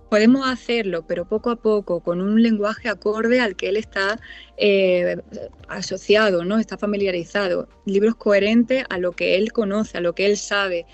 Podemos 0.08 0.46
hacerlo, 0.46 1.06
pero 1.06 1.26
poco 1.26 1.50
a 1.50 1.56
poco, 1.56 2.00
con 2.00 2.20
un 2.20 2.42
lenguaje 2.42 2.88
acorde 2.88 3.40
al 3.40 3.56
que 3.56 3.70
él 3.70 3.78
está 3.78 4.20
asociado, 5.68 6.44
¿no? 6.44 6.58
está 6.58 6.76
familiarizado. 6.76 7.66
Libros 7.86 8.16
coherentes 8.16 8.84
a 8.90 8.98
lo 8.98 9.12
que 9.12 9.36
él 9.36 9.52
conoce, 9.52 9.96
a 9.96 10.02
lo 10.02 10.14
que 10.14 10.26
él 10.26 10.36
sabe 10.36 10.84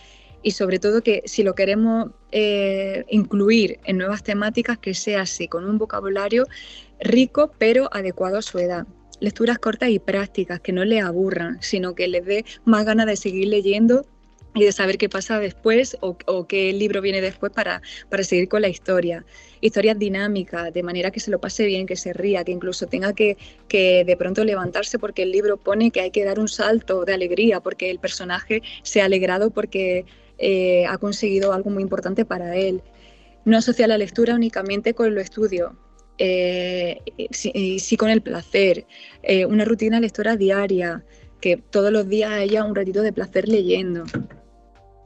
y 0.48 0.50
sobre 0.50 0.78
todo 0.78 1.02
que 1.02 1.22
si 1.26 1.42
lo 1.42 1.54
queremos 1.54 2.10
eh, 2.32 3.04
incluir 3.10 3.80
en 3.84 3.98
nuevas 3.98 4.22
temáticas, 4.22 4.78
que 4.78 4.94
sea 4.94 5.20
así, 5.20 5.46
con 5.46 5.66
un 5.66 5.76
vocabulario 5.76 6.46
rico 7.00 7.52
pero 7.58 7.90
adecuado 7.92 8.38
a 8.38 8.42
su 8.42 8.58
edad. 8.58 8.86
Lecturas 9.20 9.58
cortas 9.58 9.90
y 9.90 9.98
prácticas, 9.98 10.60
que 10.60 10.72
no 10.72 10.86
le 10.86 11.00
aburran, 11.00 11.58
sino 11.60 11.94
que 11.94 12.08
les 12.08 12.24
dé 12.24 12.46
más 12.64 12.86
ganas 12.86 13.04
de 13.04 13.16
seguir 13.16 13.48
leyendo 13.48 14.06
y 14.54 14.64
de 14.64 14.72
saber 14.72 14.96
qué 14.96 15.10
pasa 15.10 15.38
después 15.38 15.98
o, 16.00 16.46
qué 16.46 16.72
libro 16.72 17.02
viene 17.02 17.20
después 17.20 17.52
para, 17.52 17.82
para, 18.08 18.24
seguir 18.24 18.48
con 18.48 18.62
la 18.62 18.68
historia. 18.68 19.26
Historias 19.60 19.98
dinámicas, 19.98 20.72
de 20.72 20.82
manera 20.82 21.10
que 21.10 21.20
se 21.20 21.30
lo 21.30 21.40
pase 21.40 21.66
bien, 21.66 21.86
que 21.86 21.96
se 21.96 22.14
ría, 22.14 22.42
que 22.42 22.52
incluso 22.52 22.86
tenga 22.86 23.12
que, 23.12 23.36
que 23.68 24.02
de 24.06 24.16
pronto 24.16 24.44
levantarse 24.44 24.98
porque 24.98 25.24
el 25.24 25.32
libro 25.32 25.58
pone 25.58 25.90
que 25.90 26.00
hay 26.00 26.10
que 26.10 26.24
dar 26.24 26.40
un 26.40 26.48
salto 26.48 27.04
de 27.04 27.12
alegría, 27.12 27.60
porque 27.60 27.90
el 27.90 27.98
personaje 27.98 28.62
se 28.82 29.02
ha 29.02 29.04
alegrado 29.04 29.50
porque 29.50 30.06
eh, 30.38 30.86
ha 30.86 30.98
conseguido 30.98 31.52
algo 31.52 31.70
muy 31.70 31.82
importante 31.82 32.24
para 32.24 32.56
él. 32.56 32.82
No 33.44 33.58
asocia 33.58 33.86
la 33.86 33.98
lectura 33.98 34.34
únicamente 34.34 34.94
con 34.94 35.14
lo 35.14 35.20
estudio, 35.20 35.76
eh, 36.18 37.00
sí, 37.30 37.96
con 37.96 38.10
el 38.10 38.22
placer, 38.22 38.86
eh, 39.22 39.46
una 39.46 39.64
rutina 39.64 40.00
lectora 40.00 40.36
diaria, 40.36 41.04
que 41.40 41.56
todos 41.56 41.92
los 41.92 42.08
días 42.08 42.32
haya 42.32 42.64
un 42.64 42.74
ratito 42.74 43.02
de 43.02 43.12
placer 43.12 43.48
leyendo. 43.48 44.04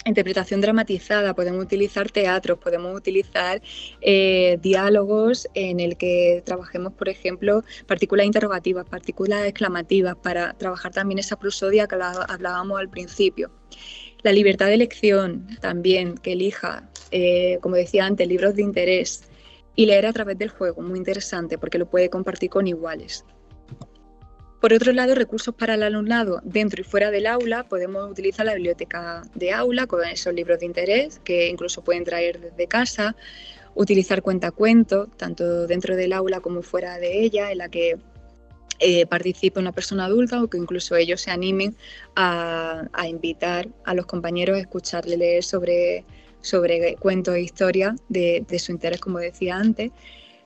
Interpretación 0.05 0.61
dramatizada, 0.61 1.33
podemos 1.33 1.63
utilizar 1.63 2.11
teatros, 2.11 2.59
podemos 2.59 2.97
utilizar 2.97 3.63
diálogos 4.61 5.47
en 5.55 5.79
el 5.79 5.97
que 5.97 6.43
trabajemos, 6.45 6.93
por 6.95 7.09
ejemplo, 7.09 7.63
partículas 7.87 8.27
interrogativas, 8.27 8.89
partículas 8.89 9.47
exclamativas, 9.47 10.17
para 10.17 10.55
trabajar 10.55 10.93
también 10.93 11.21
esa 11.21 11.39
prosodia 11.39 11.87
que 11.87 11.95
hablábamos 11.95 12.81
al 12.81 12.91
principio. 12.91 13.53
La 14.23 14.33
libertad 14.33 14.67
de 14.67 14.75
elección 14.75 15.47
también, 15.61 16.17
que 16.17 16.33
elija, 16.33 16.89
eh, 17.11 17.59
como 17.61 17.77
decía 17.77 18.07
antes, 18.07 18.29
libros 18.29 18.55
de 18.55 18.63
interés 18.63 19.25
y 19.75 19.87
leer 19.87 20.07
a 20.07 20.13
través 20.13 20.39
del 20.39 20.51
juego, 20.51 20.83
muy 20.83 20.99
interesante 20.99 21.59
porque 21.59 21.79
lo 21.79 21.87
puede 21.87 22.09
compartir 22.09 22.51
con 22.51 22.67
iguales. 22.67 23.25
Por 24.61 24.73
otro 24.73 24.93
lado, 24.93 25.17
recursos 25.17 25.53
para 25.57 25.75
el 25.75 25.83
alumnado 25.83 26.41
dentro 26.45 26.83
y 26.83 26.85
fuera 26.85 27.11
del 27.11 27.27
aula, 27.27 27.65
podemos 27.65 28.09
utilizar 28.09 28.47
la 28.47 28.55
biblioteca 28.55 29.23
de 29.35 29.51
aula 29.51 29.89
con 29.89 30.05
esos 30.05 30.33
libros 30.33 30.61
de 30.61 30.67
interés 30.67 31.19
que 31.25 31.49
incluso 31.49 31.83
pueden 31.83 32.05
traer 32.05 32.39
desde 32.39 32.69
casa, 32.69 33.17
utilizar 33.75 34.23
cuentacuentos, 34.23 35.09
tanto 35.17 35.67
dentro 35.67 35.97
del 35.97 36.13
aula 36.13 36.39
como 36.39 36.63
fuera 36.63 36.99
de 36.99 37.25
ella, 37.25 37.51
en 37.51 37.59
la 37.59 37.69
que 37.69 37.99
eh, 38.79 39.07
participe 39.07 39.61
una 39.61 39.73
persona 39.73 40.07
adulta 40.07 40.43
o 40.43 40.49
que 40.49 40.59
incluso 40.59 40.97
ellos 40.97 41.21
se 41.21 41.31
animen 41.31 41.77
a, 42.17 42.89
invitar 43.09 43.69
a 43.85 43.95
los 43.95 44.07
compañeros 44.07 44.57
a 44.57 44.61
escucharle 44.61 45.17
leer 45.17 45.45
sobre, 45.45 46.05
sobre 46.41 46.97
cuentos 46.97 47.35
e 47.35 47.43
historias 47.43 47.95
de, 48.09 48.45
su 48.59 48.73
interés, 48.73 49.01
como 49.01 49.19
decía 49.19 49.57
antes. 49.57 49.93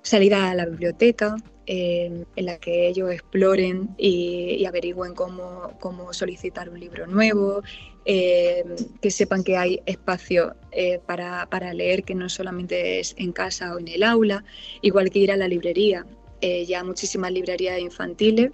salida 0.03 0.51
a 0.51 0.55
la 0.55 0.66
biblioteca, 0.66 1.37
en 1.66 2.27
la 2.37 2.59
que 2.59 2.87
ellos 2.87 3.11
exploren 3.11 3.89
y, 3.99 4.64
averigüen 4.66 5.14
cómo, 5.14 5.72
cómo, 5.81 6.12
solicitar 6.12 6.68
un 6.68 6.79
libro 6.79 7.07
nuevo, 7.07 7.62
eh, 8.09 8.64
que 9.01 9.11
sepan 9.11 9.43
que 9.43 9.57
hay 9.57 9.81
espacio 9.85 10.55
eh, 10.70 11.01
para, 11.05 11.47
para, 11.47 11.74
leer, 11.74 12.05
que 12.05 12.14
no 12.14 12.29
solamente 12.29 13.01
es 13.01 13.16
en 13.18 13.33
casa 13.33 13.74
o 13.74 13.81
en 13.81 13.89
el 13.89 14.05
aula, 14.05 14.45
igual 14.81 15.11
que 15.11 15.18
ir 15.18 15.33
a 15.33 15.37
la 15.37 15.49
librería. 15.49 16.07
Eh, 16.41 16.66
ya 16.66 16.84
muchísimas 16.84 17.32
librerías 17.32 17.78
infantiles 17.80 18.53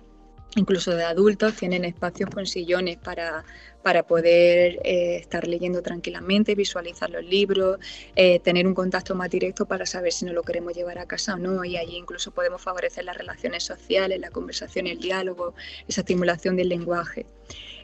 incluso 0.57 0.95
de 0.95 1.05
adultos, 1.05 1.57
tienen 1.57 1.85
espacios 1.85 2.30
con 2.30 2.47
sillones 2.47 2.99
para, 2.99 3.45
para 3.83 4.03
poder 4.03 4.80
eh, 4.85 5.16
estar 5.16 5.47
leyendo 5.47 5.83
tranquilamente, 5.83 6.55
visualizar 6.55 7.11
los 7.11 7.24
libros, 7.24 7.78
eh, 8.16 8.39
tener 8.41 8.66
un 8.66 8.74
contacto 8.74 9.14
más 9.14 9.30
directo 9.30 9.66
para 9.66 9.87
saber 9.87 10.12
si 10.12 10.24
no 10.24 10.33
lo 10.33 10.43
queremos 10.43 10.74
llevar 10.74 10.99
a 10.99 11.07
casa 11.07 11.35
o 11.35 11.39
no. 11.39 11.64
Y 11.64 11.76
allí 11.76 11.97
incluso 11.97 12.30
podemos 12.33 12.61
favorecer 12.61 13.05
las 13.05 13.16
relaciones 13.16 13.64
sociales, 13.64 14.20
la 14.20 14.30
conversación, 14.30 14.87
el 14.87 14.99
diálogo, 14.99 15.55
esa 15.89 16.03
estimulación 16.03 16.57
del 16.57 16.68
lenguaje. 16.68 17.26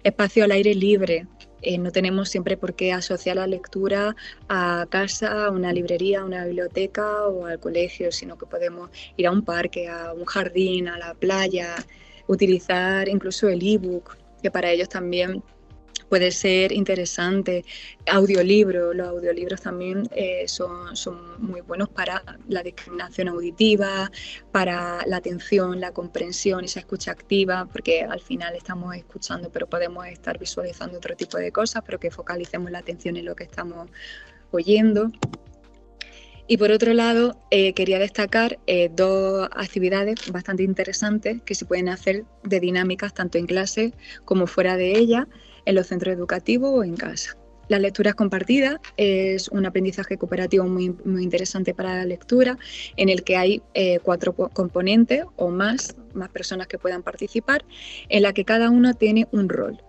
Espacio 0.04 0.44
al 0.44 0.52
aire 0.52 0.74
libre. 0.74 1.26
Eh, 1.62 1.78
no 1.78 1.90
tenemos 1.90 2.28
siempre 2.28 2.56
por 2.56 2.74
qué 2.74 2.92
asociar 2.92 3.36
la 3.36 3.46
lectura 3.46 4.14
a 4.48 4.86
casa, 4.88 5.46
a 5.46 5.50
una 5.50 5.72
librería, 5.72 6.20
a 6.20 6.24
una 6.24 6.44
biblioteca 6.44 7.26
o 7.26 7.46
al 7.46 7.58
colegio, 7.58 8.12
sino 8.12 8.38
que 8.38 8.46
podemos 8.46 8.90
ir 9.16 9.26
a 9.26 9.32
un 9.32 9.42
parque, 9.44 9.88
a 9.88 10.12
un 10.12 10.24
jardín, 10.24 10.88
a 10.88 10.98
la 10.98 11.14
playa, 11.14 11.74
utilizar 12.26 13.08
incluso 13.08 13.48
el 13.48 13.66
ebook, 13.66 14.16
que 14.42 14.50
para 14.50 14.70
ellos 14.70 14.88
también 14.88 15.42
puede 16.08 16.30
ser 16.30 16.72
interesante. 16.72 17.64
Audiolibros, 18.10 18.94
los 18.94 19.08
audiolibros 19.08 19.60
también 19.60 20.08
eh, 20.12 20.44
son, 20.46 20.96
son, 20.96 21.40
muy 21.40 21.60
buenos 21.60 21.88
para 21.88 22.22
la 22.48 22.62
discriminación 22.62 23.28
auditiva, 23.28 24.10
para 24.52 25.06
la 25.06 25.18
atención, 25.18 25.80
la 25.80 25.92
comprensión, 25.92 26.64
esa 26.64 26.80
escucha 26.80 27.12
activa, 27.12 27.66
porque 27.70 28.02
al 28.02 28.20
final 28.20 28.54
estamos 28.56 28.94
escuchando, 28.96 29.50
pero 29.50 29.68
podemos 29.68 30.06
estar 30.06 30.38
visualizando 30.38 30.98
otro 30.98 31.16
tipo 31.16 31.38
de 31.38 31.52
cosas, 31.52 31.82
pero 31.84 32.00
que 32.00 32.10
focalicemos 32.10 32.70
la 32.70 32.78
atención 32.78 33.16
en 33.16 33.24
lo 33.24 33.36
que 33.36 33.44
estamos 33.44 33.88
oyendo. 34.50 35.10
Y 36.50 36.56
por 36.56 36.70
otro 36.72 36.94
lado, 36.94 37.38
eh, 37.50 37.74
quería 37.74 37.98
destacar 37.98 38.58
eh, 38.66 38.88
dos 38.90 39.50
actividades 39.54 40.32
bastante 40.32 40.62
interesantes 40.62 41.42
que 41.42 41.54
se 41.54 41.66
pueden 41.66 41.90
hacer 41.90 42.24
de 42.42 42.58
dinámicas 42.58 43.12
tanto 43.12 43.36
en 43.36 43.46
clase 43.46 43.92
como 44.24 44.46
fuera 44.46 44.78
de 44.78 44.96
ella, 44.96 45.28
en 45.68 45.74
los 45.74 45.86
centros 45.86 46.14
educativos 46.14 46.70
o 46.74 46.82
en 46.82 46.96
casa. 46.96 47.36
Las 47.68 47.82
lecturas 47.82 48.14
compartidas 48.14 48.76
es 48.96 49.48
un 49.48 49.66
aprendizaje 49.66 50.16
cooperativo 50.16 50.64
muy, 50.64 50.96
muy 51.04 51.22
interesante 51.22 51.74
para 51.74 51.94
la 51.94 52.06
lectura, 52.06 52.56
en 52.96 53.10
el 53.10 53.22
que 53.22 53.36
hay 53.36 53.62
eh, 53.74 53.98
cuatro 54.02 54.32
componentes 54.32 55.24
o 55.36 55.50
más, 55.50 55.94
más 56.14 56.30
personas 56.30 56.68
que 56.68 56.78
puedan 56.78 57.02
participar, 57.02 57.66
en 58.08 58.22
la 58.22 58.32
que 58.32 58.46
cada 58.46 58.70
uno 58.70 58.94
tiene 58.94 59.28
un 59.30 59.50
rol. 59.50 59.82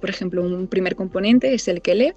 por 0.00 0.10
ejemplo, 0.10 0.42
un 0.42 0.66
primer 0.66 0.96
componente 0.96 1.54
es 1.54 1.68
el 1.68 1.80
que 1.80 1.94
lee, 1.94 2.14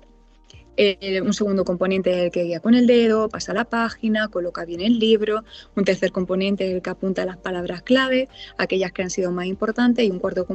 eh, 0.78 1.22
un 1.22 1.34
segundo 1.34 1.64
componente 1.64 2.12
es 2.12 2.18
el 2.26 2.32
que 2.32 2.44
guía 2.44 2.60
con 2.60 2.74
el 2.76 2.88
dedo, 2.88 3.30
pasa 3.30 3.54
la 3.54 3.66
página, 3.66 4.28
coloca 4.28 4.66
bien 4.66 4.82
el 4.82 5.00
libro. 5.00 5.44
Un 5.76 5.86
tercer 5.86 6.12
componente 6.12 6.68
es 6.68 6.76
el 6.76 6.82
que 6.82 6.90
apunta 6.90 7.26
las 7.26 7.38
palabras 7.38 7.82
clave, 7.82 8.28
aquellas 8.58 8.92
que 8.92 9.04
han 9.04 9.10
sido 9.10 9.32
más 9.32 9.46
importantes. 9.46 10.06
Y 10.06 10.12
un 10.12 10.20
cuarto 10.20 10.46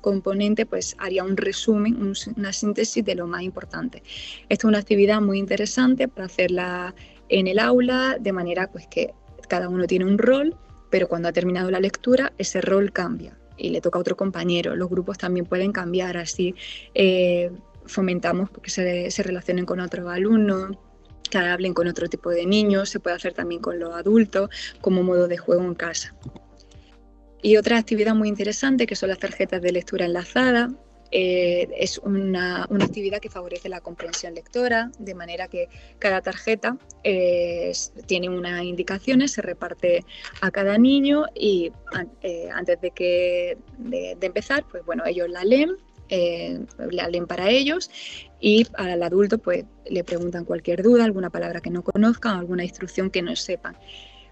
componente 0.00 0.66
pues 0.66 0.96
haría 0.98 1.24
un 1.24 1.36
resumen, 1.36 2.12
una 2.36 2.52
síntesis 2.52 3.04
de 3.04 3.14
lo 3.14 3.26
más 3.26 3.42
importante. 3.42 4.02
Esta 4.48 4.66
es 4.66 4.68
una 4.68 4.78
actividad 4.78 5.20
muy 5.20 5.38
interesante 5.38 6.08
para 6.08 6.26
hacerla 6.26 6.94
en 7.28 7.46
el 7.46 7.58
aula, 7.58 8.16
de 8.20 8.32
manera 8.32 8.70
pues 8.70 8.86
que 8.86 9.14
cada 9.48 9.68
uno 9.68 9.86
tiene 9.86 10.04
un 10.04 10.18
rol, 10.18 10.56
pero 10.90 11.08
cuando 11.08 11.28
ha 11.28 11.32
terminado 11.32 11.70
la 11.70 11.80
lectura 11.80 12.32
ese 12.38 12.60
rol 12.60 12.92
cambia 12.92 13.36
y 13.56 13.70
le 13.70 13.80
toca 13.80 13.98
a 13.98 14.00
otro 14.00 14.16
compañero. 14.16 14.76
Los 14.76 14.88
grupos 14.88 15.18
también 15.18 15.46
pueden 15.46 15.72
cambiar 15.72 16.16
así. 16.16 16.54
Eh, 16.94 17.50
fomentamos 17.86 18.50
que 18.62 18.70
se, 18.70 19.22
relacionen 19.22 19.66
con 19.66 19.80
otros 19.80 20.10
alumnos, 20.10 20.76
que 21.30 21.38
hablen 21.38 21.74
con 21.74 21.88
otro 21.88 22.08
tipo 22.08 22.30
de 22.30 22.46
niños, 22.46 22.88
se 22.88 23.00
puede 23.00 23.16
hacer 23.16 23.32
también 23.32 23.60
con 23.60 23.78
los 23.78 23.94
adultos 23.94 24.50
como 24.80 25.02
modo 25.02 25.28
de 25.28 25.38
juego 25.38 25.62
en 25.64 25.74
casa. 25.74 26.14
Y 27.42 27.56
otra 27.56 27.78
actividad 27.78 28.14
muy 28.14 28.28
interesante 28.28 28.86
que 28.86 28.96
son 28.96 29.10
las 29.10 29.18
tarjetas 29.18 29.60
de 29.60 29.72
lectura 29.72 30.06
enlazada. 30.06 30.70
Eh, 31.10 31.68
es 31.78 31.98
una, 31.98 32.66
una, 32.70 32.86
actividad 32.86 33.20
que 33.20 33.28
favorece 33.28 33.68
la 33.68 33.80
comprensión 33.80 34.34
lectora, 34.34 34.90
de 34.98 35.14
manera 35.14 35.46
que 35.46 35.68
cada 36.00 36.22
tarjeta 36.22 36.76
eh, 37.04 37.70
tiene 38.06 38.28
unas 38.30 38.64
indicaciones, 38.64 39.32
se 39.32 39.42
reparte 39.42 40.04
a 40.40 40.50
cada 40.50 40.76
niño 40.76 41.26
y 41.34 41.70
eh, 42.22 42.48
antes 42.52 42.80
de, 42.80 42.90
que, 42.90 43.58
de, 43.78 44.16
de 44.18 44.26
empezar, 44.26 44.64
pues 44.68 44.84
bueno, 44.84 45.04
ellos 45.06 45.28
la 45.28 45.44
leen 45.44 45.76
eh, 46.14 46.60
la 46.90 47.08
leen 47.08 47.26
para 47.26 47.50
ellos 47.50 47.90
y 48.40 48.66
al 48.74 49.02
adulto 49.02 49.38
pues 49.38 49.64
le 49.90 50.04
preguntan 50.04 50.44
cualquier 50.44 50.82
duda, 50.82 51.04
alguna 51.04 51.30
palabra 51.30 51.60
que 51.60 51.70
no 51.70 51.82
conozcan, 51.82 52.38
alguna 52.38 52.62
instrucción 52.62 53.10
que 53.10 53.20
no 53.20 53.34
sepan. 53.34 53.76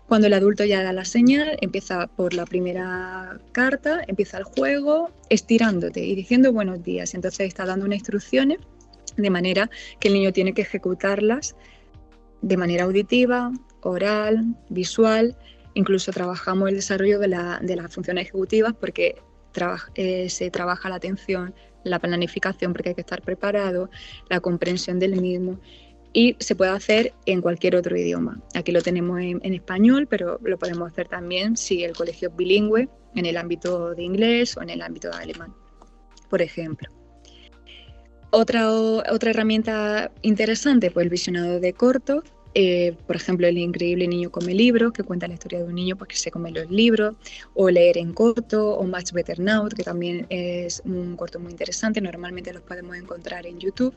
Cuando 0.07 0.29
el 0.29 0.35
adulto 0.35 0.65
ya 0.65 0.83
da 0.85 0.93
la 0.93 1.05
señal, 1.05 1.59
empieza 1.61 2.07
por 2.07 2.35
la 2.35 2.45
primera 2.45 3.41
carta, 3.51 4.03
empieza 4.07 4.39
el 4.39 4.45
juego 4.45 5.11
estirándote 5.29 6.05
y 6.05 6.15
diciendo 6.15 6.53
buenos 6.53 6.83
días. 6.83 7.15
Entonces 7.15 7.49
está 7.49 7.65
dando 7.65 7.87
unas 7.87 7.99
instrucciones 7.99 8.59
de 9.17 9.31
manera 9.31 9.71
que 9.99 10.09
el 10.09 10.15
niño 10.15 10.33
tiene 10.33 10.53
que 10.53 10.63
ejecutarlas 10.63 11.57
de 12.43 12.57
manera 12.57 12.85
auditiva, 12.85 13.53
oral, 13.81 14.55
visual. 14.69 15.37
Incluso 15.75 16.13
trabajamos 16.13 16.69
el 16.69 16.77
desarrollo 16.77 17.19
de, 17.19 17.29
de 17.63 17.77
las 17.77 17.93
funciones 17.93 18.27
ejecutivas 18.27 18.75
porque 18.79 19.17
eh, 19.95 20.31
se 20.31 20.51
trabaja 20.51 20.89
la 20.89 20.97
atención, 20.97 21.55
la 21.85 21.99
planificación, 21.99 22.73
porque 22.73 22.91
hay 22.91 22.95
que 22.95 23.01
estar 23.01 23.23
preparado, 23.23 23.91
la 24.29 24.41
comprensión 24.41 24.99
del 24.99 25.21
mismo 25.21 25.59
y 26.13 26.37
se 26.39 26.55
puede 26.55 26.73
hacer 26.73 27.15
en 27.27 27.41
cualquier 27.41 27.77
otro 27.77 27.97
idioma. 27.97 28.41
Aquí 28.55 28.73
lo 28.73 28.83
tenemos 28.83 29.21
en, 29.21 29.55
español, 29.55 30.07
pero 30.07 30.39
lo 30.43 30.59
podemos 30.59 30.91
hacer 30.91 31.09
también 31.09 31.57
si 31.57 31.85
el 31.85 31.95
colegio 31.97 32.29
es 32.29 32.37
bilingüe, 32.37 32.89
en 33.15 33.27
el 33.27 33.37
ámbito 33.37 33.95
de 33.95 34.03
inglés 34.03 34.57
o 34.57 34.63
en 34.63 34.71
el 34.71 34.83
ámbito 34.83 35.11
de 35.11 35.17
alemán, 35.17 35.55
por 36.31 36.41
ejemplo. 36.43 36.89
Otra, 38.31 38.71
otra 38.71 39.31
herramienta 39.31 40.11
interesante, 40.23 40.91
pues 40.91 41.05
el 41.05 41.11
visionado 41.11 41.61
de 41.61 41.73
corto, 41.75 42.23
eh, 42.55 42.95
por 43.07 43.17
ejemplo, 43.17 43.47
El 43.47 43.59
increíble 43.59 44.07
niño 44.07 44.31
come 44.31 44.55
libros, 44.55 44.93
que 44.93 45.03
cuenta 45.03 45.29
la 45.29 45.35
historia 45.35 45.61
de 45.61 45.65
un 45.65 45.75
niño 45.75 45.97
porque 45.97 46.17
se 46.17 46.31
come 46.31 46.51
los 46.51 46.71
libros, 46.71 47.15
o 47.55 47.71
Leer 47.71 47.99
en 47.99 48.13
corto, 48.13 48.75
o 48.75 48.85
Much 48.85 49.13
Better 49.13 49.39
Now, 49.39 49.69
que 49.69 49.83
también 49.83 50.27
es 50.29 50.83
un 50.85 51.17
corto 51.17 51.39
muy 51.39 51.53
interesante, 51.53 52.01
normalmente 52.01 52.53
los 52.53 52.63
podemos 52.63 52.97
encontrar 52.97 53.47
en 53.47 53.59
YouTube, 53.59 53.95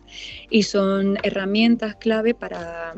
y 0.50 0.64
son 0.64 1.18
herramientas 1.24 1.96
clave 1.96 2.34
para 2.34 2.96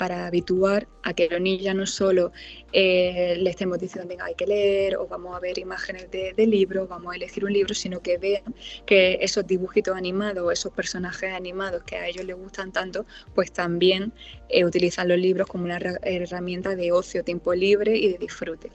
para 0.00 0.26
habituar 0.26 0.88
a 1.02 1.12
que 1.12 1.28
los 1.28 1.42
niños 1.42 1.62
ya 1.62 1.74
no 1.74 1.84
solo 1.84 2.32
eh, 2.72 3.36
le 3.38 3.50
estemos 3.50 3.78
diciendo, 3.78 4.08
venga, 4.08 4.24
hay 4.24 4.34
que 4.34 4.46
leer, 4.46 4.96
o 4.96 5.06
vamos 5.06 5.36
a 5.36 5.40
ver 5.40 5.58
imágenes 5.58 6.10
de, 6.10 6.46
libros, 6.46 6.88
vamos 6.88 7.12
a 7.12 7.16
elegir 7.16 7.44
un 7.44 7.52
libro, 7.52 7.74
sino 7.74 8.00
que 8.00 8.16
vean 8.16 8.54
que 8.86 9.18
esos 9.20 9.46
dibujitos 9.46 9.94
animados, 9.94 10.50
esos 10.50 10.72
personajes 10.72 11.34
animados 11.34 11.82
que 11.82 11.96
a 11.96 12.06
ellos 12.08 12.24
les 12.24 12.34
gustan 12.34 12.72
tanto, 12.72 13.04
pues 13.34 13.52
también 13.52 14.14
eh, 14.48 14.64
utilizan 14.64 15.06
los 15.06 15.18
libros 15.18 15.46
como 15.48 15.64
una 15.64 15.78
herramienta 16.00 16.74
de 16.74 16.92
ocio, 16.92 17.22
tiempo 17.22 17.52
libre 17.52 17.94
y 17.94 18.12
de 18.12 18.16
disfrute. 18.16 18.70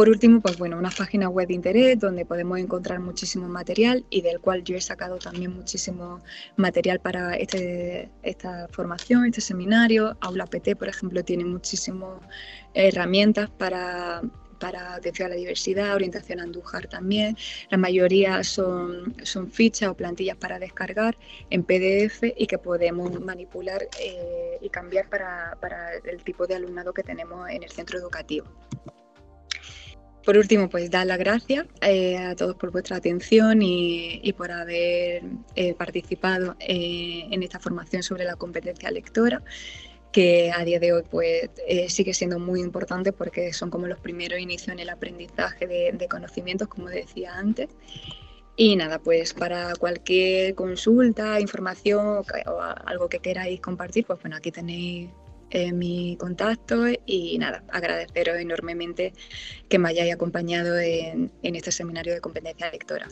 Por 0.00 0.08
último, 0.08 0.40
pues 0.40 0.56
bueno, 0.56 0.78
una 0.78 0.88
página 0.88 1.28
web 1.28 1.48
de 1.48 1.52
interés 1.52 1.98
donde 1.98 2.24
podemos 2.24 2.58
encontrar 2.58 3.00
muchísimo 3.00 3.46
material 3.48 4.06
y 4.08 4.22
del 4.22 4.40
cual 4.40 4.64
yo 4.64 4.74
he 4.74 4.80
sacado 4.80 5.18
también 5.18 5.54
muchísimo 5.54 6.22
material 6.56 7.00
para 7.00 7.34
este, 7.34 8.08
esta 8.22 8.66
formación, 8.68 9.26
este 9.26 9.42
seminario. 9.42 10.16
Aula 10.22 10.46
PT, 10.46 10.76
por 10.76 10.88
ejemplo, 10.88 11.22
tiene 11.22 11.44
muchísimas 11.44 12.18
herramientas 12.72 13.50
para, 13.50 14.22
para 14.58 14.94
atención 14.94 15.26
a 15.26 15.34
la 15.34 15.36
diversidad, 15.36 15.94
orientación 15.94 16.40
a 16.40 16.46
también. 16.88 17.36
La 17.68 17.76
mayoría 17.76 18.42
son, 18.42 19.14
son 19.22 19.50
fichas 19.50 19.90
o 19.90 19.94
plantillas 19.94 20.38
para 20.38 20.58
descargar 20.58 21.14
en 21.50 21.62
PDF 21.62 22.22
y 22.38 22.46
que 22.46 22.56
podemos 22.56 23.20
manipular 23.20 23.82
eh, 24.00 24.56
y 24.62 24.70
cambiar 24.70 25.10
para, 25.10 25.58
para 25.60 25.92
el 25.96 26.24
tipo 26.24 26.46
de 26.46 26.54
alumnado 26.54 26.94
que 26.94 27.02
tenemos 27.02 27.50
en 27.50 27.64
el 27.64 27.70
centro 27.70 27.98
educativo. 27.98 28.46
Por 30.30 30.38
último, 30.38 30.70
pues 30.70 30.92
dar 30.92 31.08
las 31.08 31.18
gracias 31.18 31.66
eh, 31.80 32.16
a 32.16 32.36
todos 32.36 32.54
por 32.54 32.70
vuestra 32.70 32.98
atención 32.98 33.62
y, 33.62 34.32
por 34.38 34.52
haber 34.52 35.24
eh, 35.56 35.74
participado 35.74 36.54
eh, 36.60 37.26
en 37.32 37.42
esta 37.42 37.58
formación 37.58 38.04
sobre 38.04 38.22
la 38.22 38.36
competencia 38.36 38.92
lectora, 38.92 39.42
que 40.12 40.52
a 40.54 40.64
día 40.64 40.78
de 40.78 40.92
hoy 40.92 41.02
pues, 41.10 41.50
sigue 41.88 42.14
siendo 42.14 42.38
muy 42.38 42.60
importante 42.60 43.12
porque 43.12 43.52
son 43.52 43.70
como 43.70 43.88
los 43.88 43.98
primeros 43.98 44.38
inicios 44.38 44.68
en 44.68 44.78
el 44.78 44.90
aprendizaje 44.90 45.66
de, 45.66 45.90
de 45.94 46.06
conocimientos, 46.06 46.68
como 46.68 46.88
decía 46.88 47.34
antes. 47.34 47.66
Y 48.54 48.76
nada, 48.76 49.00
pues 49.00 49.34
para 49.34 49.74
cualquier 49.74 50.54
consulta, 50.54 51.40
información 51.40 52.06
o 52.06 52.60
algo 52.86 53.08
que 53.08 53.18
queráis 53.18 53.60
compartir, 53.60 54.06
pues 54.06 54.20
bueno, 54.20 54.36
aquí 54.36 54.52
tenéis 54.52 55.10
mi 55.72 56.16
contacto 56.18 56.86
y 57.06 57.38
nada, 57.38 57.64
agradeceros 57.70 58.36
enormemente 58.38 59.12
que 59.68 59.78
me 59.78 59.90
hayáis 59.90 60.14
acompañado 60.14 60.78
en, 60.78 61.30
en 61.42 61.56
este 61.56 61.72
seminario 61.72 62.14
de 62.14 62.20
competencia 62.20 62.70
lectora. 62.70 63.08